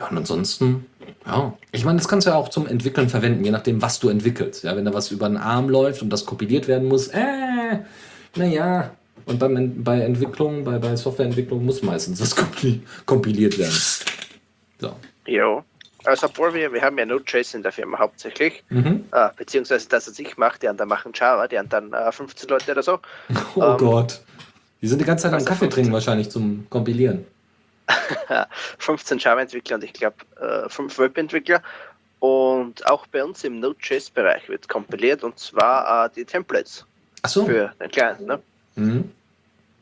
Ja, 0.00 0.08
und 0.08 0.16
ansonsten, 0.16 0.86
ja. 1.26 1.54
Ich 1.72 1.84
meine, 1.84 1.98
das 1.98 2.08
kannst 2.08 2.26
du 2.26 2.30
ja 2.30 2.36
auch 2.36 2.48
zum 2.48 2.66
Entwickeln 2.66 3.08
verwenden, 3.08 3.44
je 3.44 3.50
nachdem, 3.50 3.80
was 3.80 4.00
du 4.00 4.08
entwickelst. 4.08 4.64
Ja, 4.64 4.76
wenn 4.76 4.84
da 4.84 4.92
was 4.92 5.10
über 5.10 5.28
den 5.28 5.36
Arm 5.36 5.68
läuft 5.68 6.02
und 6.02 6.10
das 6.10 6.26
kompiliert 6.26 6.68
werden 6.68 6.88
muss, 6.88 7.08
äh, 7.08 7.78
naja. 8.34 8.90
Und 9.26 9.38
beim, 9.40 9.82
bei 9.84 10.00
Entwicklung, 10.00 10.64
bei, 10.64 10.78
bei 10.78 10.94
Softwareentwicklung 10.96 11.64
muss 11.64 11.82
meistens 11.82 12.20
was 12.20 12.34
kompiliert 13.04 13.58
werden. 13.58 13.76
So. 14.80 14.94
Jo. 15.26 15.64
Also 16.04 16.26
obwohl 16.26 16.54
wir, 16.54 16.72
wir 16.72 16.80
haben 16.82 16.96
ja 16.98 17.04
Node.js 17.04 17.54
in 17.54 17.62
der 17.64 17.72
Firma 17.72 17.98
hauptsächlich, 17.98 18.62
Mhm. 18.68 19.04
äh, 19.10 19.28
beziehungsweise 19.36 19.88
das, 19.88 20.06
was 20.08 20.16
ich 20.20 20.36
mache, 20.36 20.60
die 20.60 20.68
anderen 20.68 20.88
machen 20.88 21.10
Java, 21.12 21.48
die 21.48 21.58
anderen 21.58 21.92
äh, 21.92 22.12
15 22.12 22.48
Leute 22.48 22.70
oder 22.72 22.82
so. 22.82 23.00
Oh 23.56 23.62
Ähm, 23.62 23.76
Gott. 23.78 24.20
Die 24.80 24.86
sind 24.86 25.00
die 25.00 25.04
ganze 25.04 25.22
Zeit 25.24 25.32
am 25.32 25.36
also 25.36 25.46
Kaffee 25.46 25.60
15. 25.64 25.70
trinken 25.74 25.92
wahrscheinlich 25.92 26.30
zum 26.30 26.66
Kompilieren. 26.70 27.26
15 28.78 29.18
Java-Entwickler 29.18 29.76
und 29.76 29.84
ich 29.84 29.92
glaube 29.92 30.16
äh, 30.40 30.68
5 30.68 30.98
Web-Entwickler. 30.98 31.62
Und 32.20 32.86
auch 32.86 33.06
bei 33.08 33.24
uns 33.24 33.42
im 33.44 33.58
Node.js-Bereich 33.60 34.48
wird 34.48 34.68
kompiliert 34.68 35.22
und 35.24 35.38
zwar 35.38 36.06
äh, 36.06 36.10
die 36.14 36.24
Templates 36.24 36.84
Ach 37.22 37.28
so. 37.28 37.46
für 37.46 37.72
den 37.80 37.90
Client. 37.90 38.20
Ne? 38.20 38.38
Mhm. 38.76 39.10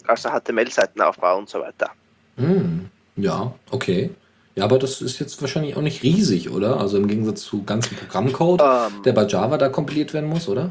Also 0.07 0.31
HTML-Seitenaufbau 0.31 1.39
und 1.39 1.49
so 1.49 1.61
weiter. 1.61 1.91
Mhm. 2.37 2.91
Ja, 3.17 3.55
okay. 3.71 4.11
Ja, 4.57 4.65
aber 4.65 4.79
das 4.79 5.01
ist 5.01 5.19
jetzt 5.19 5.41
wahrscheinlich 5.41 5.77
auch 5.77 5.83
nicht 5.83 6.03
riesig, 6.03 6.51
oder? 6.51 6.79
Also 6.79 6.97
im 6.97 7.09
Gegensatz 7.09 7.43
zu 7.43 7.65
ganzen 7.65 7.97
Programmcode, 7.97 8.63
Ähm, 8.63 9.03
der 9.03 9.13
bei 9.13 9.25
Java 9.25 9.59
da 9.59 9.69
kompiliert 9.69 10.15
werden 10.15 10.29
muss, 10.29 10.49
oder? 10.49 10.71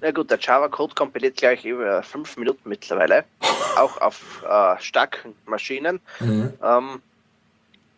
Na 0.00 0.10
gut, 0.12 0.30
der 0.30 0.38
Java-Code 0.38 0.94
kompiliert 0.94 1.36
gleich 1.36 1.64
über 1.64 2.02
fünf 2.02 2.36
Minuten 2.36 2.68
mittlerweile, 2.68 3.24
auch 3.76 4.00
auf 4.00 4.42
äh, 4.48 4.80
starken 4.80 5.34
Maschinen. 5.46 6.00
Mhm. 6.20 6.52
Ähm, 6.62 7.02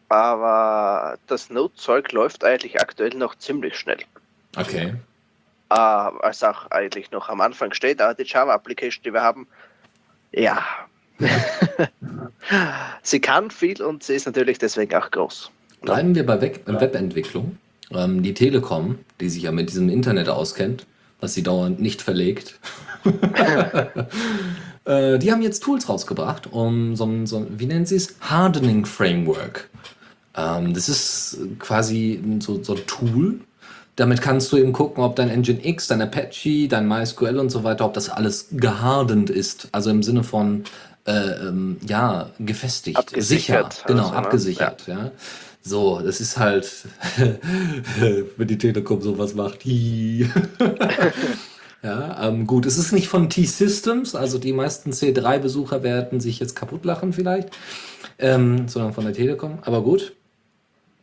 aber 0.09 1.17
das 1.27 1.49
Node-Zeug 1.49 2.13
läuft 2.13 2.45
eigentlich 2.45 2.81
aktuell 2.81 3.15
noch 3.15 3.37
ziemlich 3.37 3.77
schnell. 3.77 4.01
Okay. 4.57 4.95
Äh, 5.73 5.75
als 5.75 6.45
auch 6.45 6.71
eigentlich 6.71 7.13
noch 7.13 7.31
am 7.31 7.41
Anfang 7.41 7.73
steht, 7.73 8.03
aber 8.03 8.13
die 8.13 8.25
Java-Application, 8.25 9.03
die 9.05 9.13
wir 9.15 9.23
haben, 9.23 9.47
ja. 10.31 10.63
sie 13.03 13.21
kann 13.21 13.51
viel 13.51 13.81
und 13.81 14.03
sie 14.03 14.15
ist 14.15 14.27
natürlich 14.27 14.59
deswegen 14.59 14.95
auch 14.95 15.11
groß. 15.11 15.51
Bleiben 15.81 16.15
wir 16.15 16.27
bei 16.27 16.43
Web 16.43 16.67
Webentwicklung. 16.67 17.57
Ähm, 17.91 18.23
die 18.23 18.35
Telekom, 18.35 18.99
die 19.21 19.31
sich 19.31 19.45
ja 19.45 19.53
mit 19.53 19.71
diesem 19.71 19.89
Internet 19.89 20.29
auskennt, 20.29 20.87
was 21.21 21.33
sie 21.33 21.43
dauernd 21.43 21.81
nicht 21.81 22.03
verlegt, 22.03 22.61
äh, 24.85 25.19
die 25.19 25.33
haben 25.33 25.41
jetzt 25.41 25.63
Tools 25.63 25.89
rausgebracht, 25.89 26.53
um 26.53 26.97
so 26.97 27.07
ein, 27.07 27.27
so 27.27 27.39
ein 27.39 27.59
wie 27.59 27.67
nennen 27.67 27.87
sie 27.87 27.97
es? 27.97 28.17
Hardening 28.21 28.85
Framework. 28.85 29.71
Ähm, 30.37 30.75
das 30.75 30.91
ist 30.91 31.39
quasi 31.59 32.23
so, 32.41 32.63
so 32.63 32.75
ein 32.75 32.87
Tool. 32.87 33.41
Damit 34.03 34.21
kannst 34.21 34.51
du 34.51 34.57
eben 34.57 34.73
gucken, 34.73 35.05
ob 35.05 35.15
dein 35.15 35.29
Nginx, 35.29 35.87
dein 35.87 36.03
Apache, 36.03 36.67
dein 36.67 36.89
MySQL 36.89 37.39
und 37.39 37.51
so 37.51 37.63
weiter, 37.63 37.85
ob 37.85 37.95
das 37.95 38.09
alles 38.09 38.49
gehardend 38.51 39.31
ist. 39.31 39.69
Also 39.71 39.91
im 39.91 40.03
Sinne 40.03 40.25
von, 40.25 40.65
äh, 41.07 41.13
ähm, 41.13 41.77
ja, 41.87 42.31
gefestigt, 42.41 42.97
Abgesichert, 42.97 43.75
sicher. 43.75 43.87
Genau, 43.87 44.03
also, 44.03 44.13
ne? 44.13 44.19
abgesichert. 44.19 44.89
Ja. 44.89 45.13
So, 45.63 46.01
das 46.01 46.21
ist 46.21 46.37
halt, 46.37 46.69
wenn 48.37 48.49
die 48.49 48.59
Telekom 48.59 49.01
sowas 49.03 49.37
macht. 49.37 49.65
hi. 49.65 50.29
ja, 51.85 52.27
ähm, 52.27 52.49
gut, 52.49 52.67
es 52.67 52.79
ist 52.79 52.91
nicht 52.91 53.07
von 53.07 53.31
T-Systems, 53.31 54.17
also 54.17 54.39
die 54.39 54.53
meisten 54.53 54.91
C3-Besucher 54.91 55.85
werden 55.85 56.19
sich 56.19 56.41
jetzt 56.41 56.57
kaputt 56.57 56.85
lachen 56.85 57.13
vielleicht, 57.13 57.51
ähm, 58.19 58.67
sondern 58.67 58.95
von 58.95 59.05
der 59.05 59.15
Telekom, 59.15 59.61
aber 59.63 59.81
gut. 59.81 60.13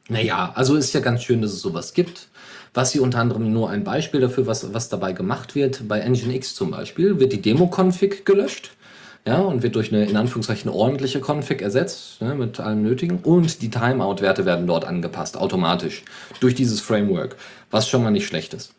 Naja, 0.10 0.52
also 0.54 0.76
ist 0.76 0.92
ja 0.92 1.00
ganz 1.00 1.24
schön, 1.24 1.42
dass 1.42 1.54
es 1.54 1.62
sowas 1.62 1.94
gibt. 1.94 2.28
Was 2.74 2.92
hier 2.92 3.02
unter 3.02 3.20
anderem 3.20 3.52
nur 3.52 3.70
ein 3.70 3.84
Beispiel 3.84 4.22
dafür, 4.22 4.46
was, 4.48 4.74
was 4.74 4.90
dabei 4.90 5.14
gemacht 5.14 5.56
wird, 5.56 5.88
bei 5.88 6.08
Nginx 6.08 6.56
zum 6.56 6.72
Beispiel, 6.72 7.20
wird 7.20 7.34
die 7.34 7.42
Demo-Config 7.42 8.26
gelöscht. 8.26 8.72
Ja, 9.26 9.40
und 9.40 9.64
wird 9.64 9.76
durch 9.76 9.94
eine 9.94 10.06
in 10.06 10.16
Anführungszeichen 10.16 10.72
ordentliche 10.72 11.20
Config 11.20 11.62
ersetzt, 11.62 12.22
ne, 12.22 12.36
mit 12.36 12.60
allem 12.60 12.82
Nötigen. 12.82 13.20
Und 13.20 13.62
die 13.62 13.70
Timeout-Werte 13.70 14.46
werden 14.46 14.66
dort 14.66 14.86
angepasst, 14.86 15.36
automatisch, 15.38 16.04
durch 16.40 16.56
dieses 16.56 16.80
Framework, 16.80 17.36
was 17.70 17.88
schon 17.88 18.02
mal 18.02 18.12
nicht 18.12 18.26
schlecht 18.26 18.54
ist. 18.54 18.74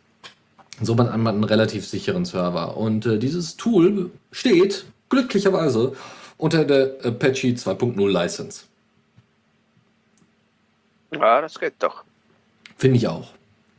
Somit 0.81 1.09
hat 1.09 1.19
man 1.19 1.35
einen 1.35 1.45
relativ 1.45 1.87
sicheren 1.87 2.25
Server. 2.25 2.77
Und 2.77 3.05
äh, 3.05 3.19
dieses 3.19 3.57
Tool 3.57 4.11
steht 4.33 4.87
glücklicherweise 5.11 5.93
unter 6.39 6.65
der 6.65 6.97
Apache 7.05 7.49
2.0 7.49 8.11
License. 8.11 8.65
Ja, 11.13 11.41
das 11.43 11.59
geht 11.59 11.75
doch. 11.81 12.05
Finde 12.77 12.97
ich 12.97 13.07
auch. 13.07 13.29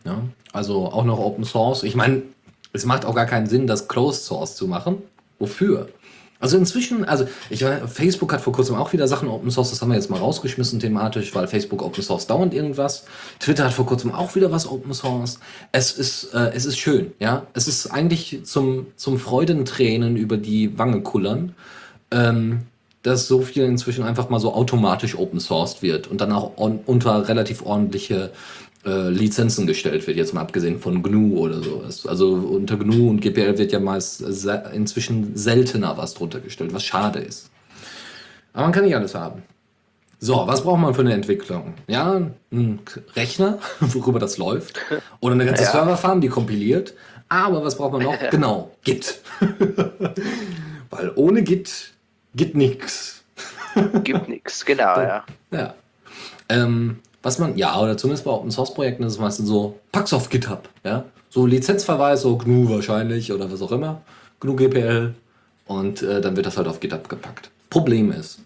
Ja, 0.06 0.22
also 0.54 0.86
auch 0.86 1.04
noch 1.04 1.20
Open 1.20 1.44
Source. 1.44 1.84
Ich 1.84 1.96
meine, 1.96 2.24
es 2.74 2.86
macht 2.86 3.06
auch 3.06 3.16
gar 3.16 3.26
keinen 3.26 3.48
Sinn, 3.48 3.68
das 3.68 3.88
Closed 3.88 4.24
Source 4.24 4.56
zu 4.56 4.68
machen. 4.68 4.98
Wofür? 5.40 5.90
Also 6.42 6.58
inzwischen, 6.58 7.06
also 7.06 7.28
ich 7.52 7.64
Facebook 7.86 8.34
hat 8.34 8.42
vor 8.42 8.52
kurzem 8.52 8.76
auch 8.76 8.92
wieder 8.94 9.08
Sachen 9.08 9.30
Open 9.30 9.52
Source, 9.52 9.70
das 9.70 9.82
haben 9.82 9.90
wir 9.90 9.96
jetzt 9.96 10.10
mal 10.10 10.18
rausgeschmissen 10.18 10.80
thematisch, 10.80 11.34
weil 11.36 11.48
Facebook 11.48 11.84
Open 11.84 12.02
Source 12.02 12.26
dauernd 12.26 12.56
irgendwas. 12.56 13.04
Twitter 13.40 13.66
hat 13.66 13.74
vor 13.74 13.86
kurzem 13.86 14.12
auch 14.12 14.34
wieder 14.34 14.52
was 14.52 14.68
Open 14.68 14.92
Source. 14.96 15.40
Es 15.72 15.92
ist, 15.92 16.34
äh, 16.34 16.52
es 16.56 16.66
ist 16.66 16.80
schön, 16.80 17.12
ja. 17.20 17.46
Es 17.54 17.68
ist 17.68 17.88
eigentlich 17.88 18.42
zum, 18.44 18.88
zum 18.96 19.20
Freudentränen 19.20 20.18
über 20.18 20.38
die 20.38 20.78
Wange 20.80 21.02
kullern, 21.02 21.54
ähm, 22.10 22.62
dass 23.04 23.28
so 23.28 23.42
viel 23.42 23.64
inzwischen 23.64 24.04
einfach 24.04 24.30
mal 24.30 24.40
so 24.40 24.56
automatisch 24.56 25.16
Open 25.16 25.40
Sourced 25.40 25.84
wird 25.84 26.08
und 26.08 26.22
dann 26.22 26.32
auch 26.32 26.58
on, 26.58 26.80
unter 26.88 27.28
relativ 27.28 27.64
ordentliche 27.64 28.32
äh, 28.86 29.10
Lizenzen 29.10 29.68
gestellt 29.68 30.06
wird, 30.08 30.18
jetzt 30.18 30.34
mal 30.34 30.42
abgesehen 30.42 30.80
von 30.80 31.04
GNU 31.04 31.38
oder 31.38 31.62
sowas. 31.62 32.06
Also 32.08 32.34
unter 32.34 32.78
GNU 32.78 33.10
und 33.10 33.22
GPL 33.22 33.58
wird 33.58 33.72
ja 33.72 33.80
meist 33.80 34.18
se 34.18 34.64
inzwischen 34.74 35.36
seltener 35.36 35.98
was 35.98 36.14
drunter 36.14 36.40
gestellt, 36.40 36.74
was 36.74 36.84
schade 36.84 37.20
ist. 37.20 37.50
Aber 38.54 38.64
man 38.64 38.72
kann 38.72 38.84
nicht 38.84 38.96
alles 38.96 39.16
haben. 39.16 39.44
So, 40.20 40.46
was 40.46 40.62
braucht 40.64 40.80
man 40.80 40.94
für 40.94 41.02
eine 41.02 41.14
Entwicklung? 41.14 41.74
Ja, 41.88 42.22
ein 42.52 42.80
Rechner, 43.16 43.60
worüber 43.80 44.20
das 44.20 44.38
läuft. 44.38 44.80
Oder 45.20 45.34
eine 45.34 45.46
ganze 45.46 45.64
Ja. 45.64 45.72
Serverfarm, 45.72 46.22
die 46.22 46.28
kompiliert. 46.30 46.94
Aber 47.30 47.64
was 47.64 47.76
braucht 47.78 47.94
man 47.94 48.04
noch? 48.04 48.18
Genau, 48.30 48.72
Git. 48.84 49.22
Weil 50.90 51.12
ohne 51.16 51.44
Git, 51.44 51.94
Git 52.36 52.56
nix. 52.56 53.24
Gibt 54.04 54.28
nichts, 54.28 54.66
genau, 54.66 55.00
ja. 55.00 55.24
Ja. 55.52 55.74
Ähm, 56.50 57.00
was 57.24 57.40
man, 57.40 57.58
ja, 57.58 57.80
oder 57.80 57.98
zumindest 57.98 58.26
bei 58.26 58.32
Open 58.32 58.52
Source 58.52 58.74
Projekten 58.74 59.04
ist 59.04 59.14
es 59.14 59.20
meistens 59.20 59.48
so, 59.48 59.80
pack's 59.92 60.14
auf 60.14 60.30
GitHub, 60.30 60.70
ja. 60.84 61.06
So 61.30 61.46
Lizenzverweis, 61.46 62.22
so 62.22 62.38
GNU 62.38 62.70
wahrscheinlich 62.70 63.32
oder 63.32 63.52
was 63.52 63.62
auch 63.62 63.72
immer. 63.72 64.02
GNU 64.40 64.56
GPL. 64.56 65.16
Und 65.66 66.02
äh, 66.02 66.20
dann 66.20 66.36
wird 66.36 66.46
das 66.46 66.58
halt 66.58 66.68
auf 66.68 66.80
GitHub 66.80 67.08
gepackt. 67.08 67.50
Problem 67.70 68.12
ist, 68.12 68.40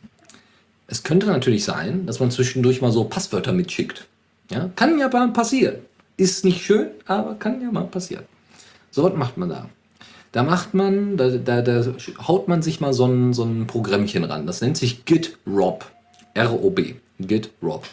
es 0.87 1.01
könnte 1.01 1.25
natürlich 1.25 1.63
sein, 1.63 2.05
dass 2.05 2.19
man 2.19 2.29
zwischendurch 2.29 2.81
mal 2.81 2.91
so 2.91 3.05
Passwörter 3.05 3.53
mitschickt. 3.53 4.05
Ja, 4.51 4.69
kann 4.75 4.99
ja 4.99 5.09
mal 5.09 5.29
passieren. 5.29 5.77
Ist 6.17 6.45
nicht 6.45 6.63
schön, 6.63 6.89
aber 7.07 7.35
kann 7.35 7.61
ja 7.61 7.71
mal 7.71 7.85
passieren. 7.85 8.25
So, 8.91 9.03
was 9.03 9.15
macht 9.15 9.37
man 9.37 9.49
da? 9.49 9.69
Da 10.31 10.43
macht 10.43 10.73
man, 10.73 11.17
da, 11.17 11.29
da, 11.29 11.61
da 11.61 11.85
haut 12.27 12.47
man 12.47 12.61
sich 12.61 12.81
mal 12.81 12.93
so 12.93 13.05
ein, 13.05 13.33
so 13.33 13.43
ein 13.43 13.67
Programmchen 13.67 14.23
ran. 14.25 14.45
Das 14.45 14.61
nennt 14.61 14.77
sich 14.77 15.05
GitRob. 15.05 15.85
R-O-B. 16.33 16.95
GitRob. 17.19 17.85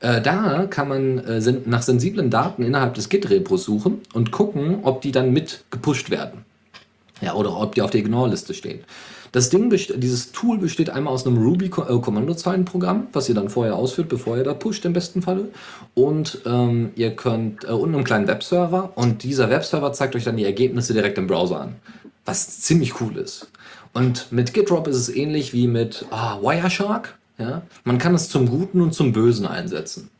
Äh, 0.00 0.20
da 0.20 0.66
kann 0.66 0.88
man 0.88 1.18
äh, 1.18 1.40
nach 1.64 1.82
sensiblen 1.82 2.30
Daten 2.30 2.62
innerhalb 2.62 2.94
des 2.94 3.08
Git-Repos 3.08 3.64
suchen 3.64 4.00
und 4.12 4.30
gucken, 4.30 4.80
ob 4.82 5.00
die 5.00 5.12
dann 5.12 5.32
mit 5.32 5.64
gepusht 5.70 6.10
werden. 6.10 6.44
Ja, 7.22 7.34
oder 7.34 7.58
ob 7.58 7.74
die 7.74 7.82
auf 7.82 7.90
der 7.90 8.00
Ignore-Liste 8.00 8.52
stehen. 8.52 8.80
Das 9.32 9.50
Ding, 9.50 9.70
dieses 9.70 10.32
Tool 10.32 10.58
besteht 10.58 10.90
einmal 10.90 11.12
aus 11.12 11.26
einem 11.26 11.36
Ruby-Kommandozeilenprogramm, 11.38 13.08
was 13.12 13.28
ihr 13.28 13.34
dann 13.34 13.48
vorher 13.48 13.76
ausführt, 13.76 14.08
bevor 14.08 14.36
ihr 14.36 14.44
da 14.44 14.54
pusht 14.54 14.84
im 14.84 14.92
besten 14.92 15.22
Falle. 15.22 15.48
Und 15.94 16.40
ähm, 16.46 16.90
ihr 16.94 17.14
könnt, 17.16 17.64
äh, 17.64 17.68
und 17.68 17.94
einem 17.94 18.04
kleinen 18.04 18.28
Webserver. 18.28 18.92
Und 18.94 19.24
dieser 19.24 19.50
Webserver 19.50 19.92
zeigt 19.92 20.14
euch 20.14 20.24
dann 20.24 20.36
die 20.36 20.44
Ergebnisse 20.44 20.94
direkt 20.94 21.18
im 21.18 21.26
Browser 21.26 21.60
an. 21.60 21.76
Was 22.24 22.60
ziemlich 22.60 23.00
cool 23.00 23.16
ist. 23.16 23.48
Und 23.92 24.30
mit 24.30 24.52
GitRob 24.52 24.88
ist 24.88 24.96
es 24.96 25.14
ähnlich 25.14 25.52
wie 25.52 25.68
mit 25.68 26.06
ah, 26.10 26.38
Wireshark. 26.40 27.18
Ja? 27.38 27.62
Man 27.84 27.98
kann 27.98 28.14
es 28.14 28.28
zum 28.28 28.48
Guten 28.48 28.80
und 28.80 28.92
zum 28.94 29.12
Bösen 29.12 29.46
einsetzen. 29.46 30.10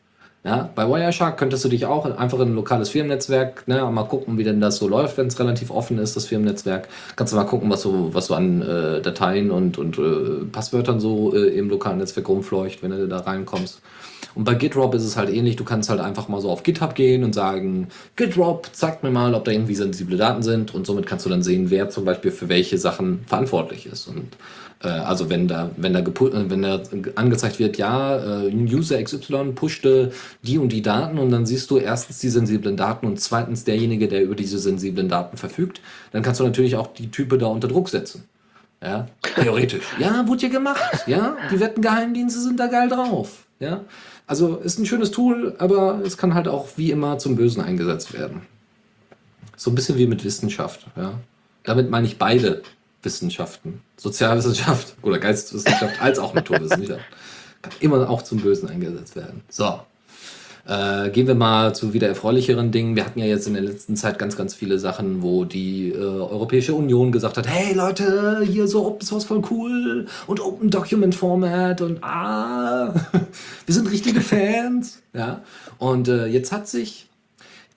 Ja, 0.43 0.69
bei 0.75 0.87
Wireshark 0.87 1.37
könntest 1.37 1.65
du 1.65 1.69
dich 1.69 1.85
auch 1.85 2.05
einfach 2.05 2.39
in 2.39 2.49
ein 2.49 2.55
lokales 2.55 2.87
Firmennetzwerk, 2.89 3.67
ne, 3.67 3.83
mal 3.91 4.03
gucken, 4.03 4.37
wie 4.37 4.45
denn 4.45 4.61
das 4.61 4.77
so 4.77 4.87
läuft, 4.87 5.17
wenn 5.17 5.27
es 5.27 5.37
relativ 5.39 5.71
offen 5.71 5.97
ist, 5.97 6.15
das 6.15 6.25
Firmennetzwerk. 6.25 6.87
Kannst 7.17 7.33
du 7.33 7.37
mal 7.37 7.43
gucken, 7.43 7.69
was 7.69 7.81
so, 7.81 8.13
was 8.13 8.27
so 8.27 8.35
an 8.35 8.61
äh, 8.61 9.01
Dateien 9.01 9.51
und, 9.51 9.77
und 9.77 9.97
äh, 9.97 10.45
Passwörtern 10.49 11.01
so 11.01 11.35
äh, 11.35 11.47
im 11.49 11.69
lokalen 11.69 11.97
Netzwerk 11.97 12.29
rumfleucht, 12.29 12.81
wenn 12.81 12.91
du 12.91 13.07
da 13.09 13.17
reinkommst. 13.19 13.81
Und 14.35 14.43
bei 14.43 14.53
GitRob 14.53 14.93
ist 14.93 15.03
es 15.03 15.17
halt 15.17 15.33
ähnlich, 15.33 15.55
du 15.55 15.63
kannst 15.65 15.89
halt 15.89 15.99
einfach 15.99 16.29
mal 16.29 16.39
so 16.39 16.49
auf 16.49 16.63
GitHub 16.63 16.95
gehen 16.95 17.23
und 17.23 17.33
sagen, 17.33 17.87
GitRob, 18.15 18.69
zeigt 18.71 19.03
mir 19.03 19.09
mal, 19.11 19.33
ob 19.33 19.43
da 19.43 19.51
irgendwie 19.51 19.75
sensible 19.75 20.15
Daten 20.15 20.43
sind 20.43 20.73
und 20.73 20.85
somit 20.85 21.07
kannst 21.07 21.25
du 21.25 21.29
dann 21.29 21.41
sehen, 21.41 21.71
wer 21.71 21.89
zum 21.89 22.05
Beispiel 22.05 22.31
für 22.31 22.47
welche 22.47 22.77
Sachen 22.77 23.25
verantwortlich 23.25 23.87
ist. 23.87 24.07
Und 24.07 24.37
also 24.85 25.29
wenn 25.29 25.47
da, 25.47 25.71
wenn 25.75 25.93
da, 25.93 25.99
äh, 25.99 26.49
wenn 26.49 26.61
da 26.61 26.81
angezeigt 27.15 27.57
wird, 27.57 27.77
ja, 27.77 28.43
äh, 28.43 28.53
User 28.53 29.01
XY 29.01 29.53
pushte 29.55 30.11
die 30.43 30.59
und 30.59 30.69
die 30.69 30.83
Daten 30.83 31.17
und 31.17 31.31
dann 31.31 31.45
siehst 31.45 31.71
du 31.71 31.77
erstens 31.77 32.19
die 32.19 32.29
sensiblen 32.29 32.77
Daten 32.77 33.07
und 33.07 33.19
zweitens 33.19 33.63
derjenige, 33.63 34.07
der 34.07 34.23
über 34.23 34.35
diese 34.35 34.59
sensiblen 34.59 35.09
Daten 35.09 35.37
verfügt, 35.37 35.81
dann 36.11 36.21
kannst 36.21 36.39
du 36.39 36.43
natürlich 36.43 36.75
auch 36.75 36.87
die 36.93 37.09
Type 37.09 37.37
da 37.37 37.47
unter 37.47 37.67
Druck 37.67 37.89
setzen. 37.89 38.25
Ja, 38.81 39.07
theoretisch. 39.35 39.83
Ja, 39.97 40.27
wurde 40.27 40.43
ja 40.43 40.49
gemacht. 40.49 41.07
Ja, 41.07 41.35
die 41.51 41.59
Wettengeheimdienste 41.59 42.39
sind 42.39 42.59
da 42.59 42.67
geil 42.67 42.89
drauf. 42.89 43.45
Ja, 43.59 43.81
also 44.27 44.57
ist 44.57 44.77
ein 44.77 44.85
schönes 44.85 45.09
Tool, 45.09 45.55
aber 45.57 46.01
es 46.05 46.17
kann 46.17 46.35
halt 46.35 46.47
auch 46.47 46.67
wie 46.75 46.91
immer 46.91 47.17
zum 47.17 47.35
Bösen 47.35 47.63
eingesetzt 47.63 48.13
werden. 48.13 48.41
So 49.55 49.71
ein 49.71 49.75
bisschen 49.75 49.97
wie 49.97 50.05
mit 50.05 50.23
Wissenschaft. 50.23 50.85
Ja, 50.95 51.13
damit 51.63 51.89
meine 51.89 52.05
ich 52.05 52.19
beide 52.19 52.61
Wissenschaften. 53.03 53.81
Sozialwissenschaft 53.97 54.95
oder 55.01 55.19
Geisteswissenschaft 55.19 56.01
als 56.01 56.19
auch 56.19 56.33
Naturwissenschaft. 56.33 57.03
Kann 57.61 57.73
immer 57.79 58.09
auch 58.09 58.21
zum 58.21 58.39
Bösen 58.39 58.69
eingesetzt 58.69 59.15
werden. 59.15 59.41
So. 59.49 59.79
Äh, 60.67 61.11
gehen 61.11 61.27
wir 61.27 61.35
mal 61.35 61.73
zu 61.73 61.93
wieder 61.93 62.09
erfreulicheren 62.09 62.71
Dingen. 62.71 62.97
Wir 62.97 63.05
hatten 63.05 63.19
ja 63.19 63.25
jetzt 63.25 63.47
in 63.47 63.53
der 63.53 63.63
letzten 63.63 63.95
Zeit 63.95 64.19
ganz, 64.19 64.35
ganz 64.35 64.53
viele 64.53 64.79
Sachen, 64.79 65.21
wo 65.21 65.45
die 65.45 65.91
äh, 65.91 65.97
Europäische 65.97 66.73
Union 66.73 67.13
gesagt 67.13 67.37
hat, 67.37 67.47
hey 67.47 67.73
Leute, 67.73 68.41
hier 68.45 68.67
so 68.67 68.85
Open 68.85 69.07
Source 69.07 69.23
voll 69.23 69.41
cool 69.49 70.07
und 70.27 70.41
Open 70.41 70.69
Document 70.69 71.15
Format 71.15 71.79
und 71.79 72.03
ah, 72.03 72.93
wir 73.65 73.73
sind 73.73 73.89
richtige 73.89 74.19
Fans. 74.19 75.01
ja. 75.13 75.41
Und 75.77 76.09
äh, 76.09 76.25
jetzt 76.25 76.51
hat 76.51 76.67
sich 76.67 77.06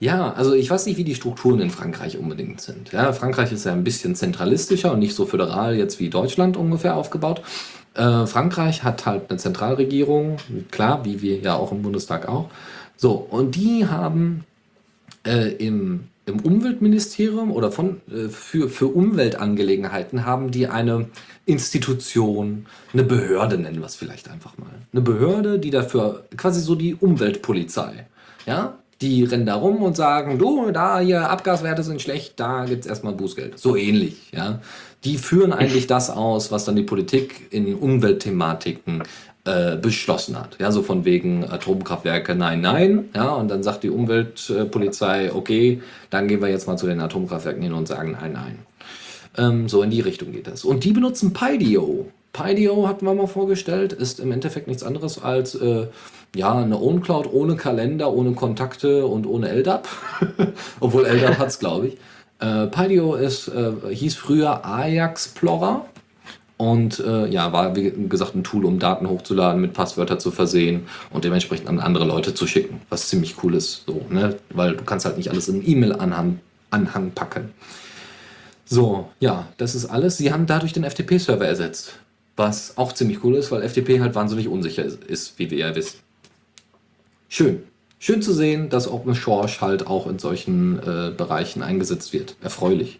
ja, 0.01 0.33
also 0.33 0.53
ich 0.55 0.67
weiß 0.67 0.87
nicht, 0.87 0.97
wie 0.97 1.03
die 1.03 1.13
Strukturen 1.13 1.61
in 1.61 1.69
Frankreich 1.69 2.17
unbedingt 2.17 2.59
sind. 2.59 2.91
Ja, 2.91 3.13
Frankreich 3.13 3.51
ist 3.51 3.65
ja 3.65 3.71
ein 3.71 3.83
bisschen 3.83 4.15
zentralistischer 4.15 4.91
und 4.91 4.97
nicht 4.97 5.13
so 5.13 5.27
föderal 5.27 5.75
jetzt 5.75 5.99
wie 5.99 6.09
Deutschland 6.09 6.57
ungefähr 6.57 6.95
aufgebaut. 6.95 7.43
Äh, 7.93 8.25
Frankreich 8.25 8.83
hat 8.83 9.05
halt 9.05 9.29
eine 9.29 9.37
Zentralregierung, 9.37 10.37
klar, 10.71 11.05
wie 11.05 11.21
wir 11.21 11.37
ja 11.37 11.53
auch 11.53 11.71
im 11.71 11.83
Bundestag 11.83 12.27
auch. 12.27 12.49
So, 12.97 13.11
und 13.11 13.55
die 13.55 13.85
haben 13.85 14.43
äh, 15.23 15.53
im, 15.53 16.05
im 16.25 16.39
Umweltministerium 16.39 17.51
oder 17.51 17.71
von, 17.71 18.01
äh, 18.09 18.27
für, 18.29 18.69
für 18.69 18.87
Umweltangelegenheiten 18.87 20.25
haben 20.25 20.49
die 20.49 20.65
eine 20.65 21.09
Institution, 21.45 22.65
eine 22.91 23.03
Behörde 23.03 23.59
nennen 23.59 23.77
wir 23.77 23.85
es 23.85 23.97
vielleicht 23.97 24.31
einfach 24.31 24.57
mal. 24.57 24.71
Eine 24.93 25.01
Behörde, 25.03 25.59
die 25.59 25.69
dafür 25.69 26.25
quasi 26.37 26.59
so 26.59 26.73
die 26.73 26.95
Umweltpolizei. 26.95 28.07
Ja, 28.47 28.79
die 29.01 29.23
rennen 29.23 29.45
da 29.45 29.55
rum 29.55 29.81
und 29.81 29.95
sagen, 29.95 30.37
du, 30.37 30.71
da 30.71 30.99
hier 30.99 31.29
Abgaswerte 31.29 31.83
sind 31.83 32.01
schlecht, 32.01 32.39
da 32.39 32.65
gibt 32.65 32.81
es 32.81 32.87
erstmal 32.87 33.13
Bußgeld. 33.13 33.57
So 33.57 33.75
ähnlich, 33.75 34.31
ja. 34.31 34.59
Die 35.03 35.17
führen 35.17 35.51
eigentlich 35.51 35.87
das 35.87 36.11
aus, 36.11 36.51
was 36.51 36.65
dann 36.65 36.75
die 36.75 36.83
Politik 36.83 37.47
in 37.49 37.73
Umweltthematiken 37.73 39.01
äh, 39.45 39.75
beschlossen 39.75 40.39
hat. 40.39 40.57
Ja, 40.59 40.71
so 40.71 40.83
von 40.83 41.03
wegen 41.03 41.49
Atomkraftwerke, 41.49 42.35
nein, 42.35 42.61
nein. 42.61 43.09
Ja, 43.15 43.29
und 43.31 43.47
dann 43.49 43.63
sagt 43.63 43.81
die 43.81 43.89
Umweltpolizei, 43.89 45.33
okay, 45.33 45.81
dann 46.11 46.27
gehen 46.27 46.41
wir 46.41 46.49
jetzt 46.49 46.67
mal 46.67 46.77
zu 46.77 46.85
den 46.85 46.99
Atomkraftwerken 46.99 47.63
hin 47.63 47.73
und 47.73 47.87
sagen, 47.87 48.15
nein, 48.21 48.33
nein. 48.33 48.59
Ähm, 49.37 49.67
so 49.67 49.81
in 49.81 49.89
die 49.89 50.01
Richtung 50.01 50.31
geht 50.31 50.45
das. 50.45 50.63
Und 50.63 50.83
die 50.83 50.91
benutzen 50.91 51.33
PyDio. 51.33 52.05
PyDio 52.33 52.87
hatten 52.87 53.05
wir 53.05 53.13
mal 53.13 53.27
vorgestellt, 53.27 53.93
ist 53.93 54.19
im 54.19 54.31
Endeffekt 54.31 54.67
nichts 54.67 54.83
anderes 54.83 55.21
als 55.21 55.55
äh, 55.55 55.87
ja, 56.35 56.55
eine 56.55 56.79
OwnCloud 56.79 57.31
ohne 57.31 57.55
Kalender, 57.55 58.13
ohne 58.13 58.33
Kontakte 58.33 59.05
und 59.05 59.25
ohne 59.25 59.49
LDAP. 59.49 59.87
Obwohl 60.79 61.05
LDAP 61.05 61.39
hat 61.39 61.47
es, 61.49 61.59
glaube 61.59 61.87
ich. 61.87 61.97
Äh, 62.39 62.67
PyDio 62.67 63.15
ist, 63.15 63.49
äh, 63.49 63.93
hieß 63.93 64.15
früher 64.15 64.65
Ajaxplorer 64.65 65.85
und 66.57 66.99
äh, 66.99 67.27
ja, 67.27 67.51
war 67.51 67.75
wie 67.75 67.91
gesagt 68.07 68.35
ein 68.35 68.43
Tool, 68.43 68.65
um 68.65 68.79
Daten 68.79 69.09
hochzuladen, 69.09 69.59
mit 69.59 69.73
Passwörter 69.73 70.19
zu 70.19 70.31
versehen 70.31 70.87
und 71.11 71.23
dementsprechend 71.23 71.67
an 71.67 71.79
andere 71.79 72.05
Leute 72.05 72.33
zu 72.33 72.47
schicken, 72.47 72.81
was 72.89 73.09
ziemlich 73.09 73.35
cool 73.43 73.55
ist, 73.55 73.83
so, 73.87 74.05
ne? 74.09 74.37
weil 74.51 74.75
du 74.75 74.83
kannst 74.83 75.05
halt 75.05 75.17
nicht 75.17 75.29
alles 75.31 75.47
in 75.47 75.67
E-Mail-Anhang 75.67 76.39
Anhang 76.69 77.11
packen. 77.11 77.51
So, 78.65 79.09
ja, 79.19 79.47
das 79.57 79.75
ist 79.75 79.85
alles. 79.85 80.17
Sie 80.17 80.31
haben 80.31 80.45
dadurch 80.45 80.71
den 80.71 80.83
FTP-Server 80.83 81.45
ersetzt, 81.45 81.99
was 82.41 82.77
auch 82.77 82.91
ziemlich 82.91 83.23
cool 83.23 83.35
ist, 83.35 83.51
weil 83.51 83.67
FTP 83.67 83.99
halt 83.99 84.15
wahnsinnig 84.15 84.47
unsicher 84.47 84.83
ist, 84.83 85.37
wie 85.37 85.49
wir 85.51 85.59
ja 85.59 85.75
wissen. 85.75 85.99
Schön. 87.29 87.63
Schön 87.99 88.23
zu 88.23 88.33
sehen, 88.33 88.69
dass 88.69 88.91
Open 88.91 89.13
Source 89.13 89.61
halt 89.61 89.85
auch 89.85 90.07
in 90.07 90.17
solchen 90.17 90.79
äh, 90.79 91.11
Bereichen 91.15 91.61
eingesetzt 91.61 92.13
wird. 92.13 92.35
Erfreulich. 92.41 92.99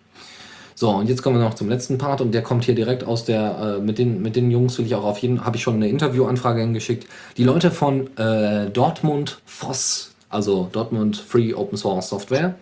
So, 0.76 0.90
und 0.90 1.10
jetzt 1.10 1.24
kommen 1.24 1.38
wir 1.38 1.44
noch 1.44 1.56
zum 1.56 1.70
letzten 1.70 1.98
Part 1.98 2.22
und 2.22 2.34
der 2.34 2.44
kommt 2.44 2.66
hier 2.66 2.76
direkt 2.76 3.04
aus 3.04 3.26
der, 3.26 3.78
äh, 3.80 3.82
mit, 3.82 3.98
den, 3.98 4.22
mit 4.22 4.36
den 4.36 4.52
Jungs 4.52 4.78
will 4.78 4.86
ich 4.86 4.96
auch 4.96 5.04
auf 5.04 5.18
jeden, 5.18 5.44
habe 5.44 5.58
ich 5.58 5.64
schon 5.64 5.76
eine 5.76 5.90
Interviewanfrage 5.90 6.62
hingeschickt. 6.62 7.08
Die 7.38 7.44
Leute 7.44 7.72
von 7.72 8.16
äh, 8.18 8.70
Dortmund 8.70 9.42
FOSS, 9.46 10.14
also 10.30 10.70
Dortmund 10.72 11.18
Free 11.18 11.54
Open 11.54 11.78
Source 11.78 12.10
Software, 12.10 12.56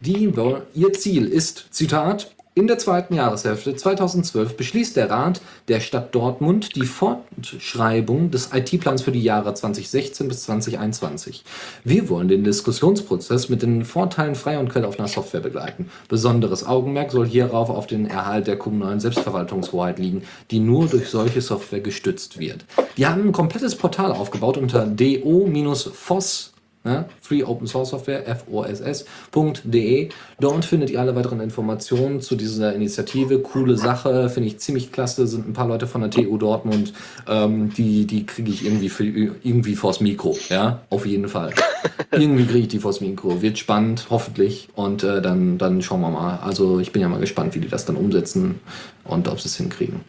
die, 0.00 0.32
ihr 0.74 0.92
Ziel 0.92 1.26
ist, 1.26 1.66
Zitat, 1.70 2.34
in 2.56 2.68
der 2.68 2.78
zweiten 2.78 3.14
Jahreshälfte 3.14 3.74
2012 3.74 4.56
beschließt 4.56 4.96
der 4.96 5.10
Rat 5.10 5.40
der 5.66 5.80
Stadt 5.80 6.14
Dortmund 6.14 6.76
die 6.76 6.86
Fortschreibung 6.86 8.30
des 8.30 8.50
IT-Plans 8.54 9.02
für 9.02 9.10
die 9.10 9.24
Jahre 9.24 9.54
2016 9.54 10.28
bis 10.28 10.44
2021. 10.44 11.42
Wir 11.82 12.08
wollen 12.08 12.28
den 12.28 12.44
Diskussionsprozess 12.44 13.48
mit 13.48 13.62
den 13.62 13.84
Vorteilen 13.84 14.36
freier 14.36 14.60
und 14.60 14.68
quelloffener 14.68 15.08
Software 15.08 15.40
begleiten. 15.40 15.90
Besonderes 16.08 16.64
Augenmerk 16.64 17.10
soll 17.10 17.26
hierauf 17.26 17.70
auf 17.70 17.88
den 17.88 18.06
Erhalt 18.06 18.46
der 18.46 18.56
kommunalen 18.56 19.00
Selbstverwaltungshoheit 19.00 19.98
liegen, 19.98 20.22
die 20.52 20.60
nur 20.60 20.86
durch 20.86 21.08
solche 21.08 21.40
Software 21.40 21.80
gestützt 21.80 22.38
wird. 22.38 22.66
Die 22.96 23.06
haben 23.06 23.22
ein 23.26 23.32
komplettes 23.32 23.74
Portal 23.74 24.12
aufgebaut 24.12 24.58
unter 24.58 24.86
do-foss 24.86 26.53
ja, 26.84 27.06
Free 27.22 27.42
Open 27.42 27.66
Source 27.66 27.90
Software, 27.90 28.22
foss.de. 28.36 30.10
Dort 30.38 30.64
findet 30.66 30.90
ihr 30.90 31.00
alle 31.00 31.16
weiteren 31.16 31.40
Informationen 31.40 32.20
zu 32.20 32.36
dieser 32.36 32.74
Initiative. 32.74 33.38
Coole 33.38 33.78
Sache, 33.78 34.28
finde 34.28 34.50
ich 34.50 34.58
ziemlich 34.58 34.92
klasse. 34.92 35.26
Sind 35.26 35.48
ein 35.48 35.54
paar 35.54 35.66
Leute 35.66 35.86
von 35.86 36.02
der 36.02 36.10
TU 36.10 36.36
Dortmund, 36.36 36.92
ähm, 37.26 37.72
die, 37.72 38.06
die 38.06 38.26
kriege 38.26 38.50
ich 38.50 38.66
irgendwie, 38.66 38.90
für, 38.90 39.04
irgendwie 39.04 39.76
vors 39.76 40.00
Mikro. 40.00 40.36
Ja, 40.50 40.82
auf 40.90 41.06
jeden 41.06 41.28
Fall. 41.28 41.54
irgendwie 42.10 42.44
kriege 42.44 42.60
ich 42.60 42.68
die 42.68 42.80
vors 42.80 43.00
Mikro. 43.00 43.40
Wird 43.40 43.56
spannend, 43.56 44.08
hoffentlich. 44.10 44.68
Und 44.74 45.02
äh, 45.04 45.22
dann, 45.22 45.56
dann 45.56 45.80
schauen 45.80 46.02
wir 46.02 46.10
mal. 46.10 46.40
Also 46.40 46.80
ich 46.80 46.92
bin 46.92 47.00
ja 47.00 47.08
mal 47.08 47.20
gespannt, 47.20 47.54
wie 47.54 47.60
die 47.60 47.68
das 47.68 47.86
dann 47.86 47.96
umsetzen 47.96 48.60
und 49.04 49.26
ob 49.28 49.40
sie 49.40 49.48
es 49.48 49.56
hinkriegen. 49.56 50.00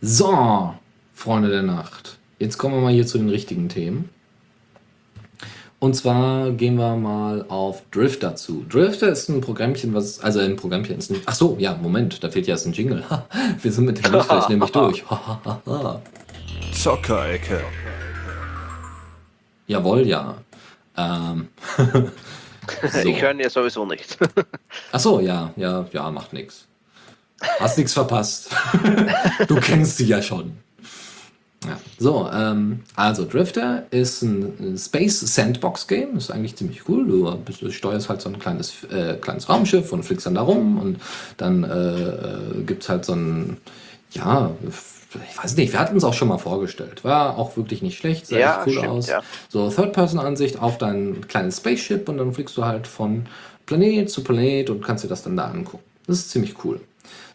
So, 0.00 0.74
Freunde 1.14 1.50
der 1.50 1.62
Nacht. 1.62 2.18
Jetzt 2.40 2.58
kommen 2.58 2.74
wir 2.74 2.80
mal 2.80 2.92
hier 2.92 3.06
zu 3.06 3.18
den 3.18 3.28
richtigen 3.28 3.68
Themen. 3.68 4.08
Und 5.80 5.94
zwar 5.94 6.50
gehen 6.50 6.74
wir 6.76 6.94
mal 6.96 7.46
auf 7.48 7.82
Drifter 7.90 8.36
zu. 8.36 8.66
Drifter 8.68 9.08
ist 9.08 9.30
ein 9.30 9.40
Programmchen, 9.40 9.94
was, 9.94 10.20
also 10.20 10.38
ein 10.38 10.56
Programmchen 10.56 10.98
ist 10.98 11.10
ein, 11.10 11.22
ach 11.24 11.34
so, 11.34 11.56
ja, 11.58 11.74
Moment, 11.74 12.22
da 12.22 12.30
fehlt 12.30 12.46
ja 12.46 12.52
erst 12.52 12.66
ein 12.66 12.74
Jingle. 12.74 13.02
Wir 13.62 13.72
sind 13.72 13.86
mit 13.86 14.04
dem 14.04 14.12
Newsflash 14.12 14.50
nämlich 14.50 14.70
durch. 14.72 15.02
Zockerecke. 16.74 17.62
Jawohl, 19.68 20.06
ja. 20.06 20.34
Ähm. 20.98 21.48
so. 22.92 23.08
Ich 23.08 23.22
höre 23.22 23.40
ja 23.40 23.48
sowieso 23.48 23.86
nichts. 23.86 24.18
ach 24.92 25.00
so, 25.00 25.20
ja, 25.20 25.50
ja, 25.56 25.86
ja, 25.92 26.10
macht 26.10 26.34
nichts. 26.34 26.66
Hast 27.58 27.78
nichts 27.78 27.94
verpasst. 27.94 28.50
du 29.48 29.54
kennst 29.56 29.96
sie 29.96 30.04
ja 30.04 30.20
schon. 30.20 30.58
Ja. 31.66 31.78
So, 31.98 32.28
ähm, 32.32 32.80
also 32.96 33.26
Drifter 33.26 33.84
ist 33.90 34.22
ein 34.22 34.78
Space 34.78 35.20
Sandbox 35.20 35.86
Game, 35.86 36.16
ist 36.16 36.30
eigentlich 36.30 36.56
ziemlich 36.56 36.88
cool. 36.88 37.06
Du, 37.06 37.30
du 37.30 37.70
steuerst 37.70 38.08
halt 38.08 38.22
so 38.22 38.30
ein 38.30 38.38
kleines, 38.38 38.84
äh, 38.84 39.14
kleines 39.20 39.48
Raumschiff 39.48 39.92
und 39.92 40.02
fliegst 40.02 40.24
dann 40.24 40.36
da 40.36 40.40
rum 40.40 40.78
und 40.78 41.00
dann 41.36 41.64
äh, 41.64 41.68
äh 41.68 42.62
gibt 42.64 42.82
es 42.82 42.88
halt 42.88 43.04
so 43.04 43.12
ein, 43.12 43.58
ja, 44.12 44.52
ich 45.28 45.42
weiß 45.42 45.56
nicht, 45.56 45.72
wir 45.72 45.80
hatten 45.80 45.96
es 45.96 46.04
auch 46.04 46.14
schon 46.14 46.28
mal 46.28 46.38
vorgestellt. 46.38 47.04
War 47.04 47.36
auch 47.36 47.56
wirklich 47.56 47.82
nicht 47.82 47.98
schlecht, 47.98 48.26
sah 48.26 48.38
ja, 48.38 48.62
cool 48.64 48.72
stimmt, 48.72 48.88
aus. 48.88 49.08
Ja. 49.08 49.22
So 49.48 49.68
Third-Person-Ansicht 49.68 50.60
auf 50.60 50.78
dein 50.78 51.26
kleines 51.28 51.58
Spaceship 51.58 52.08
und 52.08 52.16
dann 52.16 52.32
fliegst 52.32 52.56
du 52.56 52.64
halt 52.64 52.86
von 52.86 53.26
Planet 53.66 54.08
zu 54.08 54.24
Planet 54.24 54.70
und 54.70 54.82
kannst 54.82 55.04
dir 55.04 55.08
das 55.08 55.22
dann 55.22 55.36
da 55.36 55.46
angucken. 55.46 55.84
Das 56.06 56.18
ist 56.18 56.30
ziemlich 56.30 56.64
cool. 56.64 56.80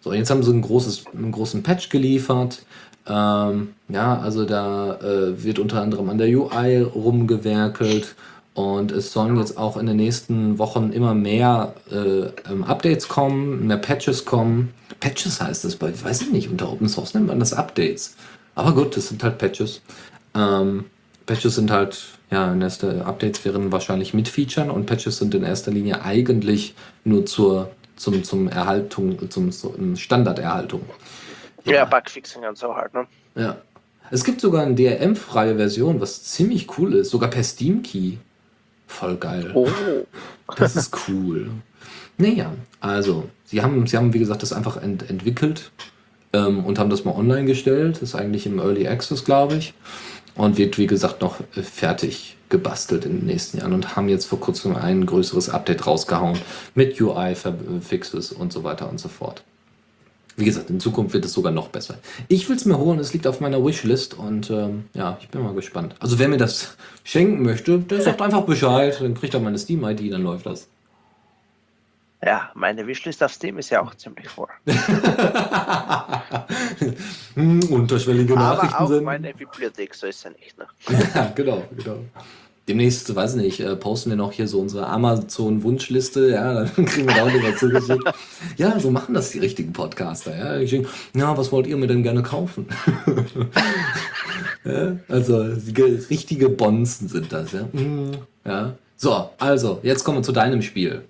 So, 0.01 0.13
jetzt 0.13 0.29
haben 0.29 0.43
sie 0.43 0.51
ein 0.51 0.61
großes, 0.61 1.05
einen 1.13 1.31
großen 1.31 1.63
Patch 1.63 1.89
geliefert 1.89 2.63
ähm, 3.07 3.73
ja, 3.89 4.19
also 4.19 4.45
da 4.45 4.95
äh, 4.95 5.43
wird 5.43 5.59
unter 5.59 5.81
anderem 5.81 6.09
an 6.09 6.17
der 6.17 6.27
UI 6.27 6.81
rumgewerkelt 6.81 8.15
und 8.55 8.93
es 8.93 9.11
sollen 9.11 9.37
jetzt 9.37 9.57
auch 9.57 9.75
in 9.75 9.85
den 9.85 9.97
nächsten 9.97 10.57
Wochen 10.59 10.91
immer 10.91 11.13
mehr 11.13 11.73
äh, 11.91 12.29
ähm, 12.49 12.63
Updates 12.63 13.09
kommen, 13.09 13.67
mehr 13.67 13.77
Patches 13.77 14.23
kommen. 14.23 14.73
Patches 15.01 15.41
heißt 15.41 15.65
das 15.65 15.75
bei, 15.75 15.89
ich 15.89 16.03
weiß 16.03 16.31
nicht, 16.31 16.49
unter 16.49 16.71
Open 16.71 16.87
Source 16.87 17.13
nennt 17.13 17.27
man 17.27 17.39
das 17.39 17.53
Updates. 17.53 18.15
Aber 18.55 18.73
gut, 18.73 18.95
das 18.95 19.09
sind 19.09 19.21
halt 19.23 19.37
Patches. 19.37 19.81
Ähm, 20.33 20.85
Patches 21.25 21.55
sind 21.55 21.69
halt, 21.69 22.01
ja, 22.31 22.53
in 22.53 22.61
erster 22.61 23.05
Updates 23.05 23.43
wären 23.43 23.73
wahrscheinlich 23.73 24.13
mit 24.13 24.29
Featuren 24.29 24.69
und 24.71 24.85
Patches 24.85 25.17
sind 25.17 25.35
in 25.35 25.43
erster 25.43 25.71
Linie 25.71 26.01
eigentlich 26.03 26.75
nur 27.03 27.25
zur, 27.25 27.71
zum, 27.97 28.23
zum 28.23 28.47
Erhaltung, 28.47 29.29
zum, 29.29 29.51
zum 29.51 29.97
Standarderhaltung. 29.97 30.83
Ja, 31.65 31.73
ja 31.73 31.85
Bugfixing 31.85 32.43
und 32.45 32.57
so 32.57 32.75
halt, 32.75 32.93
ne? 32.93 33.07
Ja. 33.35 33.57
Es 34.11 34.23
gibt 34.23 34.39
sogar 34.39 34.63
eine 34.63 34.75
DRM-freie 34.75 35.55
Version, 35.55 35.99
was 35.99 36.23
ziemlich 36.23 36.77
cool 36.77 36.93
ist, 36.93 37.09
sogar 37.09 37.29
per 37.29 37.43
Steam 37.43 37.81
Key. 37.81 38.17
Voll 38.87 39.17
geil. 39.17 39.51
Oh. 39.53 39.67
Das 40.57 40.75
ist 40.75 40.95
cool. 41.07 41.49
Naja, 42.17 42.53
also, 42.79 43.27
sie 43.45 43.63
haben, 43.63 43.87
sie 43.87 43.97
haben, 43.97 44.13
wie 44.13 44.19
gesagt, 44.19 44.43
das 44.43 44.53
einfach 44.53 44.77
ent 44.77 45.09
entwickelt 45.09 45.71
ähm, 46.33 46.63
und 46.63 46.77
haben 46.77 46.91
das 46.91 47.03
mal 47.03 47.15
online 47.15 47.45
gestellt. 47.45 47.95
Das 47.95 48.03
ist 48.03 48.15
eigentlich 48.15 48.45
im 48.45 48.59
Early 48.59 48.87
Access, 48.87 49.25
glaube 49.25 49.55
ich. 49.55 49.73
Und 50.35 50.57
wird, 50.57 50.77
wie 50.77 50.85
gesagt, 50.85 51.21
noch 51.21 51.39
äh, 51.55 51.63
fertig 51.63 52.37
gebastelt 52.49 53.05
in 53.05 53.21
den 53.21 53.25
nächsten 53.25 53.57
Jahren 53.57 53.73
und 53.73 53.95
haben 53.95 54.07
jetzt 54.07 54.25
vor 54.25 54.39
kurzem 54.39 54.75
ein 54.75 55.05
größeres 55.07 55.49
Update 55.49 55.87
rausgehauen 55.87 56.37
mit 56.75 57.01
UI-Fixes 57.01 58.31
und 58.31 58.53
so 58.53 58.63
weiter 58.63 58.87
und 58.87 58.99
so 58.99 59.09
fort. 59.09 59.43
Wie 60.37 60.45
gesagt, 60.45 60.69
in 60.69 60.79
Zukunft 60.81 61.13
wird 61.13 61.23
es 61.23 61.31
sogar 61.33 61.51
noch 61.51 61.69
besser. 61.69 61.97
Ich 62.27 62.49
will 62.49 62.57
es 62.57 62.65
mir 62.65 62.77
holen, 62.77 62.99
es 62.99 63.13
liegt 63.13 63.25
auf 63.25 63.39
meiner 63.39 63.63
Wishlist 63.65 64.15
und 64.15 64.49
ähm, 64.49 64.85
ja, 64.93 65.17
ich 65.21 65.29
bin 65.29 65.41
mal 65.41 65.53
gespannt. 65.53 65.95
Also 65.99 66.19
wer 66.19 66.27
mir 66.27 66.37
das 66.37 66.75
schenken 67.03 67.43
möchte, 67.43 67.79
der 67.79 68.01
sagt 68.01 68.21
einfach 68.21 68.41
Bescheid, 68.41 68.97
dann 68.99 69.13
kriegt 69.13 69.33
er 69.33 69.39
meine 69.39 69.57
Steam-ID, 69.57 70.11
dann 70.11 70.23
läuft 70.23 70.45
das. 70.45 70.67
Ja, 72.23 72.49
meine 72.55 72.87
Wishlist 72.87 73.21
auf 73.23 73.31
Steam 73.31 73.59
ist 73.59 73.69
ja 73.69 73.81
auch 73.81 73.93
ziemlich 73.95 74.27
voll. 74.27 74.47
Hm, 77.35 77.59
Unterschwellige 77.69 78.33
Nachrichten 78.33 78.75
Aber 78.75 78.85
auch 78.85 78.87
sind. 78.89 79.03
meine 79.03 79.33
Bibliothek, 79.33 79.93
so 79.93 80.07
ist 80.07 80.23
ja 80.23 80.31
nicht. 80.31 80.57
Ne? 80.57 80.65
Ja, 81.13 81.31
genau, 81.35 81.63
genau. 81.75 81.97
Demnächst, 82.67 83.13
weiß 83.13 83.35
nicht, 83.35 83.59
äh, 83.59 83.75
posten 83.75 84.09
wir 84.09 84.17
noch 84.17 84.31
hier 84.31 84.47
so 84.47 84.59
unsere 84.59 84.87
Amazon-Wunschliste, 84.87 86.31
ja, 86.31 86.63
dann 86.63 86.85
kriegen 86.85 87.07
wir 87.07 87.13
da 87.13 87.23
auch 87.23 87.31
noch 87.31 87.43
was 87.43 87.59
zugeschickt. 87.59 88.03
Ja, 88.57 88.79
so 88.79 88.89
machen 88.89 89.13
das 89.13 89.29
die 89.29 89.39
richtigen 89.39 89.71
Podcaster, 89.71 90.35
ja. 90.35 90.57
Ich 90.57 90.71
denke, 90.71 90.89
ja, 91.13 91.37
was 91.37 91.51
wollt 91.51 91.67
ihr 91.67 91.77
mir 91.77 91.85
denn 91.85 92.01
gerne 92.01 92.23
kaufen? 92.23 92.67
ja, 94.65 94.97
also, 95.07 95.45
richtige 96.09 96.49
Bonzen 96.49 97.07
sind 97.07 97.31
das, 97.31 97.51
ja. 97.51 97.69
Mm, 97.71 98.13
ja. 98.45 98.73
So, 98.97 99.29
also, 99.37 99.79
jetzt 99.83 100.03
kommen 100.03 100.17
wir 100.17 100.23
zu 100.23 100.31
deinem 100.31 100.63
Spiel. 100.63 101.05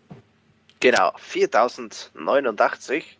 Genau, 0.81 1.13
4089. 1.17 3.17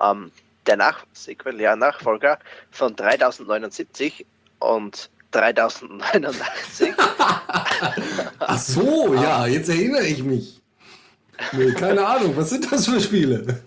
Ähm, 0.00 0.30
der 0.66 0.76
Nach 0.76 1.04
Sequel, 1.12 1.60
ja, 1.60 1.76
Nachfolger 1.76 2.38
von 2.70 2.96
3079 2.96 4.26
und 4.58 5.10
3089. 5.36 6.94
Ach 8.38 8.58
so, 8.58 9.14
ja, 9.14 9.46
jetzt 9.46 9.68
erinnere 9.68 10.06
ich 10.06 10.22
mich. 10.22 10.60
Nee, 11.52 11.72
keine 11.72 12.06
Ahnung, 12.06 12.34
was 12.36 12.50
sind 12.50 12.70
das 12.72 12.86
für 12.86 13.00
Spiele? 13.00 13.60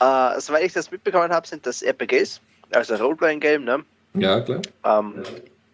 äh, 0.00 0.40
soweit 0.40 0.64
ich 0.64 0.72
das 0.72 0.90
mitbekommen 0.90 1.32
habe, 1.32 1.46
sind 1.46 1.66
das 1.66 1.82
RPGs, 1.82 2.40
also 2.70 2.94
Roleplaying-Game, 2.94 3.64
ne? 3.64 3.84
Ja, 4.14 4.40
klar. 4.40 4.62
Ähm, 4.84 5.22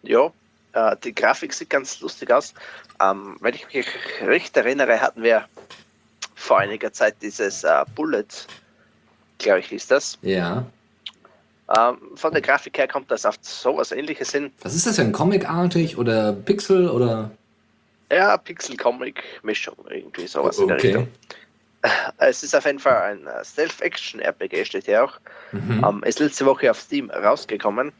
ja, 0.02 0.30
äh, 0.72 0.96
die 1.04 1.14
Grafik 1.14 1.52
sieht 1.52 1.68
ganz 1.68 2.00
lustig 2.00 2.32
aus. 2.32 2.54
Ähm, 3.00 3.36
wenn 3.40 3.54
ich 3.54 3.66
mich 3.72 3.86
recht 4.22 4.56
erinnere, 4.56 5.00
hatten 5.00 5.22
wir 5.22 5.44
vor 6.34 6.58
einiger 6.58 6.92
Zeit 6.92 7.16
dieses 7.20 7.64
äh, 7.64 7.84
Bullet, 7.94 8.24
glaube 9.38 9.60
ich, 9.60 9.66
hieß 9.66 9.88
das. 9.88 10.18
Ja. 10.22 10.64
Ähm, 11.76 11.98
von 12.16 12.32
der 12.32 12.42
Grafik 12.42 12.76
her 12.78 12.88
kommt 12.88 13.10
das 13.10 13.24
auf 13.24 13.36
sowas 13.42 13.92
ähnliches 13.92 14.32
hin. 14.32 14.52
Was 14.62 14.74
ist 14.74 14.86
das 14.86 14.96
denn? 14.96 15.12
Comic-artig 15.12 15.96
oder 15.96 16.32
Pixel 16.32 16.88
oder? 16.88 17.30
Ja, 18.10 18.36
Pixel-Comic-Mischung, 18.36 19.76
irgendwie 19.88 20.26
sowas 20.26 20.58
in 20.58 20.66
der 20.66 20.76
Okay. 20.76 20.86
Richtung. 20.88 21.08
Es 22.18 22.42
ist 22.42 22.54
auf 22.54 22.66
jeden 22.66 22.80
Fall 22.80 23.00
ein 23.12 23.26
äh, 23.26 23.44
Stealth-Action-RPG, 23.44 24.64
steht 24.64 24.86
hier 24.86 25.04
auch. 25.04 25.18
Mhm. 25.52 25.84
Ähm, 25.86 26.02
ist 26.04 26.18
letzte 26.18 26.44
Woche 26.44 26.70
auf 26.70 26.80
Steam 26.80 27.08
rausgekommen. 27.10 27.92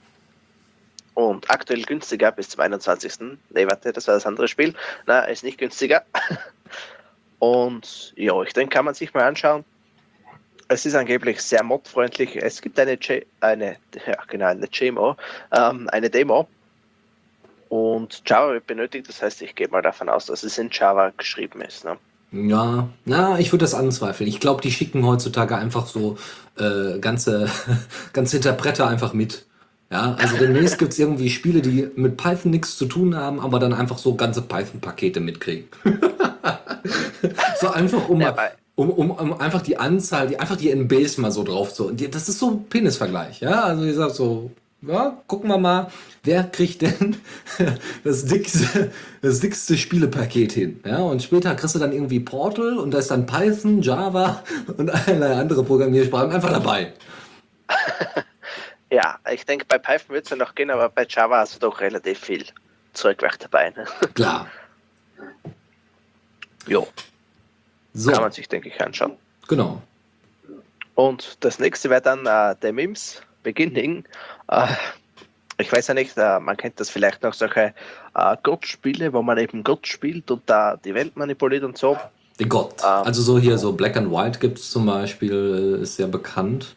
Und 1.15 1.49
aktuell 1.51 1.83
günstiger 1.83 2.33
bis 2.33 2.49
zum 2.51 2.61
21. 2.61 3.21
Ne, 3.51 3.67
warte, 3.67 3.93
das 3.93 4.07
war 4.07 4.15
das 4.15 4.27
andere 4.27 4.49
Spiel. 4.49 4.75
Na, 5.07 5.21
ist 5.21 5.45
nicht 5.45 5.59
günstiger. 5.59 6.03
Und 7.39 8.13
ja, 8.17 8.41
ich 8.43 8.53
denke, 8.53 8.75
kann 8.75 8.85
man 8.85 8.95
sich 8.95 9.15
mal 9.15 9.25
anschauen. 9.25 9.65
Es 10.73 10.87
ist 10.87 10.95
angeblich 10.95 11.43
sehr 11.43 11.65
modfreundlich. 11.65 12.37
Es 12.41 12.63
gibt 12.63 12.79
eine, 12.79 12.93
J 12.93 13.25
eine, 13.41 13.77
ja, 14.07 14.17
genau, 14.29 14.47
eine 14.47 14.69
JMO, 14.71 15.17
ähm, 15.51 15.89
eine 15.91 16.09
Demo. 16.09 16.47
Und 17.69 18.23
Java 18.25 18.53
wird 18.53 18.69
benötigt, 18.69 19.09
das 19.09 19.21
heißt, 19.21 19.43
ich 19.43 19.57
gehe 19.57 19.67
mal 19.67 19.83
davon 19.83 20.09
aus, 20.09 20.27
dass 20.27 20.45
es 20.45 20.59
in 20.59 20.69
Java 20.71 21.13
geschrieben 21.17 21.61
ist. 21.61 21.85
Ne? 21.85 21.97
Ja, 22.31 22.89
na, 23.05 23.37
ich 23.41 23.53
würde 23.53 23.65
das 23.65 23.75
anzweifeln. 23.75 24.29
Ich 24.29 24.39
glaube, 24.39 24.63
die 24.63 24.71
schicken 24.71 25.05
heutzutage 25.05 25.57
einfach 25.57 25.87
so 25.87 26.19
äh, 26.57 27.01
ganze, 27.01 27.51
ganze 28.13 28.37
Interpreter 28.37 28.87
einfach 28.87 29.13
mit. 29.13 29.47
Ja, 29.91 30.15
also 30.21 30.37
demnächst 30.37 30.79
gibt 30.79 30.93
es 30.93 31.01
irgendwie 31.01 31.31
Spiele, 31.31 31.63
die 31.63 31.91
mit 31.97 32.17
Python 32.17 32.53
nichts 32.53 32.79
zu 32.79 32.87
tun 32.87 33.17
haben, 33.17 33.41
aber 33.41 33.59
dann 33.59 33.73
einfach 33.75 33.99
so 33.99 34.15
ganze 34.15 34.43
Python-Pakete 34.43 35.19
mitkriegen. 35.19 35.67
so 37.61 37.71
einfach 37.71 38.09
um, 38.09 38.21
Ja, 38.21 38.31
mal- 38.33 38.53
um, 38.81 38.91
um, 38.91 39.11
um 39.11 39.41
einfach 39.41 39.63
die 39.63 39.77
Anzahl, 39.79 40.29
die 40.29 40.39
einfach 40.41 40.57
die 40.57 40.71
NBs 40.71 41.19
mal 41.19 41.31
so 41.31 41.43
drauf 41.45 41.73
zu. 41.75 41.91
die- 41.93 42.11
Das 42.11 42.29
ist 42.29 42.39
so 42.39 42.51
ein 42.51 42.65
Penisvergleich, 42.69 43.41
ja. 43.41 43.63
Also 43.65 43.85
ich 43.85 43.95
sag 43.97 44.11
so, 44.11 44.51
ja, 44.83 45.19
gucken 45.27 45.51
wir 45.51 45.59
mal, 45.59 45.91
wer 46.23 46.45
kriegt 46.45 46.83
denn 46.83 47.17
das 48.05 48.25
dickste, 48.25 48.91
das 49.23 49.41
dickste 49.41 49.77
Spielepaket 49.77 50.53
hin. 50.53 50.81
Ja, 50.87 50.99
und 50.99 51.23
später 51.23 51.55
kriegst 51.55 51.75
du 51.75 51.79
dann 51.79 51.93
irgendwie 51.93 52.21
Portal 52.21 52.79
und 52.79 52.93
da 52.93 52.99
ist 52.99 53.11
dann 53.11 53.27
Python, 53.27 53.83
Java 53.83 54.43
und 54.77 54.91
allerlei 54.91 55.35
andere 55.41 55.63
Programmiersprachen 55.65 56.33
einfach 56.33 56.51
dabei. 56.53 56.93
Ja, 58.93 59.21
ich 59.33 59.47
denke, 59.47 59.65
bei 59.69 59.79
Python 59.79 60.09
wird 60.17 60.25
es 60.25 60.31
ja 60.31 60.37
noch 60.37 60.57
gehen, 60.57 60.69
aber 60.69 60.89
bei 60.89 61.07
Java 61.09 61.39
hast 61.39 61.55
du 61.55 61.61
doch 61.61 61.81
relativ 61.81 62.19
viel 62.19 62.45
Zeugwerk 62.93 63.39
dabei. 63.39 63.71
Ne? 63.71 63.85
Klar. 64.15 64.49
Jo, 66.67 66.89
So, 67.95 68.13
kann 68.13 68.23
man 68.23 68.33
sich, 68.33 68.49
denke 68.49 68.69
ich, 68.69 68.81
anschauen. 68.81 69.13
genau. 69.49 69.83
Und 70.95 71.39
das 71.41 71.59
nächste 71.59 71.89
wäre 71.89 72.03
dann 72.03 72.27
äh, 72.27 72.55
der 72.61 72.73
Mims 72.73 73.23
Beginning. 73.43 74.05
Äh, 74.49 74.67
ich 75.59 75.73
weiß 75.73 75.87
ja 75.89 75.95
nicht, 75.95 76.17
äh, 76.19 76.39
man 76.41 76.57
kennt 76.57 76.79
das 76.79 76.91
vielleicht 76.91 77.23
noch 77.23 77.33
solche 77.33 77.73
äh, 78.15 78.37
Gott-Spiele, 78.43 79.13
wo 79.13 79.23
man 79.23 79.39
eben 79.39 79.65
Gott 79.65 79.87
spielt 79.87 80.31
und 80.31 80.43
da 80.47 80.77
die 80.77 80.95
Welt 80.95 81.17
manipuliert 81.17 81.65
und 81.65 81.79
so. 81.79 81.97
Den 82.39 82.49
Gott. 82.49 82.75
Ähm. 82.83 83.07
Also 83.07 83.23
so 83.23 83.39
hier, 83.39 83.57
so 83.59 83.73
Black 83.73 83.97
and 83.97 84.11
White 84.11 84.39
gibt 84.41 84.59
es 84.59 84.71
zum 84.71 84.87
Beispiel, 84.87 85.79
äh, 85.79 85.83
ist 85.83 85.97
sehr 85.97 86.07
bekannt, 86.09 86.77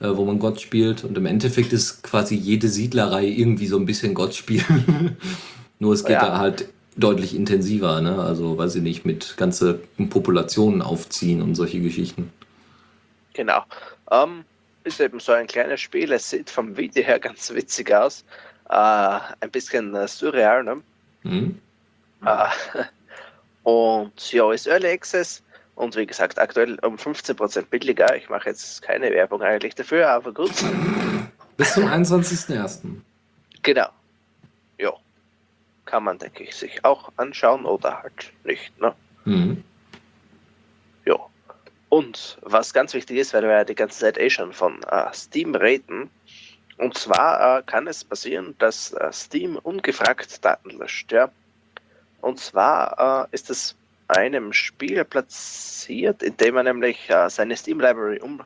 äh, 0.00 0.08
wo 0.10 0.24
man 0.24 0.38
Gott 0.40 0.60
spielt. 0.60 1.04
Und 1.04 1.16
im 1.16 1.26
Endeffekt 1.26 1.72
ist 1.72 2.02
quasi 2.02 2.34
jede 2.34 2.68
Siedlerei 2.68 3.24
irgendwie 3.26 3.66
so 3.68 3.76
ein 3.76 3.86
bisschen 3.86 4.14
Gott 4.14 4.34
spielen. 4.34 5.16
Nur 5.78 5.94
es 5.94 6.04
geht 6.04 6.14
Ja. 6.16 6.26
da 6.26 6.38
halt 6.38 6.68
deutlich 7.00 7.34
intensiver, 7.34 8.00
ne? 8.00 8.22
Also 8.22 8.56
weiß 8.58 8.76
ich 8.76 8.82
nicht, 8.82 9.04
mit 9.04 9.36
ganze 9.36 9.80
Populationen 10.10 10.82
aufziehen 10.82 11.42
und 11.42 11.54
solche 11.54 11.80
Geschichten. 11.80 12.32
Genau. 13.34 13.64
Ähm, 14.10 14.44
ist 14.84 15.00
eben 15.00 15.20
so 15.20 15.32
ein 15.32 15.46
kleines 15.46 15.80
Spiel. 15.80 16.12
Es 16.12 16.30
sieht 16.30 16.50
vom 16.50 16.76
Video 16.76 17.02
her 17.04 17.18
ganz 17.20 17.52
witzig 17.52 17.92
aus. 17.92 18.24
Äh, 18.68 18.74
ein 19.40 19.50
bisschen 19.50 19.94
äh, 19.94 20.06
surreal, 20.06 20.64
ne? 20.64 20.82
Hm? 21.22 21.58
Äh, 22.24 22.46
und 23.62 24.32
ja, 24.32 24.52
ist 24.52 24.66
Early 24.66 24.88
Access 24.88 25.42
und 25.74 25.96
wie 25.96 26.06
gesagt, 26.06 26.38
aktuell 26.38 26.78
um 26.82 26.96
15% 26.96 27.62
billiger. 27.70 28.14
Ich 28.16 28.28
mache 28.28 28.50
jetzt 28.50 28.82
keine 28.82 29.10
Werbung 29.10 29.42
eigentlich 29.42 29.74
dafür, 29.74 30.08
aber 30.08 30.32
gut. 30.32 30.52
Bis 31.56 31.74
zum 31.74 31.84
21.01. 31.84 32.80
Genau. 33.62 33.88
Kann 35.90 36.04
man, 36.04 36.18
denke 36.18 36.44
ich, 36.44 36.54
sich 36.54 36.84
auch 36.84 37.10
anschauen 37.16 37.64
oder 37.64 38.00
halt 38.00 38.32
nicht. 38.44 38.80
Ne? 38.80 38.94
Hm. 39.24 39.64
Ja. 41.04 41.16
Und 41.88 42.38
was 42.42 42.72
ganz 42.72 42.94
wichtig 42.94 43.16
ist, 43.16 43.34
weil 43.34 43.42
wir 43.42 43.50
ja 43.50 43.64
die 43.64 43.74
ganze 43.74 43.98
Zeit 43.98 44.16
eh 44.16 44.30
schon 44.30 44.52
von 44.52 44.80
äh, 44.84 45.12
Steam 45.12 45.56
reden. 45.56 46.08
Und 46.76 46.96
zwar 46.96 47.58
äh, 47.58 47.62
kann 47.64 47.88
es 47.88 48.04
passieren, 48.04 48.54
dass 48.60 48.92
äh, 48.92 49.12
Steam 49.12 49.56
ungefragt 49.56 50.44
Daten 50.44 50.70
löscht. 50.70 51.10
Ja? 51.10 51.28
Und 52.20 52.38
zwar 52.38 53.26
äh, 53.28 53.34
ist 53.34 53.50
es 53.50 53.74
einem 54.06 54.52
Spiel 54.52 55.04
platziert, 55.04 56.22
indem 56.22 56.56
er 56.56 56.62
nämlich 56.62 57.10
äh, 57.10 57.28
seine 57.28 57.56
Steam 57.56 57.80
Library 57.80 58.20
um 58.20 58.44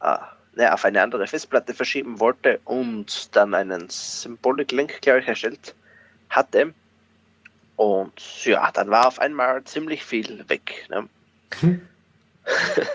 äh, 0.00 0.16
ne, 0.54 0.72
auf 0.72 0.82
eine 0.86 1.02
andere 1.02 1.26
Festplatte 1.26 1.74
verschieben 1.74 2.20
wollte 2.20 2.58
und 2.64 3.36
dann 3.36 3.52
einen 3.52 3.90
Symbolic 3.90 4.72
Link, 4.72 5.02
glaube 5.02 5.20
ich, 5.20 5.28
erstellt 5.28 5.74
hatte. 6.30 6.74
Und 7.76 8.44
ja, 8.44 8.70
dann 8.72 8.90
war 8.90 9.08
auf 9.08 9.18
einmal 9.18 9.64
ziemlich 9.64 10.04
viel 10.04 10.48
weg. 10.48 10.86
Ne? 10.90 11.08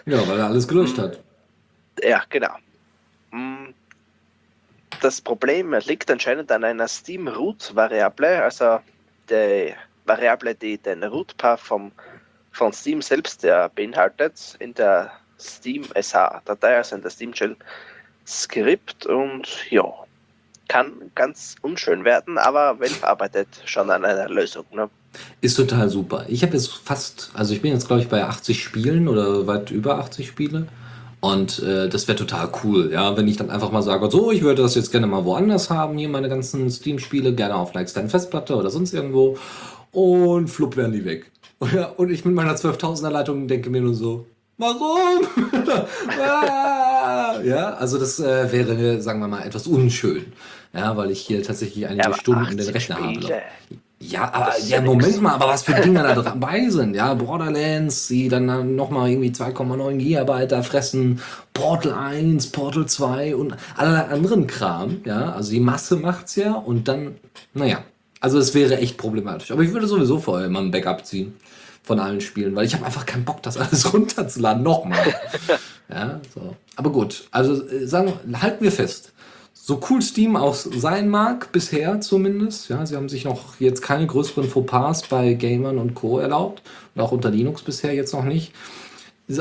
Ja, 0.05 0.27
weil 0.27 0.39
er 0.39 0.45
alles 0.45 0.67
gelöscht 0.67 0.97
hat. 0.97 1.19
Ja, 2.01 2.23
genau. 2.29 2.55
Mm, 3.31 3.73
Das 5.01 5.21
Problem 5.21 5.73
liegt 5.85 6.09
anscheinend 6.11 6.51
an 6.51 6.63
einer 6.63 6.87
Steam-Root-Variable, 6.87 8.43
also 8.43 8.79
der 9.29 9.75
Variable, 10.05 10.55
die 10.55 10.77
den 10.77 11.03
Root-Path 11.03 11.59
vom, 11.59 11.91
von 12.51 12.73
Steam 12.73 13.01
selbst 13.01 13.41
beinhaltet, 13.75 14.55
in 14.59 14.73
der 14.73 15.11
Steam 15.39 15.83
SH-Datei, 15.95 16.77
also 16.77 16.95
in 16.95 17.01
der 17.01 17.11
Steam 17.11 17.33
Shell 17.33 17.55
Skript 18.25 19.05
und 19.07 19.47
ja, 19.71 19.85
kann 20.69 20.93
ganz 21.15 21.55
unschön 21.61 22.05
werden, 22.05 22.37
aber 22.37 22.79
Valve 22.79 23.05
arbeitet 23.05 23.49
schon 23.65 23.89
an 23.89 24.05
einer 24.05 24.29
Lösung. 24.29 24.63
Ne? 24.71 24.89
Ist 25.41 25.55
total 25.55 25.89
super. 25.89 26.25
Ich 26.29 26.43
habe 26.43 26.53
jetzt 26.53 26.71
fast, 26.71 27.31
also 27.33 27.53
ich 27.53 27.61
bin 27.61 27.73
jetzt 27.73 27.87
glaube 27.87 28.01
ich 28.01 28.07
bei 28.07 28.23
80 28.23 28.63
Spielen 28.63 29.09
oder 29.09 29.47
weit 29.47 29.71
über 29.71 29.97
80 29.97 30.27
Spiele. 30.27 30.67
Und 31.21 31.59
äh, 31.63 31.89
das 31.89 32.07
wäre 32.07 32.17
total 32.17 32.49
cool, 32.63 32.91
ja, 32.93 33.17
wenn 33.17 33.27
ich 33.27 33.35
dann 33.35 33.49
einfach 33.49 33.71
mal 33.71 33.81
sage, 33.81 34.09
so, 34.09 34.31
ich 34.31 34.41
würde 34.41 34.61
das 34.61 34.75
jetzt 34.75 34.89
gerne 34.89 35.05
mal 35.05 35.25
woanders 35.25 35.69
haben, 35.69 35.97
hier 35.97 36.07
meine 36.07 36.29
ganzen 36.29 36.71
Steam-Spiele, 36.71 37.33
gerne 37.33 37.55
auf 37.55 37.71
einer 37.71 37.81
externen 37.81 38.09
Festplatte 38.09 38.55
oder 38.55 38.69
sonst 38.69 38.93
irgendwo. 38.93 39.37
Und 39.91 40.47
flupp 40.47 40.77
werden 40.77 40.93
die 40.93 41.03
weg. 41.03 41.29
Und 41.97 42.09
ich 42.09 42.23
mit 42.23 42.35
meiner 42.35 42.55
12.000er 42.55 43.09
Leitung 43.09 43.49
denke 43.49 43.69
mir 43.69 43.81
nur 43.81 43.95
so, 43.95 44.27
Warum? 44.59 45.25
Ah, 46.21 47.39
ja, 47.41 47.73
also 47.75 47.97
das 47.97 48.19
äh, 48.19 48.51
wäre, 48.51 49.01
sagen 49.01 49.19
wir 49.21 49.27
mal, 49.27 49.45
etwas 49.45 49.67
unschön. 49.67 50.33
Ja, 50.73 50.95
weil 50.95 51.11
ich 51.11 51.21
hier 51.21 51.41
tatsächlich 51.43 51.87
einige 51.87 52.09
Ja, 52.09 52.13
Stunden 52.13 52.57
den 52.57 52.59
80 52.59 52.75
Rechner 52.75 52.95
Spiele. 52.97 53.23
habe. 53.23 53.41
Ja, 54.01 54.31
aber 54.33 54.57
ja, 54.59 54.77
ja 54.77 54.81
Moment 54.81 55.07
nix. 55.09 55.19
mal, 55.19 55.33
aber 55.33 55.47
was 55.47 55.63
für 55.63 55.73
Dinge 55.73 56.01
da 56.03 56.15
dabei 56.15 56.69
sind. 56.69 56.95
Ja, 56.95 57.13
Borderlands, 57.15 58.07
die 58.07 58.29
dann 58.29 58.75
nochmal 58.75 59.09
irgendwie 59.09 59.31
2,9 59.31 59.97
Gigabyte 59.97 60.51
da 60.53 60.63
fressen, 60.63 61.21
Portal 61.53 61.93
1, 61.93 62.47
Portal 62.51 62.85
2 62.85 63.35
und 63.35 63.55
allerlei 63.75 64.05
anderen 64.05 64.47
Kram. 64.47 65.01
Ja, 65.05 65.33
also 65.33 65.51
die 65.51 65.59
Masse 65.59 65.97
macht's 65.97 66.35
ja 66.37 66.53
und 66.53 66.87
dann, 66.87 67.15
naja, 67.53 67.83
also 68.21 68.37
es 68.39 68.53
wäre 68.53 68.77
echt 68.77 68.97
problematisch. 68.97 69.51
Aber 69.51 69.63
ich 69.63 69.73
würde 69.73 69.87
sowieso 69.87 70.19
vorher 70.19 70.47
immer 70.47 70.59
ein 70.59 70.71
Backup 70.71 71.05
ziehen 71.05 71.33
von 71.83 71.99
allen 71.99 72.21
Spielen, 72.21 72.55
weil 72.55 72.65
ich 72.65 72.75
habe 72.75 72.85
einfach 72.85 73.05
keinen 73.05 73.25
Bock, 73.25 73.41
das 73.43 73.57
alles 73.57 73.91
runterzuladen. 73.93 74.63
Nochmal. 74.63 75.13
ja, 75.89 76.21
so. 76.33 76.55
Aber 76.77 76.89
gut, 76.91 77.27
also 77.31 77.67
äh, 77.67 77.85
sagen, 77.85 78.13
halten 78.41 78.63
wir 78.63 78.71
fest. 78.71 79.11
So 79.61 79.79
cool 79.89 80.01
Steam 80.01 80.35
auch 80.35 80.55
sein 80.55 81.09
mag, 81.09 81.51
bisher 81.51 82.01
zumindest. 82.01 82.69
Ja, 82.69 82.85
sie 82.85 82.95
haben 82.95 83.09
sich 83.09 83.25
noch 83.25 83.59
jetzt 83.59 83.81
keine 83.81 84.07
größeren 84.07 84.49
Fauxpas 84.49 85.03
bei 85.09 85.33
Gamern 85.33 85.77
und 85.77 85.93
Co. 85.93 86.17
erlaubt. 86.17 86.63
Und 86.95 87.01
auch 87.01 87.11
unter 87.11 87.29
Linux 87.29 87.61
bisher 87.61 87.93
jetzt 87.93 88.13
noch 88.13 88.23
nicht. 88.23 88.53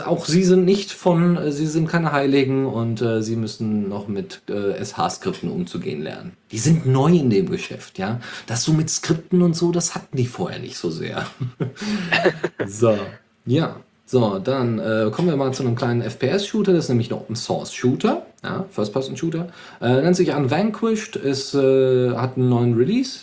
Auch 0.05 0.27
sie 0.27 0.45
sind 0.45 0.67
nicht 0.67 0.93
von, 0.93 1.37
äh, 1.39 1.51
sie 1.51 1.67
sind 1.67 1.89
keine 1.89 2.13
Heiligen 2.13 2.67
und 2.67 3.01
äh, 3.01 3.23
sie 3.23 3.37
müssen 3.37 3.89
noch 3.89 4.07
mit 4.07 4.43
äh, 4.51 4.85
SH-Skripten 4.85 5.51
umzugehen 5.51 6.03
lernen. 6.03 6.33
Die 6.51 6.59
sind 6.59 6.85
neu 6.85 7.13
in 7.13 7.31
dem 7.31 7.49
Geschäft, 7.49 7.97
ja. 7.99 8.21
Das 8.47 8.65
so 8.65 8.75
mit 8.75 8.91
Skripten 8.91 9.41
und 9.41 9.57
so, 9.57 9.73
das 9.73 9.95
hatten 9.95 10.15
die 10.17 10.27
vorher 10.27 10.59
nicht 10.59 10.77
so 10.77 10.91
sehr. 10.91 11.27
so, 12.67 12.99
ja. 13.47 13.77
So, 14.05 14.39
dann 14.39 14.79
äh, 14.79 15.11
kommen 15.11 15.29
wir 15.29 15.37
mal 15.37 15.53
zu 15.53 15.63
einem 15.63 15.75
kleinen 15.75 16.03
FPS-Shooter. 16.03 16.73
Das 16.73 16.85
ist 16.85 16.89
nämlich 16.89 17.11
ein 17.11 17.19
Open-Source-Shooter, 17.19 18.27
ja, 18.43 18.65
First-Person-Shooter. 18.71 19.49
Äh, 19.81 20.03
nennt 20.03 20.17
sich 20.17 20.35
Unvanquished, 20.35 21.17
ist, 21.17 21.55
äh, 21.55 22.15
hat 22.15 22.37
einen 22.37 22.49
neuen 22.49 22.75
Release, 22.75 23.21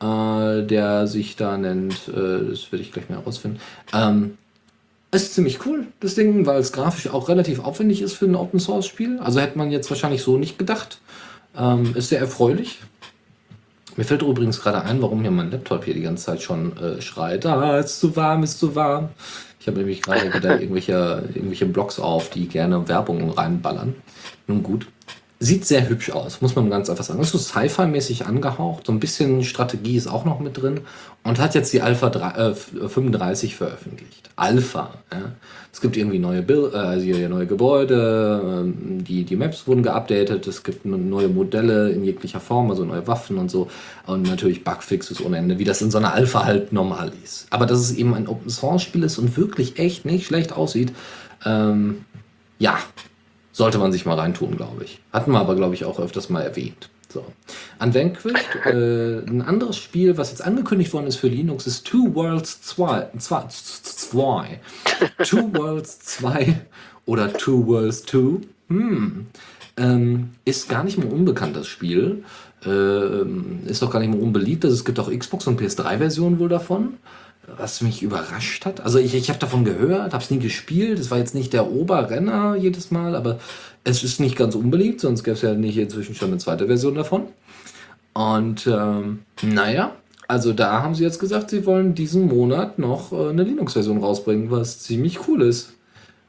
äh, 0.00 0.62
der 0.62 1.06
sich 1.06 1.36
da 1.36 1.56
nennt, 1.56 2.08
äh, 2.08 2.50
das 2.50 2.70
werde 2.70 2.82
ich 2.82 2.92
gleich 2.92 3.08
mal 3.08 3.18
herausfinden. 3.18 3.60
Ähm, 3.92 4.38
ist 5.12 5.34
ziemlich 5.34 5.64
cool, 5.64 5.86
das 6.00 6.14
Ding, 6.14 6.46
weil 6.46 6.60
es 6.60 6.72
grafisch 6.72 7.08
auch 7.08 7.28
relativ 7.28 7.60
aufwendig 7.60 8.02
ist 8.02 8.14
für 8.14 8.26
ein 8.26 8.34
Open-Source-Spiel. 8.34 9.18
Also 9.20 9.40
hätte 9.40 9.56
man 9.56 9.70
jetzt 9.70 9.88
wahrscheinlich 9.90 10.22
so 10.22 10.36
nicht 10.36 10.58
gedacht. 10.58 11.00
Ähm, 11.56 11.94
ist 11.94 12.10
sehr 12.10 12.20
erfreulich. 12.20 12.80
Mir 13.96 14.04
fällt 14.04 14.20
übrigens 14.20 14.60
gerade 14.60 14.82
ein, 14.82 15.00
warum 15.00 15.22
hier 15.22 15.30
mein 15.30 15.50
Laptop 15.50 15.84
hier 15.84 15.94
die 15.94 16.02
ganze 16.02 16.26
Zeit 16.26 16.42
schon 16.42 16.76
äh, 16.76 17.00
schreit. 17.00 17.46
Ah, 17.46 17.78
ist 17.78 17.98
zu 17.98 18.14
warm, 18.14 18.42
ist 18.42 18.58
zu 18.58 18.74
warm. 18.74 19.08
Ich 19.66 19.68
habe 19.68 19.80
nämlich 19.80 20.00
gerade 20.00 20.32
wieder 20.32 20.60
irgendwelche, 20.60 21.24
irgendwelche 21.34 21.66
Blogs 21.66 21.98
auf, 21.98 22.30
die 22.30 22.46
gerne 22.46 22.88
Werbung 22.88 23.30
reinballern. 23.30 23.96
Nun 24.46 24.62
gut. 24.62 24.86
Sieht 25.38 25.66
sehr 25.66 25.88
hübsch 25.88 26.10
aus, 26.10 26.40
muss 26.40 26.56
man 26.56 26.70
ganz 26.70 26.88
einfach 26.88 27.04
sagen. 27.04 27.20
Ist 27.20 27.32
so 27.32 27.38
Sci-Fi-mäßig 27.38 28.24
angehaucht. 28.24 28.86
So 28.86 28.92
ein 28.92 29.00
bisschen 29.00 29.44
Strategie 29.44 29.96
ist 29.96 30.06
auch 30.06 30.24
noch 30.24 30.40
mit 30.40 30.60
drin. 30.60 30.80
Und 31.24 31.38
hat 31.38 31.54
jetzt 31.54 31.74
die 31.74 31.82
Alpha 31.82 32.08
3, 32.08 32.52
äh, 32.52 32.54
35 32.54 33.54
veröffentlicht. 33.54 34.30
Alpha. 34.36 34.94
Ja. 35.12 35.32
Es 35.76 35.82
gibt 35.82 35.98
irgendwie 35.98 36.18
neue, 36.18 36.40
Bill, 36.40 36.70
äh, 36.72 36.76
also 36.76 37.06
neue 37.28 37.46
Gebäude, 37.46 38.62
ähm, 38.64 39.04
die, 39.04 39.24
die 39.24 39.36
Maps 39.36 39.66
wurden 39.66 39.82
geupdatet, 39.82 40.46
es 40.46 40.62
gibt 40.62 40.86
neue 40.86 41.28
Modelle 41.28 41.90
in 41.90 42.02
jeglicher 42.02 42.40
Form, 42.40 42.70
also 42.70 42.86
neue 42.86 43.06
Waffen 43.06 43.36
und 43.36 43.50
so. 43.50 43.68
Und 44.06 44.22
natürlich 44.22 44.64
Bugfixes 44.64 45.22
ohne 45.22 45.36
Ende, 45.36 45.58
wie 45.58 45.64
das 45.64 45.82
in 45.82 45.90
so 45.90 45.98
einer 45.98 46.14
Alpha 46.14 46.46
halt 46.46 46.72
normal 46.72 47.12
ist. 47.22 47.46
Aber 47.50 47.66
dass 47.66 47.80
es 47.80 47.92
eben 47.92 48.14
ein 48.14 48.26
Open-Source-Spiel 48.26 49.02
ist 49.02 49.18
und 49.18 49.36
wirklich 49.36 49.78
echt 49.78 50.06
nicht 50.06 50.26
schlecht 50.26 50.54
aussieht, 50.54 50.94
ähm, 51.44 52.06
ja, 52.58 52.78
sollte 53.56 53.78
man 53.78 53.90
sich 53.90 54.04
mal 54.04 54.18
reintun, 54.18 54.54
glaube 54.54 54.84
ich. 54.84 55.00
Hatten 55.14 55.32
wir 55.32 55.40
aber, 55.40 55.56
glaube 55.56 55.74
ich, 55.74 55.86
auch 55.86 55.98
öfters 55.98 56.28
mal 56.28 56.42
erwähnt. 56.42 56.90
So. 57.08 57.24
Unvanquished, 57.78 58.54
äh, 58.66 59.20
ein 59.26 59.40
anderes 59.40 59.78
Spiel, 59.78 60.18
was 60.18 60.28
jetzt 60.28 60.44
angekündigt 60.44 60.92
worden 60.92 61.06
ist 61.06 61.16
für 61.16 61.28
Linux, 61.28 61.66
ist 61.66 61.86
Two 61.86 62.14
Worlds 62.14 62.60
2. 62.60 63.08
2. 63.16 64.60
Two 65.24 65.54
Worlds 65.54 66.00
2 66.00 66.60
oder 67.06 67.32
Two 67.32 67.66
Worlds 67.66 68.02
2. 68.02 68.40
Hm. 68.68 69.26
Ähm, 69.78 70.30
ist 70.44 70.68
gar 70.68 70.84
nicht 70.84 70.98
mal 70.98 71.06
unbekannt, 71.06 71.56
das 71.56 71.66
Spiel. 71.66 72.24
Ähm, 72.66 73.60
ist 73.64 73.80
doch 73.80 73.90
gar 73.90 74.00
nicht 74.00 74.10
mal 74.10 74.20
unbeliebt. 74.20 74.66
Also 74.66 74.76
es 74.76 74.84
gibt 74.84 75.00
auch 75.00 75.10
Xbox- 75.10 75.46
und 75.46 75.58
PS3-Versionen 75.58 76.38
wohl 76.38 76.50
davon. 76.50 76.98
Was 77.56 77.80
mich 77.80 78.02
überrascht 78.02 78.66
hat. 78.66 78.80
Also 78.80 78.98
ich, 78.98 79.14
ich 79.14 79.28
habe 79.28 79.38
davon 79.38 79.64
gehört, 79.64 80.12
habe 80.12 80.22
es 80.22 80.30
nie 80.30 80.38
gespielt. 80.38 80.98
Es 80.98 81.10
war 81.10 81.18
jetzt 81.18 81.34
nicht 81.34 81.52
der 81.52 81.70
Oberrenner 81.70 82.56
jedes 82.56 82.90
Mal, 82.90 83.14
aber 83.14 83.38
es 83.84 84.02
ist 84.02 84.18
nicht 84.18 84.36
ganz 84.36 84.54
unbeliebt, 84.54 85.00
sonst 85.00 85.22
gäbe 85.22 85.36
es 85.36 85.42
ja 85.42 85.54
nicht 85.54 85.78
inzwischen 85.78 86.14
schon 86.14 86.28
eine 86.28 86.38
zweite 86.38 86.66
Version 86.66 86.96
davon. 86.96 87.28
Und 88.14 88.66
ähm, 88.66 89.20
naja, 89.42 89.92
also 90.26 90.52
da 90.52 90.82
haben 90.82 90.94
sie 90.94 91.04
jetzt 91.04 91.20
gesagt, 91.20 91.50
sie 91.50 91.66
wollen 91.66 91.94
diesen 91.94 92.26
Monat 92.26 92.78
noch 92.78 93.12
äh, 93.12 93.28
eine 93.28 93.44
Linux-Version 93.44 93.98
rausbringen, 93.98 94.50
was 94.50 94.80
ziemlich 94.80 95.28
cool 95.28 95.42
ist. 95.42 95.75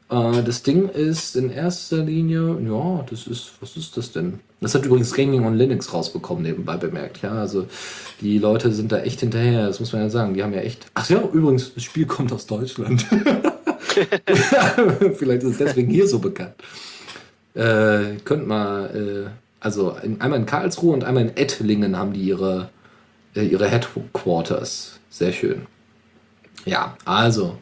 Äh, 0.10 0.44
das 0.44 0.64
Ding 0.64 0.90
ist 0.90 1.36
in 1.36 1.50
erster 1.50 1.98
Linie, 1.98 2.58
ja, 2.66 3.06
das 3.10 3.28
ist, 3.28 3.54
was 3.60 3.76
ist 3.76 3.98
das 3.98 4.12
denn? 4.12 4.40
Das 4.62 4.74
hat 4.74 4.86
übrigens 4.86 5.14
Gaming 5.14 5.46
on 5.46 5.56
Linux 5.56 5.94
rausbekommen, 5.94 6.44
nebenbei 6.44 6.78
bemerkt. 6.78 7.22
Ja, 7.22 7.34
also 7.34 7.68
die 8.22 8.40
Leute 8.40 8.72
sind 8.72 8.92
da 8.92 9.00
echt 9.00 9.20
hinterher, 9.20 9.68
das 9.68 9.80
muss 9.80 9.94
man 9.94 10.02
ja 10.02 10.10
sagen. 10.10 10.34
Die 10.34 10.44
haben 10.44 10.54
ja 10.54 10.62
echt. 10.62 10.88
Ach 10.94 11.10
ja, 11.10 11.22
übrigens, 11.32 11.74
das 11.74 11.84
Spiel 11.84 12.06
kommt 12.06 12.32
aus 12.32 12.48
Deutschland. 12.48 13.06
Vielleicht 15.16 15.44
ist 15.44 15.52
es 15.52 15.58
deswegen 15.58 15.92
hier 15.92 16.08
so 16.08 16.20
bekannt. 16.20 16.56
Äh, 17.54 18.18
könnt 18.24 18.48
mal, 18.48 18.96
äh, 18.96 19.30
also 19.60 19.96
in, 20.04 20.22
einmal 20.22 20.40
in 20.40 20.46
Karlsruhe 20.46 20.94
und 20.94 21.04
einmal 21.04 21.24
in 21.24 21.38
Ettlingen 21.38 21.98
haben 21.98 22.14
die 22.14 22.22
ihre, 22.22 22.70
äh, 23.36 23.46
ihre 23.46 23.68
Headquarters. 23.68 25.00
Sehr 25.10 25.32
schön. 25.32 25.66
Ja, 26.66 26.98
also, 27.06 27.58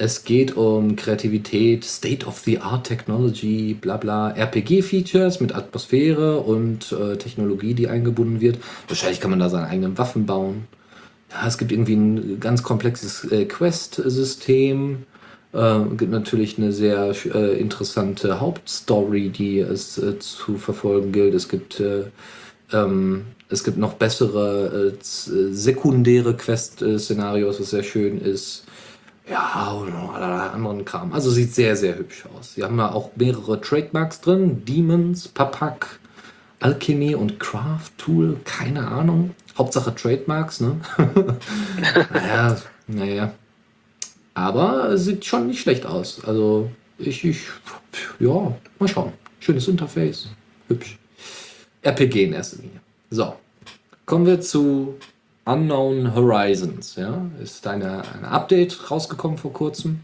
es 0.00 0.22
geht 0.22 0.56
um 0.56 0.94
Kreativität, 0.94 1.84
State-of-the-Art 1.84 2.86
Technology, 2.86 3.74
bla 3.74 3.96
bla, 3.96 4.30
RPG-Features 4.30 5.40
mit 5.40 5.54
Atmosphäre 5.56 6.38
und 6.38 6.92
äh, 6.92 7.16
Technologie, 7.16 7.74
die 7.74 7.88
eingebunden 7.88 8.40
wird. 8.40 8.58
Wahrscheinlich 8.86 9.20
kann 9.20 9.30
man 9.30 9.40
da 9.40 9.48
seine 9.48 9.66
eigenen 9.66 9.98
Waffen 9.98 10.24
bauen. 10.24 10.68
Ja, 11.32 11.48
es 11.48 11.58
gibt 11.58 11.72
irgendwie 11.72 11.96
ein 11.96 12.38
ganz 12.38 12.62
komplexes 12.62 13.24
äh, 13.32 13.44
Quest-System. 13.44 15.02
Äh, 15.52 15.80
gibt 15.96 16.12
natürlich 16.12 16.58
eine 16.58 16.72
sehr 16.72 17.12
äh, 17.34 17.58
interessante 17.58 18.40
Hauptstory, 18.40 19.30
die 19.30 19.58
es 19.58 19.98
äh, 19.98 20.16
zu 20.20 20.58
verfolgen 20.58 21.10
gilt. 21.10 21.34
Es 21.34 21.48
gibt, 21.48 21.80
äh, 21.80 22.04
ähm, 22.72 23.24
es 23.48 23.64
gibt 23.64 23.78
noch 23.78 23.94
bessere 23.94 24.92
äh, 24.92 24.96
sekundäre 25.02 26.36
Quest-Szenarios, 26.36 27.58
was 27.58 27.70
sehr 27.70 27.82
schön 27.82 28.20
ist. 28.20 28.62
Ja, 29.30 29.72
und 29.72 29.92
allerlei 29.92 30.46
anderen 30.50 30.84
Kram. 30.84 31.12
Also 31.12 31.30
sieht 31.30 31.54
sehr, 31.54 31.76
sehr 31.76 31.98
hübsch 31.98 32.24
aus. 32.34 32.54
Sie 32.54 32.64
haben 32.64 32.78
ja 32.78 32.92
auch 32.92 33.10
mehrere 33.16 33.60
Trademarks 33.60 34.20
drin. 34.20 34.64
Demons, 34.64 35.28
Papak, 35.28 35.98
Alchemy 36.60 37.14
und 37.14 37.38
Craft 37.38 37.90
Tool. 37.98 38.40
Keine 38.44 38.86
Ahnung. 38.86 39.34
Hauptsache 39.56 39.94
Trademarks, 39.94 40.60
ne? 40.60 40.80
naja, 42.12 42.56
naja. 42.86 43.32
Aber 44.34 44.96
sieht 44.96 45.24
schon 45.24 45.48
nicht 45.48 45.60
schlecht 45.60 45.84
aus. 45.84 46.24
Also 46.24 46.70
ich, 46.96 47.24
ich, 47.24 47.42
ja, 48.20 48.54
mal 48.78 48.88
schauen. 48.88 49.12
Schönes 49.40 49.68
Interface. 49.68 50.28
Hübsch. 50.68 50.98
RPG 51.82 52.24
in 52.24 52.32
erster 52.32 52.58
Linie. 52.58 52.80
So. 53.10 53.34
Kommen 54.06 54.26
wir 54.26 54.40
zu 54.40 54.96
Unknown 55.48 56.14
Horizons. 56.14 56.96
Ja, 56.96 57.22
ist 57.42 57.66
eine, 57.66 58.02
ein 58.14 58.24
Update 58.24 58.90
rausgekommen 58.90 59.38
vor 59.38 59.52
kurzem. 59.52 60.00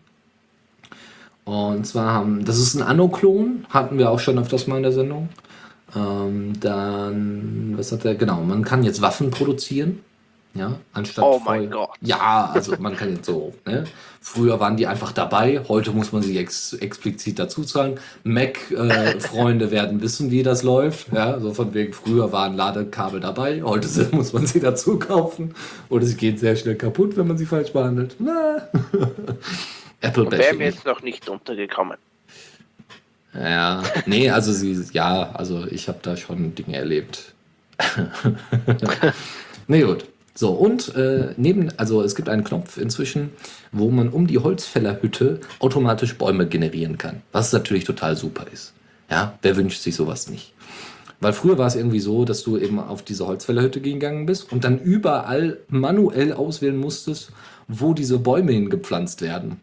Und 1.45 1.87
zwar 1.87 2.13
haben, 2.15 2.45
das 2.45 2.59
ist 2.59 2.75
ein 2.75 2.83
Anno-Klon, 2.83 3.67
hatten 3.69 3.99
wir 3.99 4.11
auch 4.11 4.19
schon 4.19 4.39
öfters 4.39 4.67
mal 4.67 4.79
in 4.79 4.83
der 4.83 4.93
Sendung. 4.93 5.29
Ähm, 5.95 6.55
dann, 6.61 7.75
was 7.77 7.93
hat 7.93 8.05
er? 8.05 8.15
Genau, 8.15 8.41
man 8.41 8.65
kann 8.65 8.83
jetzt 8.83 9.03
Waffen 9.03 9.31
produzieren. 9.31 10.01
Ja, 10.55 10.79
anstatt. 10.93 11.25
Oh 11.25 11.41
mein 11.45 11.69
Gott. 11.69 11.91
Ja, 12.01 12.51
also 12.55 12.77
man 12.79 12.97
kann 12.97 13.17
jetzt 13.17 13.27
so, 13.27 13.53
ne? 13.67 13.85
Früher 14.21 14.61
waren 14.61 14.77
die 14.77 14.87
einfach 14.87 15.11
dabei, 15.11 15.61
heute 15.69 15.91
muss 15.91 16.13
man 16.13 16.23
sie 16.23 16.39
ex 16.39 16.75
explizit 16.75 17.41
dazu 17.41 17.65
zahlen. 17.65 17.99
Mac-Freunde 18.23 19.73
werden 19.73 20.01
wissen, 20.01 20.31
wie 20.31 20.45
das 20.45 20.63
läuft. 20.63 21.13
Ja, 21.13 21.41
so 21.41 21.53
von 21.53 21.75
wegen, 21.75 21.93
früher 21.93 22.31
waren 22.31 22.57
Ladekabel 22.57 23.21
dabei, 23.21 23.63
heute 23.63 24.09
muss 24.13 24.33
man 24.33 24.47
sie 24.47 24.61
dazu 24.61 24.99
kaufen. 24.99 25.55
Oder 25.89 26.07
sie 26.07 26.17
gehen 26.17 26.37
sehr 26.37 26.55
schnell 26.55 26.77
kaputt, 26.77 27.17
wenn 27.17 27.27
man 27.27 27.37
sie 27.37 27.47
falsch 27.47 27.73
behandelt. 27.73 28.17
Na. 28.21 28.69
Apple 30.01 30.31
Wäre 30.31 30.55
mir 30.55 30.67
jetzt 30.67 30.87
noch 30.87 31.03
nicht 31.03 31.29
untergekommen. 31.29 31.99
Ja, 33.35 33.83
nee, 34.07 34.31
also 34.31 34.53
sie, 34.53 34.81
ja, 34.93 35.33
also 35.33 35.67
ich 35.67 35.89
habe 35.89 35.99
da 36.03 36.17
schon 36.17 36.55
Dinge 36.55 36.77
erlebt. 36.77 37.35
nee, 39.67 39.83
gut. 39.83 40.05
So, 40.37 40.51
und 40.51 40.95
äh, 40.97 41.33
neben, 41.37 41.69
also 41.79 42.03
es 42.03 42.17
gibt 42.17 42.29
einen 42.29 42.43
Knopf 42.43 42.77
inzwischen, 42.77 43.31
wo 43.71 43.91
man 43.91 44.09
um 44.09 44.27
die 44.27 44.39
Holzfällerhütte 44.39 45.41
automatisch 45.61 46.19
Bäume 46.19 46.49
generieren 46.49 46.99
kann. 46.99 47.23
Was 47.31 47.53
natürlich 47.53 47.85
total 47.85 48.17
super 48.17 48.47
ist. 48.53 48.73
Ja, 49.09 49.39
wer 49.43 49.57
wünscht 49.57 49.83
sich 49.83 49.95
sowas 49.95 50.29
nicht? 50.29 50.53
Weil 51.21 51.33
früher 51.33 51.57
war 51.57 51.69
es 51.69 51.77
irgendwie 51.77 52.01
so, 52.01 52.25
dass 52.25 52.43
du 52.43 52.59
eben 52.59 52.81
auf 52.81 53.03
diese 53.03 53.27
Holzfällerhütte 53.27 53.81
gegangen 53.81 54.27
bist 54.27 54.51
und 54.53 54.65
dann 54.65 54.81
überall 54.81 55.59
manuell 55.69 56.33
auswählen 56.33 56.77
musstest, 56.77 57.31
wo 57.69 57.95
diese 57.95 58.19
Bäume 58.19 58.53
hingepflanzt 58.53 59.23
werden. 59.23 59.61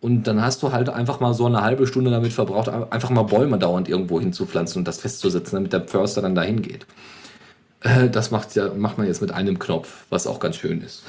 Und 0.00 0.24
dann 0.24 0.42
hast 0.42 0.62
du 0.62 0.70
halt 0.70 0.90
einfach 0.90 1.20
mal 1.20 1.32
so 1.32 1.46
eine 1.46 1.62
halbe 1.62 1.86
Stunde 1.86 2.10
damit 2.10 2.34
verbraucht, 2.34 2.68
einfach 2.68 3.08
mal 3.08 3.22
Bäume 3.22 3.58
dauernd 3.58 3.88
irgendwo 3.88 4.20
hinzupflanzen 4.20 4.80
und 4.80 4.86
das 4.86 4.98
festzusetzen, 4.98 5.56
damit 5.56 5.72
der 5.72 5.88
Förster 5.88 6.20
dann 6.20 6.34
dahin 6.34 6.60
geht. 6.60 6.86
Äh, 7.84 8.08
das 8.08 8.30
macht, 8.30 8.54
ja, 8.56 8.72
macht 8.74 8.96
man 8.96 9.06
jetzt 9.06 9.20
mit 9.20 9.30
einem 9.30 9.58
Knopf, 9.58 10.04
was 10.08 10.26
auch 10.26 10.40
ganz 10.40 10.56
schön 10.56 10.80
ist. 10.80 11.04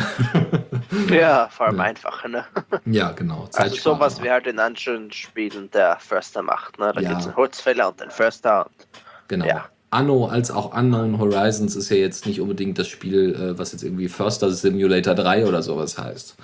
ja, 1.10 1.48
vor 1.50 1.68
allem 1.68 1.78
ja. 1.78 1.84
einfach, 1.84 2.28
ne? 2.28 2.46
Ja, 2.86 3.12
genau. 3.14 3.48
Also 3.54 3.76
sowas 3.76 4.22
wie 4.22 4.30
halt 4.30 4.46
in 4.46 4.60
anderen 4.60 5.12
Spielen 5.12 5.72
der 5.72 5.98
Förster 6.00 6.42
macht, 6.42 6.78
ne? 6.78 6.92
Da 6.94 7.00
ja. 7.00 7.10
gibt 7.10 7.22
es 7.22 7.28
einen 7.28 7.36
Holzfäller 7.38 7.88
und 7.88 8.02
einen 8.02 8.12
Förster. 8.12 8.66
Und, 8.66 8.88
genau. 9.30 9.46
Ja. 9.46 9.66
Anno 9.90 10.28
als 10.28 10.52
auch 10.52 10.78
Unknown 10.78 11.18
Horizons 11.18 11.78
ist 11.78 11.90
ja 11.90 11.96
jetzt 11.96 12.26
nicht 12.26 12.42
unbedingt 12.42 12.78
das 12.78 12.90
Spiel, 12.90 13.34
äh, 13.34 13.58
was 13.58 13.72
jetzt 13.72 13.84
irgendwie 13.84 14.10
Förster 14.10 14.52
Simulator 14.52 15.16
3 15.16 15.46
oder 15.46 15.64
sowas 15.64 15.98
heißt. 15.98 16.36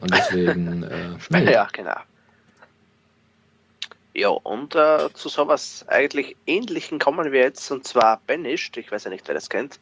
Und 0.00 0.12
deswegen. 0.12 0.82
Äh, 1.32 1.44
ja, 1.52 1.68
genau. 1.72 1.94
Ja, 4.18 4.30
und 4.30 4.74
äh, 4.74 5.12
zu 5.12 5.28
sowas 5.28 5.84
eigentlich 5.88 6.36
Ähnlichen 6.46 6.98
kommen 6.98 7.32
wir 7.32 7.40
jetzt, 7.40 7.70
und 7.70 7.86
zwar 7.86 8.18
Banished, 8.26 8.78
ich 8.78 8.90
weiß 8.90 9.04
ja 9.04 9.10
nicht, 9.10 9.28
wer 9.28 9.34
das 9.34 9.50
kennt, 9.50 9.78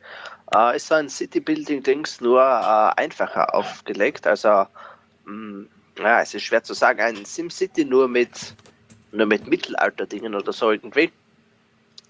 äh, 0.52 0.74
ist 0.74 0.90
ein 0.90 1.08
City-Building-Dings, 1.08 2.20
nur 2.20 2.40
äh, 2.40 3.00
einfacher 3.00 3.54
aufgelegt. 3.54 4.26
Also, 4.26 4.66
mh, 5.26 5.32
mm, 5.32 5.68
ja, 6.00 6.20
es 6.20 6.34
ist 6.34 6.42
schwer 6.42 6.64
zu 6.64 6.74
sagen, 6.74 7.00
ein 7.00 7.24
SimCity 7.24 7.84
nur 7.84 8.08
mit, 8.08 8.56
nur 9.12 9.26
mit 9.26 9.46
Mittelalter-Dingen 9.46 10.34
oder 10.34 10.52
so 10.52 10.72
irgendwie. 10.72 11.12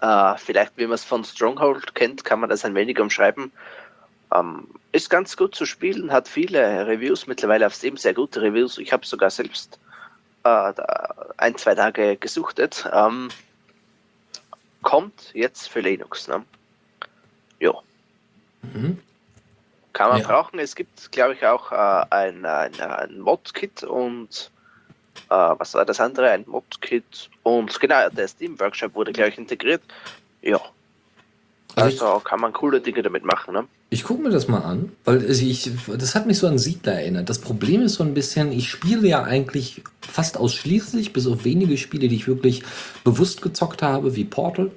Äh, 0.01 0.33
vielleicht, 0.37 0.75
wie 0.77 0.87
man 0.87 0.95
es 0.95 1.03
von 1.03 1.23
Stronghold 1.23 1.93
kennt, 1.93 2.23
kann 2.23 2.39
man 2.39 2.49
das 2.49 2.65
ein 2.65 2.73
wenig 2.73 2.99
umschreiben. 2.99 3.51
Ähm, 4.33 4.67
ist 4.93 5.11
ganz 5.11 5.37
gut 5.37 5.53
zu 5.53 5.67
spielen, 5.67 6.11
hat 6.11 6.27
viele 6.27 6.87
Reviews, 6.87 7.27
mittlerweile 7.27 7.67
auf 7.67 7.75
Steam 7.75 7.97
sehr 7.97 8.15
gute 8.15 8.41
Reviews. 8.41 8.79
Ich 8.79 8.91
habe 8.91 9.05
sogar 9.05 9.29
selbst 9.29 9.79
äh, 10.45 10.73
ein, 11.37 11.57
zwei 11.57 11.75
Tage 11.75 12.15
gesuchtet. 12.17 12.87
Ähm, 12.93 13.29
kommt 14.83 15.33
jetzt 15.33 15.67
für 15.67 15.81
Linux. 15.81 16.27
Ne? 16.27 16.45
Ja. 17.59 17.73
Mhm. 18.61 19.01
Kann 19.93 20.09
man 20.09 20.21
ja. 20.21 20.27
brauchen. 20.27 20.59
Es 20.59 20.75
gibt, 20.75 21.11
glaube 21.11 21.33
ich, 21.33 21.45
auch 21.45 21.71
äh, 21.71 22.05
ein, 22.09 22.45
ein, 22.45 22.79
ein 22.79 23.19
Mod-Kit 23.19 23.83
und 23.83 24.51
äh, 25.29 25.35
was 25.57 25.73
war 25.73 25.85
das 25.85 25.99
andere? 25.99 26.29
Ein 26.29 26.43
Mod-Kit 26.47 27.29
und 27.43 27.79
genau, 27.79 28.09
der 28.09 28.27
Steam-Workshop 28.27 28.93
wurde, 28.93 29.13
glaube 29.13 29.29
ich, 29.29 29.37
integriert. 29.37 29.81
Ja. 30.41 30.59
Also, 31.75 32.05
also 32.05 32.19
kann 32.19 32.41
man 32.41 32.53
coole 32.53 32.81
Dinge 32.81 33.01
damit 33.01 33.25
machen, 33.25 33.53
ne? 33.53 33.67
Ich 33.89 34.03
gucke 34.03 34.23
mir 34.23 34.29
das 34.29 34.47
mal 34.47 34.59
an, 34.59 34.91
weil 35.05 35.23
ich, 35.29 35.71
das 35.97 36.15
hat 36.15 36.25
mich 36.25 36.39
so 36.39 36.47
an 36.47 36.57
Siedler 36.57 36.93
erinnert. 36.93 37.29
Das 37.29 37.39
Problem 37.39 37.81
ist 37.81 37.93
so 37.93 38.03
ein 38.03 38.13
bisschen, 38.13 38.51
ich 38.51 38.69
spiele 38.69 39.07
ja 39.07 39.23
eigentlich 39.23 39.83
fast 40.01 40.37
ausschließlich, 40.37 41.13
bis 41.13 41.27
auf 41.27 41.45
wenige 41.45 41.77
Spiele, 41.77 42.07
die 42.07 42.15
ich 42.15 42.27
wirklich 42.27 42.63
bewusst 43.03 43.41
gezockt 43.41 43.83
habe, 43.83 44.15
wie 44.15 44.25
Portal, 44.25 44.71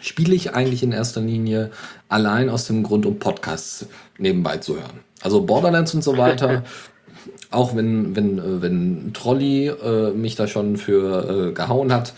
spiele 0.00 0.34
ich 0.34 0.54
eigentlich 0.54 0.82
in 0.82 0.92
erster 0.92 1.20
Linie 1.20 1.70
allein 2.08 2.48
aus 2.48 2.66
dem 2.66 2.82
Grund, 2.82 3.06
um 3.06 3.18
Podcasts 3.18 3.86
nebenbei 4.18 4.56
zu 4.58 4.76
hören. 4.76 5.00
Also 5.20 5.42
Borderlands 5.42 5.94
und 5.94 6.02
so 6.02 6.16
weiter. 6.16 6.64
auch 7.50 7.76
wenn, 7.76 8.16
wenn, 8.16 8.38
äh, 8.38 8.62
wenn 8.62 9.12
Trolley 9.12 9.68
äh, 9.68 10.10
mich 10.10 10.36
da 10.36 10.46
schon 10.46 10.76
für 10.76 11.48
äh, 11.48 11.52
gehauen 11.52 11.92
hat, 11.92 12.14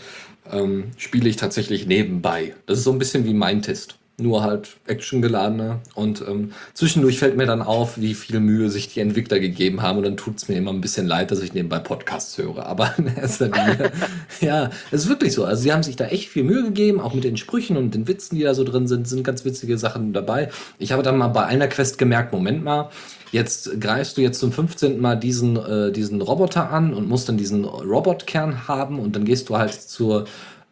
ähm, 0.51 0.85
spiele 0.97 1.29
ich 1.29 1.35
tatsächlich 1.35 1.85
nebenbei. 1.87 2.55
Das 2.65 2.79
ist 2.79 2.83
so 2.83 2.91
ein 2.91 2.99
bisschen 2.99 3.25
wie 3.25 3.33
mein 3.33 3.61
Test 3.61 3.98
nur 4.19 4.43
halt 4.43 4.77
actiongeladener. 4.87 5.79
Und 5.95 6.23
ähm, 6.27 6.51
zwischendurch 6.73 7.19
fällt 7.19 7.37
mir 7.37 7.45
dann 7.45 7.61
auf, 7.61 7.97
wie 7.97 8.13
viel 8.13 8.39
Mühe 8.39 8.69
sich 8.69 8.93
die 8.93 8.99
Entwickler 8.99 9.39
gegeben 9.39 9.81
haben. 9.81 9.97
Und 9.97 10.03
dann 10.03 10.17
tut 10.17 10.37
es 10.37 10.47
mir 10.47 10.55
immer 10.55 10.71
ein 10.71 10.81
bisschen 10.81 11.07
leid, 11.07 11.31
dass 11.31 11.41
ich 11.41 11.53
nebenbei 11.53 11.79
Podcasts 11.79 12.37
höre. 12.37 12.65
Aber 12.65 12.93
ja, 14.41 14.69
es 14.91 15.01
ist 15.03 15.09
wirklich 15.09 15.33
so. 15.33 15.45
Also 15.45 15.63
sie 15.63 15.73
haben 15.73 15.83
sich 15.83 15.95
da 15.95 16.05
echt 16.05 16.29
viel 16.29 16.43
Mühe 16.43 16.63
gegeben, 16.63 16.99
auch 16.99 17.13
mit 17.13 17.23
den 17.23 17.37
Sprüchen 17.37 17.77
und 17.77 17.93
den 17.93 18.07
Witzen, 18.07 18.35
die 18.35 18.43
da 18.43 18.53
so 18.53 18.63
drin 18.63 18.87
sind, 18.87 19.07
sind 19.07 19.23
ganz 19.23 19.45
witzige 19.45 19.77
Sachen 19.77 20.13
dabei. 20.13 20.49
Ich 20.77 20.91
habe 20.91 21.03
dann 21.03 21.17
mal 21.17 21.27
bei 21.27 21.45
einer 21.45 21.67
Quest 21.67 21.97
gemerkt, 21.97 22.33
Moment 22.33 22.63
mal, 22.63 22.89
jetzt 23.31 23.79
greifst 23.79 24.17
du 24.17 24.21
jetzt 24.21 24.39
zum 24.39 24.51
15. 24.51 24.99
Mal 24.99 25.15
diesen, 25.15 25.57
äh, 25.57 25.91
diesen 25.91 26.21
Roboter 26.21 26.71
an 26.71 26.93
und 26.93 27.07
musst 27.07 27.29
dann 27.29 27.37
diesen 27.37 27.65
Robotkern 27.65 28.67
haben 28.67 28.99
und 28.99 29.15
dann 29.15 29.25
gehst 29.25 29.49
du 29.49 29.57
halt 29.57 29.73
zur 29.73 30.25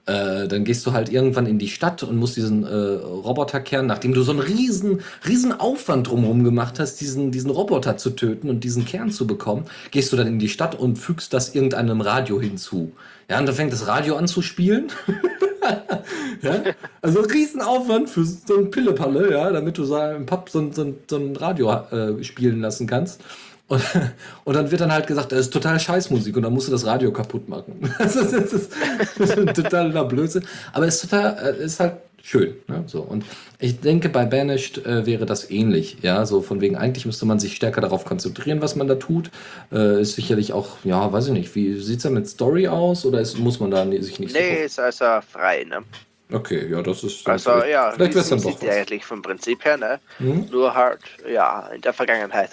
äh, 0.08 0.48
dann 0.48 0.64
gehst 0.64 0.86
du 0.86 0.94
halt 0.94 1.10
irgendwann 1.10 1.46
in 1.46 1.60
die 1.60 1.68
Stadt 1.68 2.02
und 2.02 2.16
musst 2.16 2.38
diesen 2.38 2.64
äh, 2.64 2.74
Roboterkern, 2.74 3.86
nachdem 3.86 4.14
du 4.14 4.22
so 4.22 4.32
einen 4.32 4.40
riesen, 4.40 5.02
riesen 5.28 5.52
Aufwand 5.60 6.08
drumherum 6.08 6.44
gemacht 6.44 6.80
hast, 6.80 7.02
diesen, 7.02 7.32
diesen 7.32 7.52
Roboter 7.52 7.98
zu 7.98 8.12
töten 8.12 8.50
und 8.50 8.64
diesen 8.64 8.86
Kern 8.86 9.12
zu 9.12 9.28
bekommen, 9.28 9.66
gehst 9.92 10.12
du 10.12 10.18
dann 10.18 10.28
in 10.28 10.40
die 10.40 10.50
Stadt 10.50 10.76
und 10.76 10.98
fügst 10.98 11.34
das 11.34 11.54
irgendeinem 11.54 12.02
Radio 12.02 12.40
hinzu. 12.40 12.94
Ja, 13.30 13.40
und 13.40 13.46
dann 13.46 13.56
fängt 13.56 13.74
das 13.74 13.88
Radio 13.88 14.16
an 14.16 14.28
zu 14.28 14.42
spielen. 14.42 14.88
ja? 16.42 16.64
Also 17.02 17.20
Riesenaufwand 17.20 18.10
für 18.10 18.24
so 18.24 18.58
ein 18.58 18.72
Pillepalle, 18.72 19.32
ja, 19.32 19.52
damit 19.52 19.78
du 19.78 19.84
so 19.84 20.00
im 20.00 20.26
Pub 20.26 20.50
so, 20.50 20.72
so, 20.72 20.96
so 21.10 21.18
ein 21.18 21.36
Radio 21.36 21.70
äh, 21.92 22.24
spielen 22.24 22.62
lassen 22.62 22.88
kannst. 22.88 23.22
Und, 23.68 23.84
und 24.46 24.56
dann 24.56 24.72
wird 24.72 24.82
dann 24.82 24.92
halt 24.92 25.08
gesagt, 25.08 25.32
das 25.32 25.40
ist 25.40 25.54
total 25.54 25.80
Scheißmusik 25.80 26.36
und 26.36 26.44
dann 26.44 26.54
musst 26.54 26.68
du 26.68 26.72
das 26.72 26.86
Radio 26.86 27.12
kaputt 27.12 27.48
machen. 27.50 27.94
Das 27.98 28.16
ist, 28.16 28.34
das 28.34 28.54
ist, 28.54 28.72
das 29.18 29.30
ist 29.32 29.56
totaler 29.56 30.06
Blödsinn. 30.06 30.46
Aber 30.74 30.88
es 30.88 30.96
ist 30.96 31.10
total, 31.10 31.56
äh, 31.60 31.64
ist 31.64 31.80
halt 31.80 31.94
schön. 32.24 32.56
Ne? 32.68 32.84
So. 32.88 33.02
Und 33.02 33.26
ich 33.60 33.80
denke, 33.80 34.10
bei 34.10 34.26
Banished 34.26 34.86
äh, 34.86 35.06
wäre 35.06 35.26
das 35.26 35.50
ähnlich. 35.50 35.98
Ja, 36.02 36.26
so 36.26 36.42
von 36.42 36.62
wegen, 36.62 36.76
eigentlich 36.76 37.06
müsste 37.06 37.26
man 37.26 37.40
sich 37.40 37.56
stärker 37.56 37.82
darauf 37.82 38.06
konzentrieren, 38.06 38.62
was 38.62 38.76
man 38.76 38.88
da 38.88 38.96
tut. 38.96 39.32
Äh, 39.72 40.02
ist 40.02 40.16
sicherlich 40.16 40.54
auch, 40.54 40.78
ja, 40.84 41.12
weiß 41.12 41.28
ich 41.28 41.34
nicht, 41.34 41.56
wie 41.56 41.80
sieht 41.80 41.98
es 41.98 42.04
da 42.04 42.10
mit 42.10 42.28
Story 42.28 42.68
aus 42.68 43.06
oder 43.06 43.20
ist, 43.20 43.38
muss 43.38 43.60
man 43.60 43.72
da 43.72 43.86
sich 44.02 44.20
nicht 44.20 44.34
Nee, 44.34 44.68
so 44.68 44.82
ist 44.84 45.02
also 45.02 45.28
frei, 45.28 45.64
ne? 45.64 45.84
Okay, 46.30 46.70
ja, 46.70 46.82
das 46.82 47.04
ist. 47.04 47.26
Also, 47.26 47.64
ja, 47.64 47.92
vielleicht 47.92 48.14
wäre 48.14 48.24
es 48.24 48.30
dann 48.30 48.42
doch. 48.42 48.62
eigentlich 48.70 49.06
vom 49.06 49.22
Prinzip 49.22 49.64
her, 49.64 49.78
ne? 49.78 50.00
Hm? 50.18 50.48
Nur 50.52 50.74
halt, 50.76 51.00
ja, 51.32 51.70
in 51.74 51.80
der 51.80 51.94
Vergangenheit. 51.94 52.50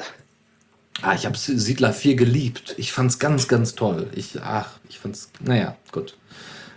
Ah, 1.02 1.14
ich 1.14 1.26
habe 1.26 1.36
Siedler 1.36 1.92
4 1.92 2.16
geliebt. 2.16 2.74
Ich 2.78 2.92
fand's 2.92 3.18
ganz, 3.18 3.48
ganz 3.48 3.74
toll. 3.74 4.08
Ich, 4.14 4.40
ach, 4.40 4.70
ich 4.88 4.98
fand's, 4.98 5.30
naja, 5.40 5.76
gut. 5.92 6.16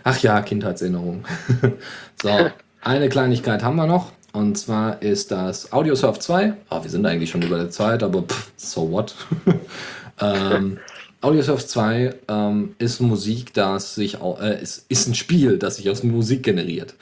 Ach 0.04 0.18
ja, 0.20 0.42
Kindheitserinnerung. 0.42 1.24
so, 2.22 2.50
eine 2.82 3.08
Kleinigkeit 3.08 3.62
haben 3.62 3.76
wir 3.76 3.86
noch. 3.86 4.12
Und 4.32 4.58
zwar 4.58 5.00
ist 5.02 5.30
das 5.30 5.72
Audiosurf 5.72 6.18
2. 6.18 6.54
Oh, 6.70 6.82
wir 6.82 6.90
sind 6.90 7.06
eigentlich 7.06 7.30
schon 7.30 7.42
über 7.42 7.56
der 7.56 7.70
Zeit, 7.70 8.02
aber 8.02 8.22
pff, 8.22 8.50
so 8.56 8.90
what? 8.90 9.14
ähm, 10.20 10.78
Audiosurf 11.20 11.66
2 11.66 12.14
ähm, 12.28 12.74
ist 12.78 13.00
Musik, 13.00 13.54
das 13.54 13.94
sich, 13.94 14.18
äh, 14.20 14.62
ist, 14.62 14.84
ist 14.88 15.08
ein 15.08 15.14
Spiel, 15.14 15.58
das 15.58 15.76
sich 15.76 15.88
aus 15.90 16.02
Musik 16.02 16.42
generiert 16.42 16.94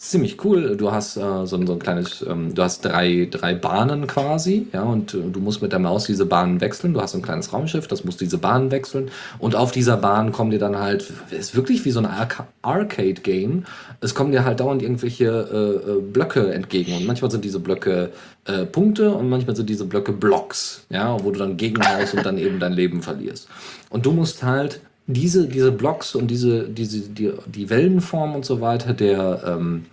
ziemlich 0.00 0.42
cool. 0.44 0.76
Du 0.78 0.90
hast 0.90 1.18
äh, 1.18 1.46
so, 1.46 1.56
ein, 1.56 1.66
so 1.66 1.74
ein 1.74 1.78
kleines, 1.78 2.24
ähm, 2.26 2.54
du 2.54 2.62
hast 2.62 2.84
drei, 2.84 3.28
drei 3.30 3.54
Bahnen 3.54 4.06
quasi, 4.06 4.66
ja, 4.72 4.82
und 4.82 5.12
äh, 5.12 5.18
du 5.30 5.40
musst 5.40 5.60
mit 5.60 5.72
der 5.72 5.78
Maus 5.78 6.06
diese 6.06 6.24
Bahnen 6.24 6.60
wechseln. 6.62 6.94
Du 6.94 7.00
hast 7.02 7.14
ein 7.14 7.20
kleines 7.20 7.52
Raumschiff, 7.52 7.86
das 7.86 8.02
muss 8.04 8.16
diese 8.16 8.38
Bahnen 8.38 8.70
wechseln. 8.70 9.10
Und 9.38 9.54
auf 9.54 9.72
dieser 9.72 9.98
Bahn 9.98 10.32
kommen 10.32 10.50
dir 10.50 10.58
dann 10.58 10.78
halt, 10.78 11.12
ist 11.30 11.54
wirklich 11.54 11.84
wie 11.84 11.90
so 11.90 12.00
ein 12.00 12.06
Arca 12.06 12.48
Arcade-Game. 12.62 13.64
Es 14.00 14.14
kommen 14.14 14.32
dir 14.32 14.44
halt 14.44 14.60
dauernd 14.60 14.82
irgendwelche 14.82 15.24
äh, 15.26 15.90
äh, 15.90 16.00
Blöcke 16.00 16.52
entgegen. 16.52 16.94
Und 16.94 17.06
manchmal 17.06 17.30
sind 17.30 17.44
diese 17.44 17.60
Blöcke 17.60 18.10
äh, 18.46 18.64
Punkte 18.64 19.12
und 19.12 19.28
manchmal 19.28 19.54
sind 19.54 19.68
diese 19.68 19.84
Blöcke 19.84 20.12
Blocks, 20.12 20.86
ja, 20.88 21.22
wo 21.22 21.30
du 21.30 21.38
dann 21.38 21.58
gegenhaust 21.58 22.14
und 22.14 22.24
dann 22.24 22.38
eben 22.38 22.58
dein 22.58 22.72
Leben 22.72 23.02
verlierst. 23.02 23.48
Und 23.90 24.06
du 24.06 24.12
musst 24.12 24.42
halt 24.42 24.80
diese, 25.12 25.46
diese 25.46 25.72
Blocks 25.72 26.14
und 26.14 26.28
diese, 26.28 26.68
diese, 26.68 27.00
die, 27.00 27.32
die 27.46 27.70
Wellenform 27.70 28.34
und 28.34 28.44
so 28.44 28.60
weiter 28.60 28.92
der, 28.92 29.42
ähm, 29.46 29.86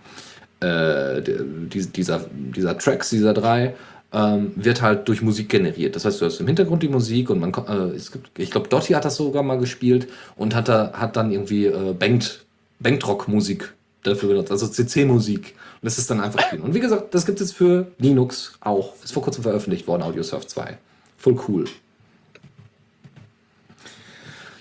äh, 0.60 1.22
dieser, 1.22 2.20
dieser 2.30 2.78
Tracks, 2.78 3.10
dieser 3.10 3.34
drei, 3.34 3.74
ähm, 4.12 4.52
wird 4.56 4.82
halt 4.82 5.06
durch 5.08 5.22
Musik 5.22 5.48
generiert. 5.48 5.94
Das 5.94 6.04
heißt, 6.04 6.20
du 6.20 6.26
hast 6.26 6.40
im 6.40 6.46
Hintergrund 6.46 6.82
die 6.82 6.88
Musik 6.88 7.30
und 7.30 7.40
man 7.40 7.52
äh, 7.52 7.94
es 7.94 8.10
gibt, 8.10 8.38
ich 8.38 8.50
glaube, 8.50 8.68
Dotti 8.68 8.94
hat 8.94 9.04
das 9.04 9.16
sogar 9.16 9.42
mal 9.42 9.58
gespielt 9.58 10.08
und 10.36 10.54
hat, 10.54 10.68
da, 10.68 10.92
hat 10.94 11.16
dann 11.16 11.30
irgendwie 11.30 11.66
äh, 11.66 11.92
Banked, 11.92 12.44
Banked 12.80 13.06
Rock 13.06 13.28
Musik 13.28 13.74
dafür 14.02 14.30
benutzt, 14.30 14.50
also 14.50 14.66
CC-Musik. 14.66 15.54
Und 15.80 15.84
das 15.84 15.98
ist 15.98 16.10
dann 16.10 16.20
einfach 16.20 16.40
spielen. 16.40 16.62
Und 16.62 16.74
wie 16.74 16.80
gesagt, 16.80 17.14
das 17.14 17.26
gibt 17.26 17.40
es 17.40 17.52
für 17.52 17.88
Linux 17.98 18.52
auch. 18.60 18.94
Ist 19.04 19.12
vor 19.12 19.22
kurzem 19.22 19.42
veröffentlicht 19.42 19.86
worden, 19.86 20.02
AudioSurf 20.02 20.46
2. 20.46 20.78
Voll 21.18 21.38
cool. 21.48 21.66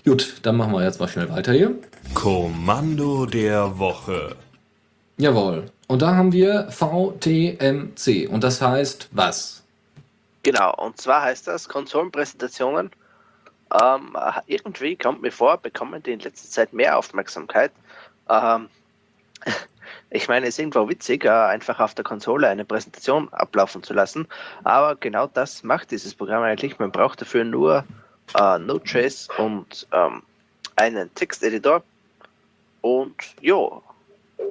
Gut, 0.04 0.36
dann 0.43 0.58
machen 0.58 0.74
wir 0.74 0.84
jetzt 0.84 1.00
mal 1.00 1.08
schnell 1.08 1.30
weiter 1.30 1.54
hier. 1.54 1.76
Kommando 2.14 3.26
der 3.26 3.78
Woche. 3.78 4.36
Jawohl. 5.18 5.66
Und 5.88 6.02
da 6.02 6.16
haben 6.16 6.34
wir 6.34 6.70
VTMC. 6.70 8.30
Und 8.30 8.44
das 8.44 8.62
heißt 8.62 9.10
was? 9.12 9.64
Genau, 10.44 10.74
und 10.76 11.00
zwar 11.00 11.24
heißt 11.24 11.48
das 11.48 11.68
Konsolenpräsentationen. 11.68 12.92
Ähm, 13.74 14.16
irgendwie 14.46 14.96
kommt 14.96 15.22
mir 15.22 15.32
vor, 15.32 15.58
bekommen 15.58 16.02
die 16.04 16.12
in 16.12 16.20
letzter 16.20 16.50
Zeit 16.50 16.74
mehr 16.74 16.98
Aufmerksamkeit. 16.98 17.72
Ähm, 18.30 18.70
ich 20.10 20.28
meine, 20.28 20.48
es 20.48 20.56
ist 20.56 20.60
irgendwo 20.60 20.88
witzig, 20.88 21.26
äh, 21.26 21.30
einfach 21.30 21.80
auf 21.80 21.94
der 21.94 22.06
Konsole 22.06 22.48
eine 22.48 22.66
Präsentation 22.66 23.28
ablaufen 23.34 23.84
zu 23.84 23.94
lassen, 23.94 24.28
aber 24.64 24.96
genau 24.96 25.28
das 25.28 25.64
macht 25.64 25.92
dieses 25.92 26.16
Programm 26.16 26.44
eigentlich. 26.44 26.80
Man 26.80 26.92
braucht 26.92 27.22
dafür 27.22 27.44
nur 27.44 27.84
äh, 28.40 28.60
Node.js 28.60 29.28
und 29.38 29.88
ähm, 29.92 30.24
einen 30.78 31.14
Texteditor 31.16 31.84
und 32.82 33.16
jo, 33.42 33.84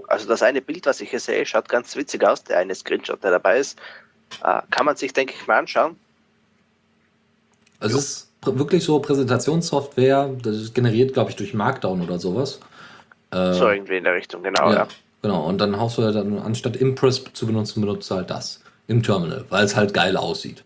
also 0.09 0.27
das 0.29 0.43
eine 0.43 0.61
Bild, 0.63 0.87
was 0.87 1.01
ich 1.01 1.11
hier 1.11 1.21
sehe, 1.21 1.45
schaut 1.47 1.69
ganz 1.69 1.95
witzig 1.97 2.25
aus, 2.25 2.45
der 2.45 2.59
eine 2.59 2.75
Screenshot, 2.75 3.23
der 3.23 3.31
dabei 3.33 3.59
ist, 3.59 3.79
äh, 4.45 4.61
kann 4.71 4.87
man 4.87 4.97
sich, 4.97 5.13
denke 5.13 5.35
ich, 5.39 5.47
mal 5.47 5.59
anschauen. 5.59 5.97
Also 7.81 7.99
es 7.99 8.05
ist 8.05 8.33
wirklich 8.45 8.85
so 8.85 8.99
Präsentationssoftware, 9.01 10.31
das 10.43 10.73
generiert, 10.73 11.13
glaube 11.13 11.31
ich, 11.31 11.37
durch 11.37 11.55
Markdown 11.55 12.01
oder 12.03 12.19
sowas. 12.19 12.61
Äh, 13.33 13.53
So 13.53 13.69
irgendwie 13.69 13.97
in 13.97 14.05
der 14.05 14.15
Richtung, 14.15 14.43
genau, 14.43 14.71
ja. 14.71 14.77
ja, 14.77 14.89
genau. 15.23 15.47
Und 15.47 15.59
dann 15.59 15.79
haust 15.79 15.99
du 15.99 16.03
ja 16.03 16.13
dann, 16.13 16.39
anstatt 16.39 16.77
Impress 16.77 17.23
zu 17.33 17.47
benutzen, 17.47 17.81
benutzt 17.81 18.11
du 18.11 18.15
halt 18.15 18.31
das 18.31 18.61
im 18.87 19.03
Terminal, 19.03 19.45
weil 19.51 19.65
es 19.65 19.77
halt 19.77 19.93
geil 19.95 20.17
aussieht. 20.17 20.65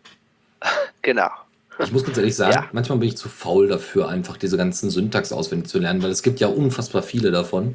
Genau. 1.03 1.31
Ich 1.79 1.91
muss 1.93 2.05
ganz 2.05 2.19
ehrlich 2.19 2.37
sagen, 2.37 2.53
Ja. 2.53 2.69
manchmal 2.73 2.99
bin 2.99 3.09
ich 3.09 3.17
zu 3.17 3.31
faul 3.31 3.69
dafür, 3.69 4.11
einfach 4.11 4.37
diese 4.37 4.59
ganzen 4.59 4.91
Syntax 4.91 5.33
auswendig 5.33 5.71
zu 5.71 5.79
lernen, 5.79 6.03
weil 6.03 6.11
es 6.11 6.23
gibt 6.23 6.41
ja 6.41 6.49
unfassbar 6.49 7.03
viele 7.03 7.31
davon. 7.31 7.75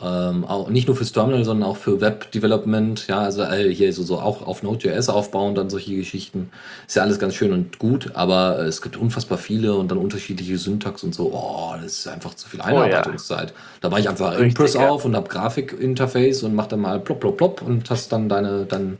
Ähm, 0.00 0.44
auch 0.44 0.68
nicht 0.68 0.86
nur 0.86 0.94
fürs 0.96 1.10
Terminal, 1.10 1.44
sondern 1.44 1.68
auch 1.68 1.76
für 1.76 2.00
Web 2.00 2.30
Development, 2.30 3.08
ja, 3.08 3.18
also 3.18 3.42
äh, 3.42 3.74
hier 3.74 3.92
so, 3.92 4.04
so 4.04 4.20
auch 4.20 4.46
auf 4.46 4.62
Node.js 4.62 5.08
aufbauen, 5.08 5.56
dann 5.56 5.70
solche 5.70 5.96
Geschichten. 5.96 6.50
Ist 6.86 6.94
ja 6.94 7.02
alles 7.02 7.18
ganz 7.18 7.34
schön 7.34 7.52
und 7.52 7.80
gut, 7.80 8.14
aber 8.14 8.60
äh, 8.60 8.66
es 8.66 8.80
gibt 8.80 8.96
unfassbar 8.96 9.38
viele 9.38 9.74
und 9.74 9.90
dann 9.90 9.98
unterschiedliche 9.98 10.56
Syntax 10.56 11.02
und 11.02 11.16
so. 11.16 11.32
Oh, 11.32 11.74
das 11.82 11.98
ist 11.98 12.08
einfach 12.08 12.34
zu 12.34 12.48
viel 12.48 12.60
Oh 12.60 12.68
ja. 12.68 12.82
Einarbeitungszeit. 12.82 13.52
Da 13.80 13.90
war 13.90 13.98
ich 13.98 14.08
einfach 14.08 14.32
Richtig, 14.32 14.50
Impress 14.50 14.74
ja. 14.74 14.88
auf 14.88 15.04
und 15.04 15.16
habe 15.16 15.28
Grafikinterface 15.28 16.44
und 16.44 16.54
mach 16.54 16.68
dann 16.68 16.80
mal 16.80 17.00
plopp, 17.00 17.18
plopp, 17.18 17.36
plopp 17.36 17.62
und 17.62 17.90
hast 17.90 18.12
dann 18.12 18.28
deine, 18.28 18.66
dann 18.66 18.98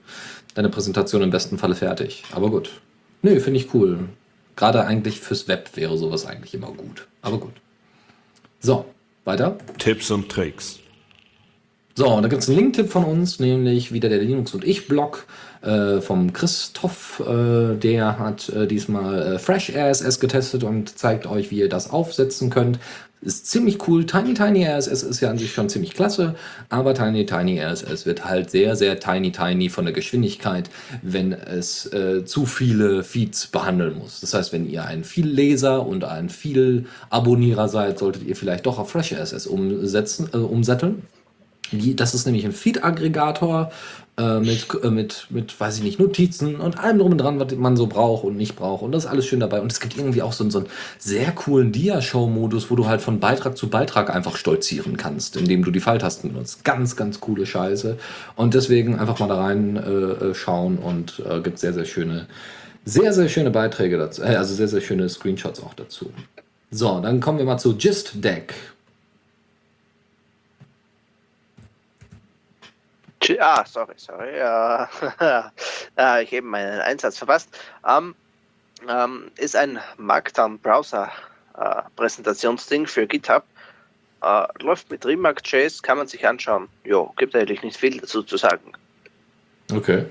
deine 0.55 0.69
Präsentation 0.69 1.23
im 1.23 1.31
besten 1.31 1.59
Falle 1.59 1.77
fertig. 1.77 2.25
Aber 2.33 2.51
gut. 2.51 2.71
Nö, 3.23 3.39
finde 3.39 3.61
ich 3.61 3.73
cool. 3.73 4.01
Gerade 4.57 4.85
eigentlich 4.85 5.21
fürs 5.21 5.47
Web 5.47 5.71
wäre 5.77 5.97
sowas 5.97 6.27
eigentlich 6.27 6.55
immer 6.55 6.73
gut. 6.73 7.07
Aber 7.23 7.39
gut. 7.39 7.53
So, 8.59 8.85
weiter. 9.25 9.57
Tipps 9.79 10.11
und 10.11 10.29
Tricks. 10.29 10.81
So, 11.99 12.21
da 12.21 12.29
gibt 12.29 12.43
es 12.43 12.49
einen 12.49 12.59
Link-Tipp 12.59 12.91
von 12.91 13.03
uns, 13.03 13.41
nämlich 13.41 13.93
wieder 13.93 14.09
der 14.09 14.21
Linux 14.21 14.55
und 14.55 14.63
ich-Blog 14.63 15.27
äh, 15.63 16.01
vom 16.01 16.33
Christoph. 16.33 17.21
Äh, 17.27 17.75
der 17.75 18.21
hat 18.21 18.51
äh, 18.51 18.69
diesmal 18.69 19.21
äh, 19.21 19.39
Fresh 19.41 19.73
RSS 19.75 20.21
getestet 20.21 20.63
und 20.63 20.97
zeigt 20.97 21.27
euch, 21.27 21.51
wie 21.51 21.59
ihr 21.59 21.69
das 21.69 21.91
aufsetzen 21.91 22.51
könnt. 22.51 22.79
Ist 23.21 23.49
ziemlich 23.49 23.89
cool. 23.89 24.07
Tiny 24.07 24.35
Tiny 24.35 24.65
RSS 24.65 25.03
ist 25.03 25.21
ja 25.21 25.29
an 25.29 25.39
sich 25.39 25.53
schon 25.53 25.69
ziemlich 25.69 25.93
klasse, 25.93 26.37
aber 26.69 26.95
Tiny 26.95 27.27
Tiny 27.27 27.61
RSS 27.61 28.07
wird 28.07 28.25
halt 28.25 28.49
sehr, 28.49 28.77
sehr 28.77 29.01
tiny 29.01 29.33
tiny 29.33 29.69
von 29.69 29.85
der 29.85 29.93
Geschwindigkeit, 29.93 30.71
wenn 31.03 31.33
es 31.33 31.93
äh, 31.93 32.25
zu 32.25 32.47
viele 32.47 33.03
Feeds 33.03 33.49
behandeln 33.49 33.99
muss. 33.99 34.21
Das 34.21 34.35
heißt, 34.35 34.53
wenn 34.53 34.71
ihr 34.71 34.85
ein 34.85 35.03
Vielleser 35.03 35.85
und 35.85 36.05
ein 36.05 36.29
Viel-Abonnierer 36.29 37.67
seid, 37.67 37.99
solltet 37.99 38.23
ihr 38.23 38.37
vielleicht 38.37 38.67
doch 38.67 38.79
auf 38.79 38.93
Fresh 38.93 39.15
RSS 39.15 39.49
umsetzen, 39.49 40.29
äh, 40.33 40.37
umsetteln. 40.37 41.03
Das 41.73 42.15
ist 42.15 42.27
nämlich 42.27 42.45
ein 42.45 42.53
Feed-Aggregator 42.53 43.71
äh, 44.19 44.41
mit, 44.41 44.67
äh, 44.83 44.91
mit, 44.91 45.27
mit, 45.31 45.59
weiß 45.61 45.77
ich 45.79 45.83
nicht, 45.83 45.99
Notizen 46.01 46.57
und 46.57 46.79
allem 46.79 46.99
drum 46.99 47.13
und 47.13 47.19
dran, 47.19 47.39
was 47.39 47.55
man 47.55 47.77
so 47.77 47.87
braucht 47.87 48.25
und 48.25 48.37
nicht 48.37 48.57
braucht. 48.57 48.83
Und 48.83 48.93
das 48.93 49.05
ist 49.05 49.11
alles 49.11 49.27
schön 49.27 49.41
dabei. 49.41 49.61
Und 49.61 49.71
es 49.71 49.79
gibt 49.81 49.97
irgendwie 49.97 50.23
auch 50.23 50.33
so, 50.33 50.45
einen- 50.45 50.51
so 50.51 50.59
einen 50.59 50.69
sehr 50.99 51.31
coolen 51.33 51.71
Dia-Show-Modus, 51.73 52.71
wo 52.71 52.77
du 52.77 52.87
halt 52.87 53.01
von 53.01 53.21
Beitrag 53.21 53.57
zu 53.57 53.69
Beitrag 53.69 54.11
einfach 54.15 54.37
stolzieren 54.37 54.97
kannst, 54.97 55.37
indem 55.37 55.63
du 55.65 55.71
die 55.71 55.81
Pfeiltasten 55.81 56.33
benutzt. 56.33 56.65
Ganz, 56.65 56.97
ganz 56.97 57.21
coole 57.21 57.47
Scheiße. 57.47 57.97
Und 58.35 58.55
deswegen 58.55 58.99
einfach 58.99 59.19
mal 59.19 59.29
da 59.29 59.37
rein 59.41 59.77
äh, 59.77 59.91
äh, 60.31 60.35
schauen 60.35 60.79
und 60.79 61.23
äh, 61.29 61.41
gibt 61.41 61.59
sehr, 61.59 61.73
sehr 61.73 61.85
schöne, 61.85 62.27
sehr, 62.85 63.13
sehr 63.13 63.29
schöne 63.29 63.51
Beiträge 63.51 63.99
dazu. 63.99 64.23
Äh, 64.23 64.37
also 64.37 64.55
sehr, 64.55 64.69
sehr 64.69 64.81
schöne 64.81 65.09
Screenshots 65.09 65.63
auch 65.63 65.75
dazu. 65.75 66.11
So, 66.71 67.01
dann 67.01 67.21
kommen 67.21 67.39
wir 67.39 67.45
mal 67.45 67.59
zu 67.59 67.77
Gist 67.77 68.25
Deck. 68.25 68.55
Ah, 73.39 73.67
sorry, 73.67 73.93
sorry. 73.97 74.31
Äh, 74.31 74.87
ich 76.23 76.33
habe 76.33 76.43
meinen 76.43 76.81
Einsatz 76.81 77.19
verpasst. 77.19 77.51
Ähm, 77.87 78.15
ähm, 78.89 79.31
ist 79.37 79.55
ein 79.57 79.79
Markdown-Browser-Präsentationsding 79.97 82.87
für 82.87 83.07
GitHub. 83.07 83.45
Äh, 84.23 84.47
läuft 84.63 84.91
mit 84.91 85.05
Remark.js, 85.05 85.83
kann 85.83 85.99
man 85.99 86.07
sich 86.07 86.27
anschauen. 86.27 86.69
Jo, 86.85 87.13
gibt 87.17 87.37
eigentlich 87.37 87.63
nicht 87.63 87.77
viel 87.77 88.01
dazu 88.01 88.23
zu 88.23 88.37
sagen. 88.37 88.73
Okay. 89.73 90.07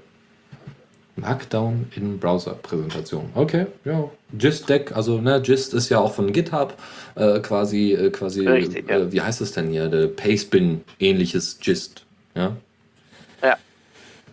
Markdown 1.18 1.88
in 1.96 2.20
Browser-Präsentation. 2.20 3.30
Okay, 3.34 3.66
ja. 3.86 4.10
Gist-Deck, 4.34 4.96
also 4.96 5.20
ne, 5.20 5.42
Gist 5.42 5.74
ist 5.74 5.90
ja 5.90 6.00
auch 6.00 6.14
von 6.14 6.32
GitHub 6.32 6.76
äh, 7.16 7.40
quasi, 7.40 7.94
äh, 7.94 8.12
quasi 8.12 8.48
Richtig, 8.48 8.90
ja. 8.90 8.98
äh, 8.98 9.12
wie 9.12 9.22
heißt 9.22 9.42
es 9.42 9.54
denn 9.54 9.70
hier? 9.70 9.88
Der 9.88 10.08
Pastebin-ähnliches 10.08 11.60
Gist. 11.60 12.06
Ja. 12.36 12.56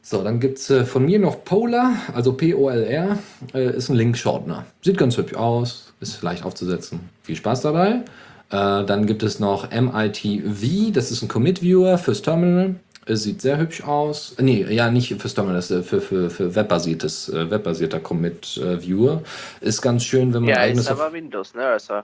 So, 0.07 0.23
dann 0.23 0.39
gibt 0.39 0.59
es 0.59 0.69
äh, 0.69 0.85
von 0.85 1.07
mir 1.07 1.19
noch 1.19 1.45
Polar, 1.47 1.93
also 2.15 2.35
P-O-L-R, 2.35 3.19
äh, 3.55 3.71
ist 3.75 3.89
ein 3.89 3.97
Link-Shortener. 3.97 4.67
Sieht 4.83 4.99
ganz 4.99 5.17
hübsch 5.17 5.35
aus, 5.35 5.95
ist 6.01 6.23
leicht 6.23 6.45
aufzusetzen. 6.45 7.01
Viel 7.23 7.37
Spaß 7.37 7.63
dabei. 7.63 8.03
Äh, 8.51 8.85
dann 8.85 9.07
gibt 9.07 9.23
es 9.23 9.41
noch 9.41 9.71
MITV, 9.71 10.93
das 10.93 11.11
ist 11.11 11.23
ein 11.23 11.29
Commit-Viewer 11.29 11.97
fürs 11.97 12.21
Terminal. 12.21 12.75
Es 13.07 13.23
sieht 13.23 13.41
sehr 13.41 13.57
hübsch 13.57 13.83
aus. 13.83 14.35
Äh, 14.37 14.43
Nee, 14.43 14.67
ja, 14.69 14.91
nicht 14.91 15.19
fürs 15.23 15.33
Terminal, 15.33 15.57
das 15.57 15.71
ist 15.71 15.79
äh, 15.79 15.83
für, 15.83 16.03
für, 16.03 16.29
für 16.29 16.55
webbasiertes, 16.55 17.31
äh, 17.31 17.51
webbasierter 17.51 18.01
Commit-Viewer. 18.01 19.23
Ist 19.63 19.81
ganz 19.81 20.05
schön, 20.05 20.35
wenn 20.35 20.43
man 20.43 20.51
Ja, 20.51 20.59
eigenes. 20.59 20.85
ist 20.85 20.91
aber 20.91 21.15
Windows, 21.15 21.55
ne? 21.55 21.65
Also, 21.65 21.95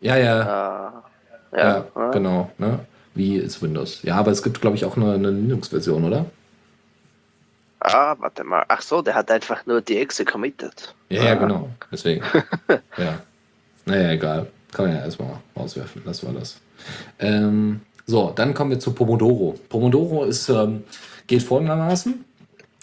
ja, 0.00 0.16
ja, 0.16 1.02
äh, 1.52 1.56
ja, 1.58 1.84
ja, 1.96 2.08
äh, 2.08 2.12
genau. 2.12 2.48
Ne? 2.58 2.78
Wie 3.16 3.38
ist 3.38 3.60
Windows? 3.60 4.04
Ja, 4.04 4.14
aber 4.18 4.30
es 4.30 4.40
gibt, 4.44 4.60
glaube 4.60 4.76
ich, 4.76 4.84
auch 4.84 4.96
eine, 4.96 5.14
eine 5.14 5.30
Linux-Version, 5.32 6.04
oder? 6.04 6.26
Ah, 7.80 8.14
warte 8.18 8.44
mal. 8.44 8.64
Ach 8.68 8.82
so, 8.82 9.00
der 9.02 9.14
hat 9.14 9.30
einfach 9.30 9.64
nur 9.66 9.80
die 9.80 9.96
Exe 9.98 10.24
committed. 10.24 10.94
Ja, 11.08 11.22
ja, 11.24 11.32
Ah. 11.32 11.34
genau. 11.34 11.70
Deswegen. 11.90 12.22
ja. 12.98 13.20
Naja, 13.86 14.10
egal. 14.12 14.46
Kann 14.72 14.86
man 14.86 14.96
ja 14.96 15.02
erstmal 15.04 15.38
rauswerfen. 15.56 16.02
Das 16.04 16.24
war 16.24 16.32
das. 16.32 16.60
Ähm, 17.18 17.80
so, 18.06 18.30
dann 18.34 18.54
kommen 18.54 18.70
wir 18.70 18.78
zu 18.78 18.92
Pomodoro. 18.92 19.58
Pomodoro 19.68 20.24
ist, 20.24 20.48
ähm, 20.48 20.84
geht 21.26 21.42
folgendermaßen. 21.42 22.24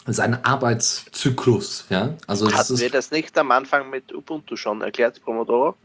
ist 0.07 0.19
ein 0.19 0.43
Arbeitszyklus. 0.43 1.85
Ja? 1.89 2.13
Also 2.27 2.51
Hatten 2.51 2.73
ist, 2.73 2.79
wir 2.79 2.89
das 2.89 3.11
nicht 3.11 3.37
am 3.37 3.51
Anfang 3.51 3.89
mit 3.89 4.13
Ubuntu 4.13 4.55
schon 4.55 4.81
erklärt, 4.81 5.21
Pomodoro? 5.23 5.75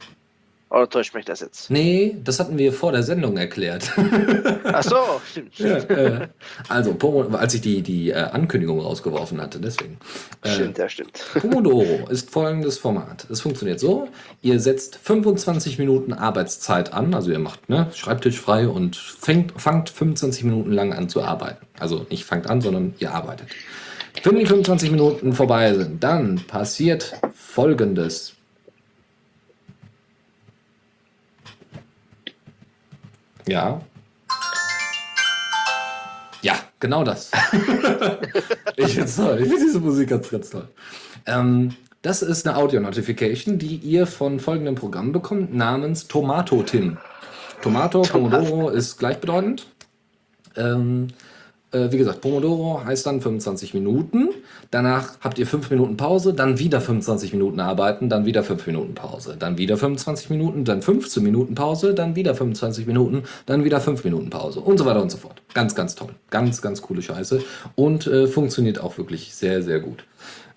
Oder 0.73 0.89
täuscht 0.89 1.15
mich 1.15 1.27
das 1.27 1.41
jetzt? 1.41 1.71
Nee, 1.71 2.17
das 2.25 2.41
hatten 2.41 2.57
wir 2.57 2.73
vor 2.73 2.93
der 2.93 3.03
Sendung 3.03 3.37
erklärt. 3.37 3.93
Ach 4.65 4.83
so, 4.83 4.97
stimmt. 5.31 5.59
ja, 5.59 5.77
äh, 5.77 6.29
also, 6.67 6.97
als 7.33 7.53
ich 7.53 7.61
die, 7.61 7.83
die 7.83 8.09
äh, 8.09 8.15
Ankündigung 8.15 8.81
rausgeworfen 8.81 9.39
hatte, 9.43 9.61
deswegen. 9.61 9.99
Äh, 10.41 10.49
Stimmt, 10.49 10.79
ja, 10.79 10.89
stimmt. 10.89 11.27
Pomodoro 11.35 12.09
ist 12.09 12.31
folgendes 12.31 12.79
Format. 12.79 13.27
Es 13.29 13.43
funktioniert 13.43 13.81
so: 13.81 14.09
Ihr 14.41 14.61
setzt 14.61 14.97
25 14.97 15.79
Minuten 15.79 16.15
Arbeitszeit 16.15 16.95
an, 16.95 17.13
also 17.13 17.31
ihr 17.31 17.39
macht 17.39 17.69
ne, 17.69 17.89
Schreibtisch 17.93 18.41
frei 18.41 18.67
und 18.67 18.97
fängt, 18.97 19.61
fangt 19.61 19.91
25 19.91 20.45
Minuten 20.45 20.73
lang 20.73 20.95
an 20.95 21.11
zu 21.11 21.23
arbeiten. 21.23 21.67
Also 21.79 22.07
nicht 22.09 22.25
fangt 22.25 22.49
an, 22.49 22.63
sondern 22.63 22.95
ihr 22.99 23.13
arbeitet. 23.13 23.49
Wenn 24.23 24.39
die 24.39 24.47
25 24.47 24.91
Minuten 24.91 25.35
vorbei 25.35 25.75
sind, 25.75 26.03
dann 26.03 26.37
passiert 26.47 27.13
folgendes. 27.35 28.37
Ja. 33.47 33.81
Ja, 36.43 36.55
genau 36.81 37.05
das. 37.05 37.31
ich 38.77 38.95
find's 38.95 39.17
toll. 39.17 39.39
Ich 39.41 39.49
finde 39.49 39.65
diese 39.65 39.81
Musik 39.81 40.11
ganz, 40.11 40.31
ganz 40.31 40.51
toll. 40.51 40.69
Ähm, 41.27 41.75
das 42.03 42.23
ist 42.23 42.47
eine 42.47 42.57
Audio-Notification, 42.57 43.59
die 43.59 43.77
ihr 43.77 44.07
von 44.07 44.41
folgendem 44.41 44.75
Programm 44.75 45.13
bekommt, 45.13 45.55
namens 45.55 46.09
Tomato 46.09 46.63
Tin. 46.63 46.99
Tomato, 47.63 48.03
Pomodoro 48.03 48.71
ist 48.71 48.99
gleichbedeutend. 48.99 49.67
Ähm, 50.57 51.09
äh, 51.09 51.13
wie 51.73 51.99
gesagt, 51.99 52.21
Pomodoro 52.21 52.83
heißt 52.85 53.07
dann 53.07 53.21
25 53.21 53.75
Minuten. 53.75 54.31
Danach 54.71 55.21
habt 55.21 55.39
ihr 55.39 55.47
5 55.47 55.71
Minuten 55.71 55.97
Pause, 55.97 56.35
dann 56.35 56.59
wieder 56.59 56.81
25 56.81 57.33
Minuten 57.33 57.61
arbeiten, 57.61 58.09
dann 58.09 58.27
wieder 58.27 58.43
5 58.43 58.67
Minuten 58.67 58.95
Pause, 58.95 59.37
dann 59.39 59.59
wieder 59.59 59.77
25 59.77 60.31
Minuten, 60.31 60.65
dann 60.65 60.83
15 60.83 61.23
Minuten 61.23 61.55
Pause, 61.55 61.95
dann 61.95 62.15
wieder 62.15 62.35
25 62.35 62.87
Minuten, 62.87 63.23
dann 63.47 63.65
wieder 63.65 63.81
5 63.81 64.05
Minuten 64.05 64.31
Pause 64.31 64.61
und 64.61 64.79
so 64.79 64.85
weiter 64.85 65.03
und 65.03 65.11
so 65.11 65.19
fort. 65.19 65.43
Ganz, 65.55 65.75
ganz 65.75 65.95
toll. 65.95 66.11
Ganz, 66.31 66.63
ganz 66.63 66.83
coole 66.83 67.03
Scheiße 67.03 67.43
und 67.75 68.07
äh, 68.07 68.27
funktioniert 68.27 68.81
auch 68.81 68.99
wirklich 68.99 69.35
sehr, 69.35 69.63
sehr 69.63 69.81
gut. 69.81 70.05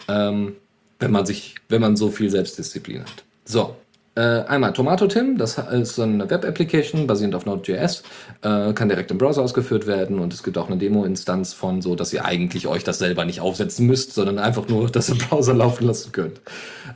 Ähm, 0.08 0.56
wenn 1.00 1.12
man 1.12 1.26
sich, 1.26 1.56
wenn 1.70 1.82
man 1.82 1.96
so 1.96 2.10
viel 2.10 2.30
Selbstdisziplin 2.30 3.02
hat. 3.02 3.24
So, 3.44 3.62
äh, 3.62 3.85
einmal 4.22 4.72
Tomato 4.74 5.08
Tim, 5.08 5.38
das 5.38 5.58
ist 5.58 5.96
so 5.96 6.04
eine 6.04 6.30
Web-Application 6.30 7.06
basierend 7.06 7.36
auf 7.36 7.46
Node.js, 7.46 8.04
äh, 8.44 8.72
kann 8.74 8.88
direkt 8.88 9.12
im 9.12 9.18
Browser 9.18 9.42
ausgeführt 9.42 9.88
werden 9.88 10.20
und 10.20 10.34
es 10.34 10.42
gibt 10.42 10.58
auch 10.58 10.68
eine 10.68 10.78
Demo-Instanz 10.78 11.54
von 11.54 11.82
so, 11.82 11.96
dass 11.96 12.14
ihr 12.14 12.24
eigentlich 12.24 12.68
euch 12.68 12.84
das 12.84 13.00
selber 13.00 13.26
nicht 13.26 13.42
aufsetzen 13.42 13.86
müsst, 13.88 14.14
sondern 14.14 14.40
einfach 14.40 14.68
nur 14.68 14.90
das 14.92 15.10
im 15.10 15.18
Browser 15.18 15.54
laufen 15.54 15.86
lassen 15.86 16.12
könnt. 16.12 16.40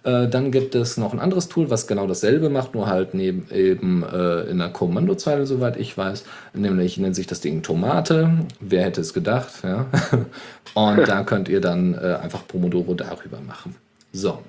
Äh, 0.03 0.27
dann 0.27 0.51
gibt 0.51 0.75
es 0.75 0.97
noch 0.97 1.13
ein 1.13 1.19
anderes 1.19 1.49
Tool, 1.49 1.69
was 1.69 1.87
genau 1.87 2.07
dasselbe 2.07 2.49
macht, 2.49 2.73
nur 2.73 2.87
halt 2.87 3.13
neben, 3.13 3.47
eben 3.51 4.03
äh, 4.03 4.41
in 4.43 4.59
der 4.59 4.69
Kommandozeile, 4.69 5.45
soweit 5.45 5.77
ich 5.77 5.97
weiß. 5.97 6.23
Nämlich 6.53 6.97
nennt 6.97 7.15
sich 7.15 7.27
das 7.27 7.41
Ding 7.41 7.63
Tomate. 7.63 8.31
Wer 8.59 8.83
hätte 8.83 9.01
es 9.01 9.13
gedacht, 9.13 9.51
ja? 9.63 9.87
Und 10.73 11.07
da 11.07 11.23
könnt 11.23 11.49
ihr 11.49 11.61
dann 11.61 11.95
äh, 11.95 12.17
einfach 12.21 12.47
Pomodoro 12.47 12.93
darüber 12.93 13.41
machen. 13.41 13.75
So, 14.11 14.39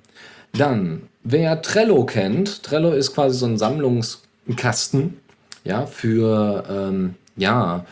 dann, 0.52 1.02
wer 1.22 1.62
Trello 1.62 2.04
kennt, 2.04 2.62
Trello 2.62 2.92
ist 2.92 3.14
quasi 3.14 3.38
so 3.38 3.46
ein 3.46 3.58
Sammlungskasten, 3.58 5.18
ja, 5.64 5.86
für, 5.86 6.64
ähm, 6.68 7.14
ja, 7.36 7.84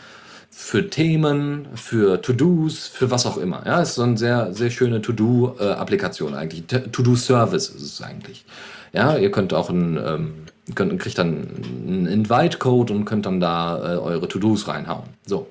für 0.49 0.89
Themen, 0.89 1.67
für 1.75 2.21
To-Dos, 2.21 2.87
für 2.87 3.09
was 3.11 3.25
auch 3.25 3.37
immer. 3.37 3.63
Ja, 3.65 3.81
ist 3.81 3.95
so 3.95 4.03
eine 4.03 4.17
sehr, 4.17 4.53
sehr 4.53 4.69
schöne 4.69 5.01
To-Do-Applikation 5.01 6.33
eigentlich. 6.33 6.65
To-Do-Service 6.65 7.69
ist 7.69 7.81
es 7.81 8.01
eigentlich. 8.01 8.45
Ja, 8.91 9.17
ihr 9.17 9.31
könnt 9.31 9.53
auch 9.53 9.69
ein, 9.69 9.97
ähm, 10.03 10.33
könnt, 10.75 10.99
kriegt 10.99 11.17
dann 11.17 11.47
einen 11.87 12.07
Invite-Code 12.07 12.91
und 12.91 13.05
könnt 13.05 13.25
dann 13.25 13.39
da 13.39 13.77
äh, 13.77 13.97
eure 13.97 14.27
To-Dos 14.27 14.67
reinhauen. 14.67 15.05
So 15.25 15.47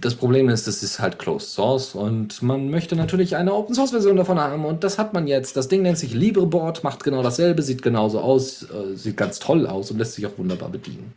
das 0.00 0.14
Problem 0.14 0.48
ist, 0.48 0.66
das 0.66 0.82
ist 0.82 1.00
halt 1.00 1.18
Closed 1.18 1.48
Source 1.48 1.94
und 1.94 2.42
man 2.42 2.70
möchte 2.70 2.96
natürlich 2.96 3.36
eine 3.36 3.54
Open 3.54 3.74
Source 3.74 3.90
Version 3.90 4.16
davon 4.16 4.38
haben 4.38 4.64
und 4.64 4.84
das 4.84 4.98
hat 4.98 5.12
man 5.12 5.26
jetzt. 5.26 5.56
Das 5.56 5.68
Ding 5.68 5.82
nennt 5.82 5.98
sich 5.98 6.14
LibreBoard, 6.14 6.84
macht 6.84 7.04
genau 7.04 7.22
dasselbe, 7.22 7.62
sieht 7.62 7.82
genauso 7.82 8.20
aus, 8.20 8.62
äh, 8.70 8.94
sieht 8.94 9.16
ganz 9.16 9.38
toll 9.38 9.66
aus 9.66 9.90
und 9.90 9.98
lässt 9.98 10.14
sich 10.14 10.26
auch 10.26 10.36
wunderbar 10.38 10.68
bedienen. 10.68 11.14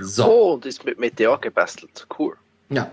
So. 0.00 0.24
Oh, 0.24 0.52
und 0.54 0.66
ist 0.66 0.84
mit 0.84 0.98
Meteor 0.98 1.40
gebastelt. 1.40 2.06
Cool. 2.18 2.36
Ja. 2.70 2.90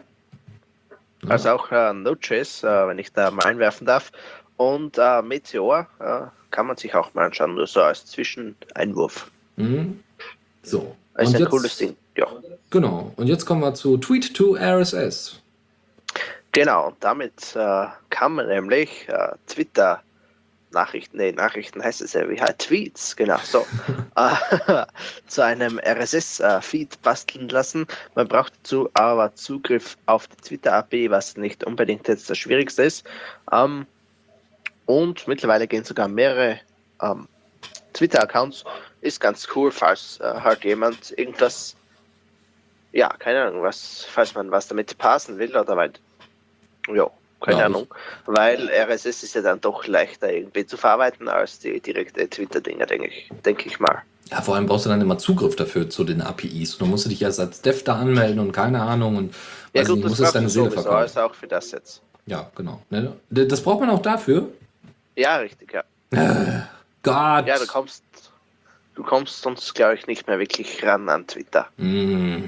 Also 1.28 1.50
auch 1.50 1.72
äh, 1.72 1.94
Node.js, 1.94 2.64
äh, 2.64 2.88
wenn 2.88 3.00
ich 3.00 3.12
da 3.12 3.32
mal 3.32 3.46
einwerfen 3.46 3.86
darf. 3.86 4.12
Und 4.58 4.98
äh, 4.98 5.22
Meteor 5.22 5.88
äh, 6.00 6.22
kann 6.52 6.68
man 6.68 6.78
sich 6.78 6.96
auch 6.96 7.14
mal 7.14 7.26
anschauen, 7.26 7.56
nur 7.56 7.68
so 7.68 7.82
als 7.82 8.06
Zwischeneinwurf. 8.06 9.30
Mhm. 9.58 10.00
So. 10.64 10.96
Das 11.14 11.30
ist 11.30 11.36
ein 11.36 11.42
jetzt, 11.42 11.50
cooles 11.50 11.78
Ding. 11.78 11.96
Ja. 12.18 12.28
Genau. 12.76 13.14
Und 13.16 13.28
jetzt 13.28 13.46
kommen 13.46 13.62
wir 13.62 13.74
zu 13.74 13.98
Tweet 13.98 14.34
to 14.34 14.58
RSS. 14.58 15.40
Genau, 16.52 16.88
und 16.88 16.98
damit 17.00 17.56
äh, 17.56 17.86
kann 18.10 18.34
man 18.34 18.48
nämlich 18.50 19.08
äh, 19.08 19.30
Twitter 19.48 20.02
Nachrichten, 20.72 21.16
nee, 21.16 21.32
Nachrichten 21.32 21.82
heißt 21.82 22.02
es 22.02 22.12
ja 22.12 22.28
wie 22.28 22.42
halt 22.42 22.60
Tweets, 22.60 23.16
genau, 23.16 23.38
so, 23.46 23.66
äh, 24.18 24.84
zu 25.28 25.42
einem 25.42 25.80
RSS-Feed 25.80 26.94
äh, 26.96 26.98
basteln 27.02 27.48
lassen. 27.48 27.88
Man 28.14 28.28
braucht 28.28 28.52
dazu 28.58 28.90
aber 28.94 29.34
Zugriff 29.36 29.96
auf 30.06 30.28
die 30.28 30.36
Twitter-API, 30.36 31.10
was 31.10 31.38
nicht 31.38 31.64
unbedingt 31.64 32.10
jetzt 32.10 32.30
das 32.30 32.38
Schwierigste 32.38 32.84
ist. 32.84 33.06
Ähm, 33.54 33.86
und 34.86 35.26
mittlerweile 35.30 35.66
gehen 35.66 35.86
sogar 35.86 36.10
mehrere 36.10 36.60
ähm, 37.02 37.30
Twitter-Accounts. 37.94 38.66
Ist 39.00 39.22
ganz 39.22 39.48
cool, 39.56 39.72
falls 39.72 40.20
äh, 40.20 40.42
halt 40.42 40.66
jemand 40.66 41.18
irgendwas 41.18 41.78
ja, 42.96 43.10
keine 43.20 43.44
Ahnung, 43.44 43.62
was, 43.62 44.06
falls 44.10 44.34
man 44.36 44.52
was 44.52 44.70
damit 44.70 44.98
passen 44.98 45.38
will 45.38 45.56
oder 45.56 45.76
weil, 45.76 45.92
ja, 46.88 47.10
keine 47.42 47.60
ja, 47.60 47.66
Ahnung, 47.66 47.94
weil 48.26 48.70
RSS 48.70 49.22
ist 49.24 49.36
ja 49.36 49.42
dann 49.42 49.60
doch 49.60 49.86
leichter 49.86 50.32
irgendwie 50.32 50.66
zu 50.66 50.78
verarbeiten 50.78 51.28
als 51.28 51.60
die 51.60 51.82
direkte 51.82 52.30
Twitter-Dinger, 52.30 52.86
denke 52.86 53.08
ich, 53.10 53.30
denke 53.44 53.68
ich 53.68 53.82
mal. 53.82 54.02
Ja, 54.32 54.42
vor 54.42 54.56
allem 54.56 54.66
brauchst 54.66 54.86
du 54.86 54.90
dann 54.90 55.02
immer 55.02 55.18
Zugriff 55.18 55.58
dafür 55.58 55.90
zu 55.90 56.06
den 56.06 56.22
APIs. 56.22 56.78
Du 56.78 56.86
musst 56.86 57.12
dich 57.12 57.22
erst 57.22 57.40
als 57.40 57.62
Dev 57.62 57.84
da 57.84 57.98
anmelden 57.98 58.40
und 58.40 58.54
keine 58.54 58.82
Ahnung 58.82 59.18
und 59.18 59.36
ja, 59.74 59.84
gut, 59.84 59.98
nicht, 59.98 60.08
musst 60.08 60.22
es 60.22 60.32
deine 60.32 60.50
Seele 60.50 60.72
verkaufen. 60.72 60.96
Also 60.96 61.20
auch 61.20 61.36
für 61.36 61.48
das 61.48 61.72
jetzt. 61.72 62.02
Ja, 62.26 62.50
genau. 62.56 62.82
Ne, 62.90 63.14
das 63.30 63.62
braucht 63.62 63.82
man 63.82 63.90
auch 63.90 64.02
dafür? 64.02 64.48
Ja, 65.18 65.36
richtig, 65.36 65.74
ja. 65.74 65.84
Äh, 66.12 66.62
Gott. 67.04 67.46
Ja, 67.46 67.60
du 67.60 67.68
kommst, 67.68 68.04
du 68.96 69.04
kommst 69.04 69.42
sonst, 69.42 69.76
glaube 69.76 69.96
ich, 69.96 70.08
nicht 70.08 70.28
mehr 70.28 70.40
wirklich 70.40 70.82
ran 70.84 71.10
an 71.10 71.28
Twitter. 71.28 71.68
Mm 71.76 72.46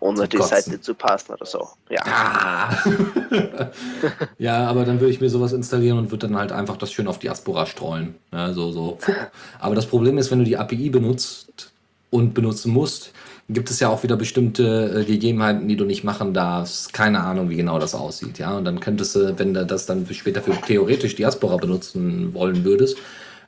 ohne 0.00 0.28
die 0.28 0.40
Seite 0.40 0.80
zu 0.80 0.94
passen 0.94 1.32
oder 1.32 1.46
so. 1.46 1.68
Ja. 1.90 2.00
Ah. 2.04 2.76
ja, 4.38 4.66
aber 4.66 4.84
dann 4.84 5.00
würde 5.00 5.12
ich 5.12 5.20
mir 5.20 5.28
sowas 5.28 5.52
installieren 5.52 5.98
und 5.98 6.10
würde 6.10 6.28
dann 6.28 6.36
halt 6.36 6.52
einfach 6.52 6.76
das 6.76 6.92
schön 6.92 7.08
auf 7.08 7.18
Diaspora 7.18 7.66
streuen. 7.66 8.14
Ja, 8.32 8.52
so, 8.52 8.70
so. 8.70 8.98
Aber 9.58 9.74
das 9.74 9.86
Problem 9.86 10.18
ist, 10.18 10.30
wenn 10.30 10.38
du 10.38 10.44
die 10.44 10.56
API 10.56 10.90
benutzt 10.90 11.72
und 12.10 12.32
benutzen 12.32 12.72
musst, 12.72 13.12
gibt 13.48 13.70
es 13.70 13.80
ja 13.80 13.88
auch 13.88 14.02
wieder 14.02 14.16
bestimmte 14.16 15.00
äh, 15.00 15.04
Gegebenheiten, 15.04 15.66
die 15.66 15.76
du 15.76 15.84
nicht 15.84 16.04
machen 16.04 16.32
darfst. 16.32 16.92
Keine 16.92 17.20
Ahnung, 17.20 17.48
wie 17.48 17.56
genau 17.56 17.78
das 17.78 17.94
aussieht. 17.94 18.38
Ja, 18.38 18.56
und 18.56 18.64
dann 18.64 18.78
könntest 18.78 19.16
du, 19.16 19.38
wenn 19.38 19.54
du 19.54 19.66
das 19.66 19.86
dann 19.86 20.06
später 20.12 20.42
für 20.42 20.52
theoretisch 20.52 21.16
Diaspora 21.16 21.56
benutzen 21.56 22.34
wollen 22.34 22.64
würdest, 22.64 22.98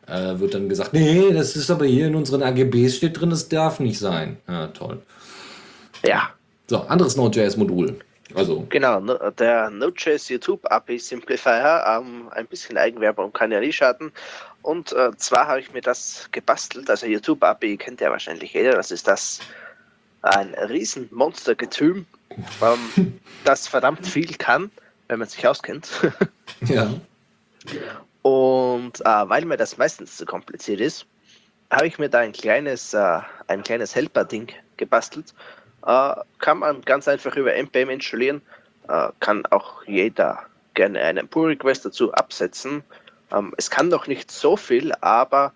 äh, 0.06 0.38
wird 0.38 0.54
dann 0.54 0.68
gesagt, 0.68 0.94
nee, 0.94 1.32
das 1.32 1.54
ist 1.54 1.70
aber 1.70 1.84
hier 1.84 2.08
in 2.08 2.16
unseren 2.16 2.42
AGBs 2.42 2.96
steht 2.96 3.20
drin, 3.20 3.30
das 3.30 3.48
darf 3.48 3.78
nicht 3.78 3.98
sein. 3.98 4.38
Ja, 4.48 4.68
toll. 4.68 5.02
Ja, 6.02 6.30
so, 6.70 6.82
anderes 6.82 7.16
Node.js-Modul. 7.16 7.98
Also. 8.36 8.64
Genau, 8.68 9.00
der 9.32 9.70
Node.js 9.70 10.28
YouTube 10.28 10.64
API 10.70 11.00
Simplifier, 11.00 11.84
ähm, 11.84 12.28
ein 12.30 12.46
bisschen 12.46 12.78
Eigenwerbung 12.78 13.32
kann 13.32 13.50
ja 13.50 13.58
nie 13.58 13.72
schaden. 13.72 14.12
Und 14.62 14.92
äh, 14.92 15.10
zwar 15.16 15.48
habe 15.48 15.58
ich 15.58 15.72
mir 15.72 15.80
das 15.80 16.28
gebastelt, 16.30 16.88
also 16.88 17.06
YouTube 17.06 17.42
API 17.42 17.76
kennt 17.76 18.00
ja 18.00 18.08
wahrscheinlich 18.10 18.52
jeder, 18.52 18.74
das 18.74 18.92
ist 18.92 19.08
das 19.08 19.40
ein 20.22 20.54
riesen 20.54 21.08
Monstergetüm, 21.10 22.06
ähm, 22.62 23.18
das 23.44 23.66
verdammt 23.66 24.06
viel 24.06 24.32
kann, 24.36 24.70
wenn 25.08 25.18
man 25.18 25.26
sich 25.26 25.44
auskennt. 25.48 25.88
ja. 26.66 26.88
Und 28.22 29.00
äh, 29.00 29.28
weil 29.28 29.44
mir 29.44 29.56
das 29.56 29.76
meistens 29.76 30.16
zu 30.16 30.24
kompliziert 30.24 30.80
ist, 30.80 31.04
habe 31.68 31.88
ich 31.88 31.98
mir 31.98 32.08
da 32.08 32.20
ein 32.20 32.32
kleines, 32.32 32.94
äh, 32.94 33.18
ein 33.48 33.64
kleines 33.64 33.96
Helper-Ding 33.96 34.52
gebastelt 34.76 35.34
äh, 35.86 36.14
kann 36.38 36.58
man 36.58 36.82
ganz 36.82 37.08
einfach 37.08 37.36
über 37.36 37.54
npm 37.54 37.90
installieren. 37.90 38.42
Äh, 38.88 39.08
kann 39.20 39.46
auch 39.46 39.84
jeder 39.86 40.44
gerne 40.74 41.00
einen 41.00 41.28
Pull-Request 41.28 41.86
dazu 41.86 42.12
absetzen. 42.12 42.82
Ähm, 43.32 43.54
es 43.56 43.70
kann 43.70 43.88
noch 43.88 44.06
nicht 44.06 44.30
so 44.30 44.56
viel, 44.56 44.92
aber 45.00 45.52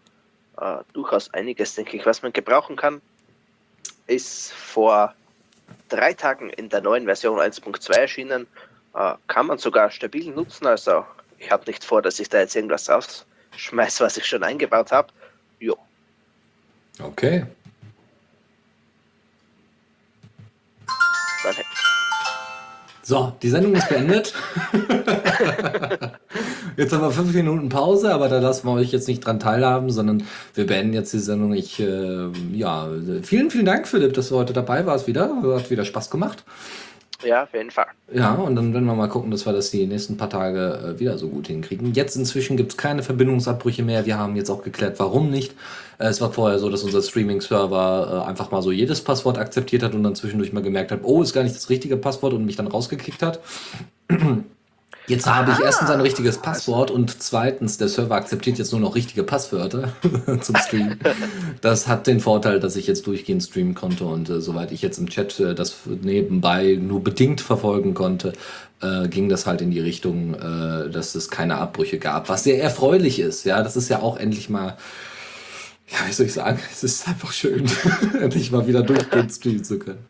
äh, 0.59 0.77
durchaus 0.93 1.33
einiges, 1.35 1.75
denke 1.75 1.97
ich, 1.97 2.07
was 2.07 2.23
man 2.23 2.33
gebrauchen 2.33 2.77
kann. 2.77 3.01
Ist 4.07 4.53
vor 4.53 5.15
drei 5.89 6.13
Tagen 6.13 6.51
in 6.51 6.69
der 6.69 6.81
neuen 6.81 7.05
Version 7.05 7.39
1.2 7.39 7.93
erschienen. 7.93 8.47
Äh, 8.95 9.15
kann 9.27 9.47
man 9.47 9.59
sogar 9.59 9.91
stabil 9.91 10.31
nutzen. 10.31 10.67
Also 10.67 11.05
ich 11.39 11.51
habe 11.51 11.65
nicht 11.67 11.85
vor, 11.85 12.03
dass 12.03 12.21
ich 12.21 12.29
da 12.29 12.41
jetzt 12.41 12.55
irgendwas 12.55 12.89
rausschmeiße, 12.89 14.05
was 14.05 14.17
ich 14.17 14.27
schon 14.27 14.43
eingebaut 14.43 14.93
habe. 14.93 15.09
Jo. 15.59 15.77
Okay. 17.03 17.47
Sein 21.45 21.55
Handy. 21.55 21.69
So, 23.07 23.35
die 23.43 23.51
Sendung 23.51 23.75
ist 23.75 23.91
beendet. 23.91 24.33
jetzt 26.79 26.91
haben 26.91 27.03
wir 27.03 27.11
fünf 27.11 27.35
Minuten 27.35 27.69
Pause, 27.69 28.15
aber 28.15 28.31
da 28.31 28.39
lassen 28.39 28.67
wir 28.67 28.73
euch 28.73 28.93
jetzt 28.93 29.09
nicht 29.09 29.21
dran 29.21 29.39
teilhaben, 29.39 29.91
sondern 29.91 30.23
wir 30.55 30.67
beenden 30.67 30.95
jetzt 30.95 31.13
die 31.13 31.19
Sendung. 31.19 31.53
Ich, 31.53 31.79
äh, 31.81 32.29
ja, 32.53 32.89
vielen, 33.23 33.51
vielen 33.51 33.67
Dank, 33.67 33.87
Philipp, 33.87 34.15
dass 34.15 34.31
du 34.31 34.37
heute 34.37 34.55
dabei 34.55 34.87
warst 34.87 35.07
wieder. 35.07 35.37
Hat 35.55 35.71
wieder 35.71 35.85
Spaß 35.85 36.09
gemacht. 36.09 36.45
Ja, 37.25 37.45
auf 37.45 37.55
jeden 37.55 37.71
Fall. 37.71 37.87
Ja, 38.13 38.35
und 38.35 38.55
dann 38.57 38.73
werden 38.75 38.85
wir 38.85 38.95
mal 38.95 39.09
gucken, 39.09 39.31
dass 39.31 39.47
wir 39.47 39.53
das 39.53 39.71
die 39.71 39.87
nächsten 39.87 40.17
paar 40.17 40.31
Tage 40.31 40.95
äh, 40.97 41.01
wieder 41.01 41.19
so 41.19 41.29
gut 41.29 41.47
hinkriegen. 41.47 41.95
Jetzt 41.95 42.17
inzwischen 42.17 42.57
gibt 42.57 42.73
es 42.73 42.77
keine 42.77 43.03
Verbindungsabbrüche 43.03 43.83
mehr. 43.83 44.07
Wir 44.07 44.19
haben 44.19 44.37
jetzt 44.37 44.51
auch 44.51 44.63
geklärt, 44.63 44.99
warum 44.99 45.31
nicht. 45.31 45.53
Äh, 45.99 46.07
es 46.07 46.21
war 46.21 46.33
vorher 46.33 46.59
so, 46.59 46.69
dass 46.69 46.83
unser 46.83 47.03
Streaming-Server 47.03 48.25
äh, 48.25 48.29
einfach 48.29 48.51
mal 48.51 48.63
so 48.63 48.73
jedes 48.73 49.03
Passwort 49.03 49.39
akzeptiert 49.39 49.83
hat 49.83 49.95
und 49.95 50.03
dann 50.03 50.15
zwischendurch 50.15 50.53
mal 50.53 50.63
gemerkt 50.63 50.93
hat, 50.93 51.01
oh, 51.03 51.23
ist 51.23 51.33
gar 51.33 51.43
nicht 51.43 51.57
das 51.57 51.71
richtige 51.71 51.97
Passwort 51.97 52.35
und 52.35 52.45
mich 52.45 52.57
dann 52.57 52.67
rausgekickt 52.67 53.23
hat. 53.23 53.41
Jetzt 55.07 55.27
habe 55.27 55.53
ich 55.53 55.61
erstens 55.61 55.91
ein 55.91 56.01
richtiges 56.01 56.39
Passwort 56.39 56.91
und 56.91 57.23
zweitens, 57.23 57.77
der 57.77 57.89
Server 57.89 58.15
akzeptiert 58.15 58.57
jetzt 58.57 58.73
nur 58.73 58.81
noch 58.81 58.95
richtige 58.95 59.23
Passwörter 59.23 59.93
zum 60.41 60.57
Stream. 60.57 60.99
Das 61.61 61.89
hat 61.89 62.07
den 62.07 62.21
Vorteil, 62.21 62.61
dass 62.61 62.77
ich 62.77 62.87
jetzt 62.87 63.07
durchgehend 63.07 63.43
streamen 63.43 63.75
konnte 63.75 64.05
und 64.05 64.29
äh, 64.29 64.41
soweit 64.41 64.73
ich 64.73 64.83
jetzt 64.83 64.99
im 64.99 65.09
Chat 65.09 65.41
äh, 65.41 65.55
das 65.55 65.75
nebenbei 65.87 66.79
nur 66.81 67.03
bedingt 67.03 67.41
verfolgen 67.41 67.95
konnte, 67.95 68.33
äh, 68.83 69.09
ging 69.09 69.29
das 69.29 69.47
halt 69.47 69.61
in 69.61 69.71
die 69.71 69.81
Richtung, 69.81 70.35
äh, 70.35 70.91
dass 70.91 71.15
es 71.15 71.31
keine 71.31 71.57
Abbrüche 71.57 71.99
gab, 71.99 72.29
was 72.29 72.45
sehr 72.45 72.63
erfreulich 72.63 73.19
ist. 73.19 73.45
Ja, 73.45 73.63
das 73.63 73.77
ist 73.77 73.89
ja 73.89 74.01
auch 74.01 74.17
endlich 74.19 74.51
mal, 74.51 74.77
ja, 75.89 75.99
wie 76.07 76.13
soll 76.13 76.27
ich 76.27 76.35
sagen, 76.35 76.59
es 76.71 76.85
ist 76.85 77.09
einfach 77.09 77.33
schön, 77.33 77.65
endlich 78.21 78.51
mal 78.51 78.67
wieder 78.67 78.83
durchgehend 78.83 79.33
streamen 79.33 79.65
zu 79.65 79.79
können. 79.79 80.05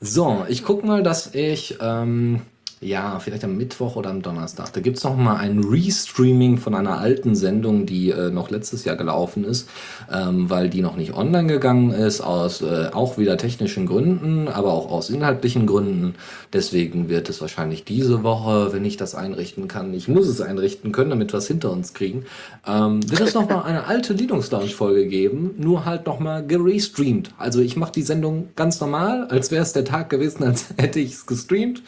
So, 0.00 0.44
ich 0.48 0.64
gucke 0.64 0.86
mal, 0.86 1.02
dass 1.02 1.34
ich 1.34 1.78
ähm, 1.80 2.42
ja, 2.80 3.18
vielleicht 3.20 3.42
am 3.42 3.56
Mittwoch 3.56 3.96
oder 3.96 4.10
am 4.10 4.20
Donnerstag. 4.20 4.70
Da 4.74 4.80
gibt 4.82 4.98
es 4.98 5.04
mal 5.04 5.36
ein 5.36 5.64
Restreaming 5.64 6.58
von 6.58 6.74
einer 6.74 6.98
alten 6.98 7.34
Sendung, 7.34 7.86
die 7.86 8.10
äh, 8.10 8.30
noch 8.30 8.50
letztes 8.50 8.84
Jahr 8.84 8.96
gelaufen 8.96 9.44
ist, 9.44 9.66
ähm, 10.12 10.50
weil 10.50 10.68
die 10.68 10.82
noch 10.82 10.96
nicht 10.96 11.14
online 11.14 11.48
gegangen 11.48 11.90
ist, 11.90 12.20
aus 12.20 12.60
äh, 12.60 12.90
auch 12.92 13.16
wieder 13.16 13.38
technischen 13.38 13.86
Gründen, 13.86 14.48
aber 14.48 14.74
auch 14.74 14.90
aus 14.90 15.08
inhaltlichen 15.08 15.66
Gründen. 15.66 16.16
Deswegen 16.52 17.08
wird 17.08 17.30
es 17.30 17.40
wahrscheinlich 17.40 17.84
diese 17.84 18.22
Woche, 18.22 18.74
wenn 18.74 18.84
ich 18.84 18.98
das 18.98 19.14
einrichten 19.14 19.68
kann, 19.68 19.94
ich 19.94 20.06
muss 20.06 20.28
es 20.28 20.42
einrichten 20.42 20.92
können, 20.92 21.10
damit 21.10 21.32
wir 21.32 21.38
es 21.38 21.48
hinter 21.48 21.72
uns 21.72 21.94
kriegen, 21.94 22.26
ähm, 22.66 23.00
wird 23.10 23.22
es 23.22 23.32
noch 23.32 23.48
mal 23.48 23.62
eine 23.62 23.86
alte 23.86 24.12
Linux 24.12 24.50
Lounge 24.50 24.68
Folge 24.68 25.06
geben, 25.06 25.54
nur 25.56 25.86
halt 25.86 26.04
noch 26.04 26.20
mal 26.20 26.46
gerestreamt. 26.46 27.30
Also 27.38 27.60
ich 27.60 27.74
mache 27.78 27.92
die 27.92 28.02
Sendung 28.02 28.50
ganz 28.54 28.82
normal, 28.82 29.28
als 29.28 29.50
wäre 29.50 29.62
es 29.62 29.72
der 29.72 29.86
Tag 29.86 30.10
gewesen, 30.10 30.44
als 30.44 30.66
hätte 30.76 31.00
ich 31.00 31.14
es 31.14 31.24
gestreamt 31.24 31.82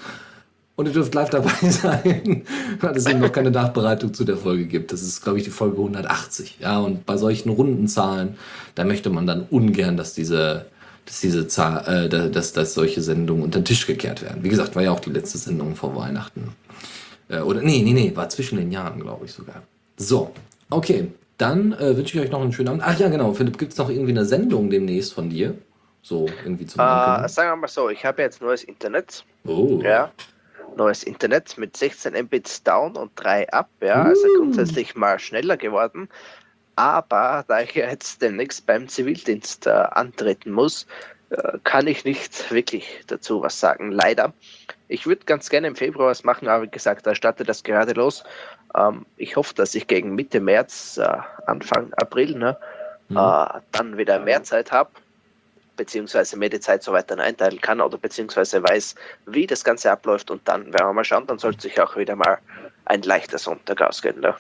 und 0.79 0.87
ihr 0.87 0.93
dürft 0.93 1.13
live 1.13 1.29
dabei 1.29 1.51
sein, 1.71 2.45
weil 2.81 2.97
es 2.97 3.07
eben 3.07 3.19
noch 3.19 3.33
keine 3.33 3.51
Nachbereitung 3.51 4.15
zu 4.15 4.25
der 4.25 4.37
Folge 4.37 4.65
gibt. 4.65 4.93
Das 4.93 5.03
ist, 5.03 5.23
glaube 5.23 5.39
ich, 5.39 5.45
die 5.45 5.51
Folge 5.51 5.77
180. 5.77 6.59
Ja, 6.61 6.79
und 6.79 7.05
bei 7.05 7.17
solchen 7.17 7.51
runden 7.51 7.89
Zahlen, 7.89 8.39
da 8.77 8.85
möchte 8.85 9.11
man 9.11 9.27
dann 9.27 9.49
ungern, 9.51 9.97
dass 9.97 10.15
diese, 10.15 10.67
dass 11.05 11.21
diese 11.21 11.49
Zahl, 11.49 12.05
äh, 12.05 12.31
dass, 12.31 12.53
dass 12.53 12.75
solche 12.75 13.03
Sendungen 13.03 13.43
unter 13.43 13.59
den 13.59 13.65
Tisch 13.65 13.89
gekehrt 13.89 14.23
werden. 14.23 14.45
Wie 14.45 14.49
gesagt, 14.49 14.77
war 14.77 14.85
ja 14.85 14.93
auch 14.93 15.01
die 15.01 15.11
letzte 15.11 15.37
Sendung 15.39 15.75
vor 15.75 15.97
Weihnachten. 15.97 16.55
Äh, 17.29 17.41
oder 17.41 17.61
nee, 17.61 17.83
nee, 17.83 17.93
nee, 17.93 18.13
war 18.15 18.29
zwischen 18.29 18.57
den 18.57 18.71
Jahren, 18.71 19.01
glaube 19.01 19.25
ich 19.25 19.33
sogar. 19.33 19.65
So, 19.97 20.31
okay. 20.71 21.09
Dann 21.39 21.73
äh, 21.73 21.97
wünsche 21.97 22.17
ich 22.17 22.25
euch 22.25 22.31
noch 22.31 22.41
einen 22.41 22.53
schönen 22.53 22.69
Abend. 22.69 22.83
Ach 22.87 22.97
ja, 23.01 23.09
genau. 23.09 23.33
Philipp, 23.33 23.59
gibt 23.59 23.73
es 23.73 23.79
noch 23.79 23.91
irgendwie 23.91 24.13
eine 24.13 24.25
Sendung 24.25 24.71
demnächst 24.71 25.13
von 25.13 25.29
dir? 25.29 25.57
So 26.03 26.29
irgendwie 26.45 26.67
zum 26.67 26.81
äh, 26.81 27.29
Sagen 27.29 27.51
wir 27.51 27.57
mal 27.57 27.67
so, 27.67 27.89
ich 27.89 28.05
habe 28.05 28.23
jetzt 28.23 28.41
neues 28.41 28.63
Internet. 28.63 29.25
Oh. 29.45 29.81
Ja 29.83 30.13
neues 30.79 31.03
Internet 31.03 31.59
mit 31.59 31.77
16 31.77 32.15
Mbits 32.15 32.63
down 32.63 32.97
und 32.97 33.13
3 33.17 33.53
up, 33.53 33.69
ja, 33.81 34.03
also 34.03 34.27
uh. 34.27 34.39
grundsätzlich 34.39 34.95
mal 34.97 35.19
schneller 35.19 35.57
geworden. 35.57 36.09
Aber 36.77 37.45
da 37.49 37.61
ich 37.61 37.75
ja 37.75 37.89
jetzt 37.89 38.23
demnächst 38.23 38.67
beim 38.67 38.89
Zivildienst 38.89 39.67
äh, 39.67 39.71
antreten 39.71 40.53
muss, 40.53 40.87
äh, 41.31 41.59
kann 41.65 41.87
ich 41.87 42.05
nicht 42.05 42.51
wirklich 42.51 43.03
dazu 43.09 43.43
was 43.43 43.59
sagen, 43.59 43.91
leider. 43.91 44.33
Ich 44.87 45.07
würde 45.07 45.25
ganz 45.27 45.51
gerne 45.51 45.67
im 45.67 45.77
Februar 45.77 46.09
was 46.09 46.25
machen, 46.25 46.49
aber 46.49 46.65
wie 46.65 46.71
gesagt, 46.71 47.07
da 47.07 47.15
startet 47.15 47.49
das 47.49 47.65
gerade 47.65 47.93
los. 47.93 48.25
Ähm, 48.75 49.05
ich 49.17 49.37
hoffe, 49.37 49.55
dass 49.55 49.75
ich 49.75 49.89
gegen 49.89 50.15
Mitte 50.15 50.41
März, 50.41 50.99
äh, 50.99 51.19
Anfang 51.47 51.93
April, 51.95 52.39
ne, 52.39 52.57
mhm. 53.09 53.17
Äh, 53.17 53.61
dann 53.73 53.99
wieder 53.99 54.21
mehr 54.21 54.43
Zeit 54.45 54.73
habe 54.73 54.91
beziehungsweise 55.79 56.37
mir 56.37 56.51
die 56.51 56.61
Zeit 56.61 56.83
so 56.83 56.93
weiter 56.93 57.19
einteilen 57.19 57.61
kann 57.63 57.81
oder 57.81 57.97
beziehungsweise 57.97 58.63
weiß, 58.63 58.95
wie 59.25 59.47
das 59.47 59.65
Ganze 59.65 59.91
abläuft 59.91 60.31
und 60.31 60.47
dann 60.47 60.75
werden 60.75 60.89
wir 60.89 60.93
mal 60.93 61.05
schauen, 61.05 61.27
dann 61.27 61.39
sollte 61.39 61.63
sich 61.63 61.81
auch 61.81 61.97
wieder 61.97 62.17
mal 62.17 62.39
ein 62.85 63.01
leichter 63.01 63.39
Sonntag 63.39 63.81
ausgehen. 63.81 64.21
Ne? 64.21 64.35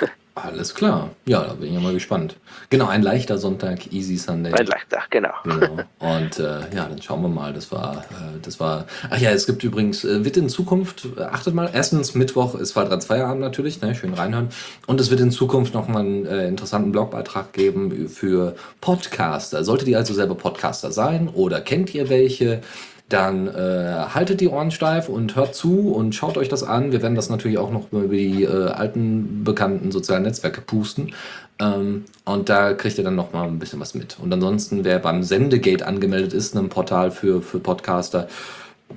Alles 0.34 0.74
klar. 0.74 1.10
Ja, 1.26 1.44
da 1.44 1.52
bin 1.52 1.68
ich 1.68 1.74
ja 1.74 1.80
mal 1.80 1.92
gespannt. 1.92 2.36
Genau, 2.70 2.86
ein 2.86 3.02
leichter 3.02 3.36
Sonntag, 3.36 3.92
Easy 3.92 4.16
Sunday. 4.16 4.52
Ein 4.52 4.64
leichter, 4.64 5.02
genau. 5.10 5.34
genau. 5.44 5.80
Und 5.98 6.38
äh, 6.38 6.60
ja, 6.74 6.86
dann 6.88 7.02
schauen 7.02 7.20
wir 7.20 7.28
mal. 7.28 7.52
Das 7.52 7.70
war, 7.70 7.98
äh, 8.10 8.40
das 8.40 8.58
war. 8.58 8.86
Ach 9.10 9.18
ja, 9.18 9.30
es 9.30 9.44
gibt 9.46 9.62
übrigens, 9.62 10.04
äh, 10.04 10.24
wird 10.24 10.38
in 10.38 10.48
Zukunft, 10.48 11.06
äh, 11.18 11.22
achtet 11.22 11.52
mal, 11.54 11.68
erstens 11.72 12.14
Mittwoch 12.14 12.54
ist 12.54 12.72
Quadrat 12.72 13.04
Feierabend 13.04 13.42
natürlich, 13.42 13.82
ne, 13.82 13.94
schön 13.94 14.14
reinhören. 14.14 14.48
Und 14.86 15.00
es 15.00 15.10
wird 15.10 15.20
in 15.20 15.30
Zukunft 15.30 15.74
nochmal 15.74 16.00
einen 16.00 16.24
äh, 16.24 16.48
interessanten 16.48 16.92
Blogbeitrag 16.92 17.52
geben 17.52 18.08
für 18.08 18.56
Podcaster. 18.80 19.64
Solltet 19.64 19.88
ihr 19.88 19.98
also 19.98 20.14
selber 20.14 20.34
Podcaster 20.34 20.92
sein 20.92 21.28
oder 21.28 21.60
kennt 21.60 21.94
ihr 21.94 22.08
welche? 22.08 22.62
Dann 23.08 23.46
äh, 23.46 24.06
haltet 24.14 24.40
die 24.40 24.48
Ohren 24.48 24.70
steif 24.70 25.08
und 25.08 25.36
hört 25.36 25.54
zu 25.54 25.92
und 25.92 26.14
schaut 26.14 26.38
euch 26.38 26.48
das 26.48 26.62
an. 26.62 26.92
Wir 26.92 27.02
werden 27.02 27.14
das 27.14 27.28
natürlich 27.28 27.58
auch 27.58 27.70
noch 27.70 27.92
über 27.92 28.14
die 28.14 28.44
äh, 28.44 28.68
alten 28.68 29.44
bekannten 29.44 29.92
sozialen 29.92 30.22
Netzwerke 30.22 30.60
pusten. 30.60 31.12
Ähm, 31.58 32.04
und 32.24 32.48
da 32.48 32.72
kriegt 32.72 32.98
ihr 32.98 33.04
dann 33.04 33.14
noch 33.14 33.32
mal 33.32 33.46
ein 33.46 33.58
bisschen 33.58 33.80
was 33.80 33.94
mit. 33.94 34.18
Und 34.18 34.32
ansonsten, 34.32 34.84
wer 34.84 34.98
beim 34.98 35.22
Sendegate 35.22 35.86
angemeldet 35.86 36.32
ist, 36.32 36.56
einem 36.56 36.68
Portal 36.68 37.10
für, 37.10 37.42
für 37.42 37.58
Podcaster, 37.58 38.28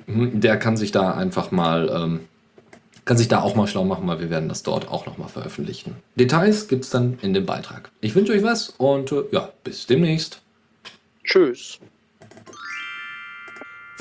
hm, 0.06 0.40
der 0.40 0.58
kann 0.58 0.76
sich 0.76 0.92
da 0.92 1.12
einfach 1.12 1.50
mal, 1.50 1.90
ähm, 1.94 2.20
kann 3.04 3.16
sich 3.16 3.28
da 3.28 3.40
auch 3.40 3.54
mal 3.54 3.66
schlau 3.66 3.84
machen, 3.84 4.06
weil 4.08 4.20
wir 4.20 4.30
werden 4.30 4.48
das 4.48 4.62
dort 4.62 4.88
auch 4.88 5.06
noch 5.06 5.18
mal 5.18 5.28
veröffentlichen. 5.28 5.94
Details 6.16 6.68
gibt 6.68 6.84
es 6.84 6.90
dann 6.90 7.18
in 7.22 7.34
dem 7.34 7.46
Beitrag. 7.46 7.90
Ich 8.00 8.14
wünsche 8.14 8.32
euch 8.32 8.42
was 8.42 8.70
und 8.70 9.12
äh, 9.12 9.24
ja, 9.30 9.50
bis 9.62 9.86
demnächst. 9.86 10.40
Tschüss. 11.22 11.78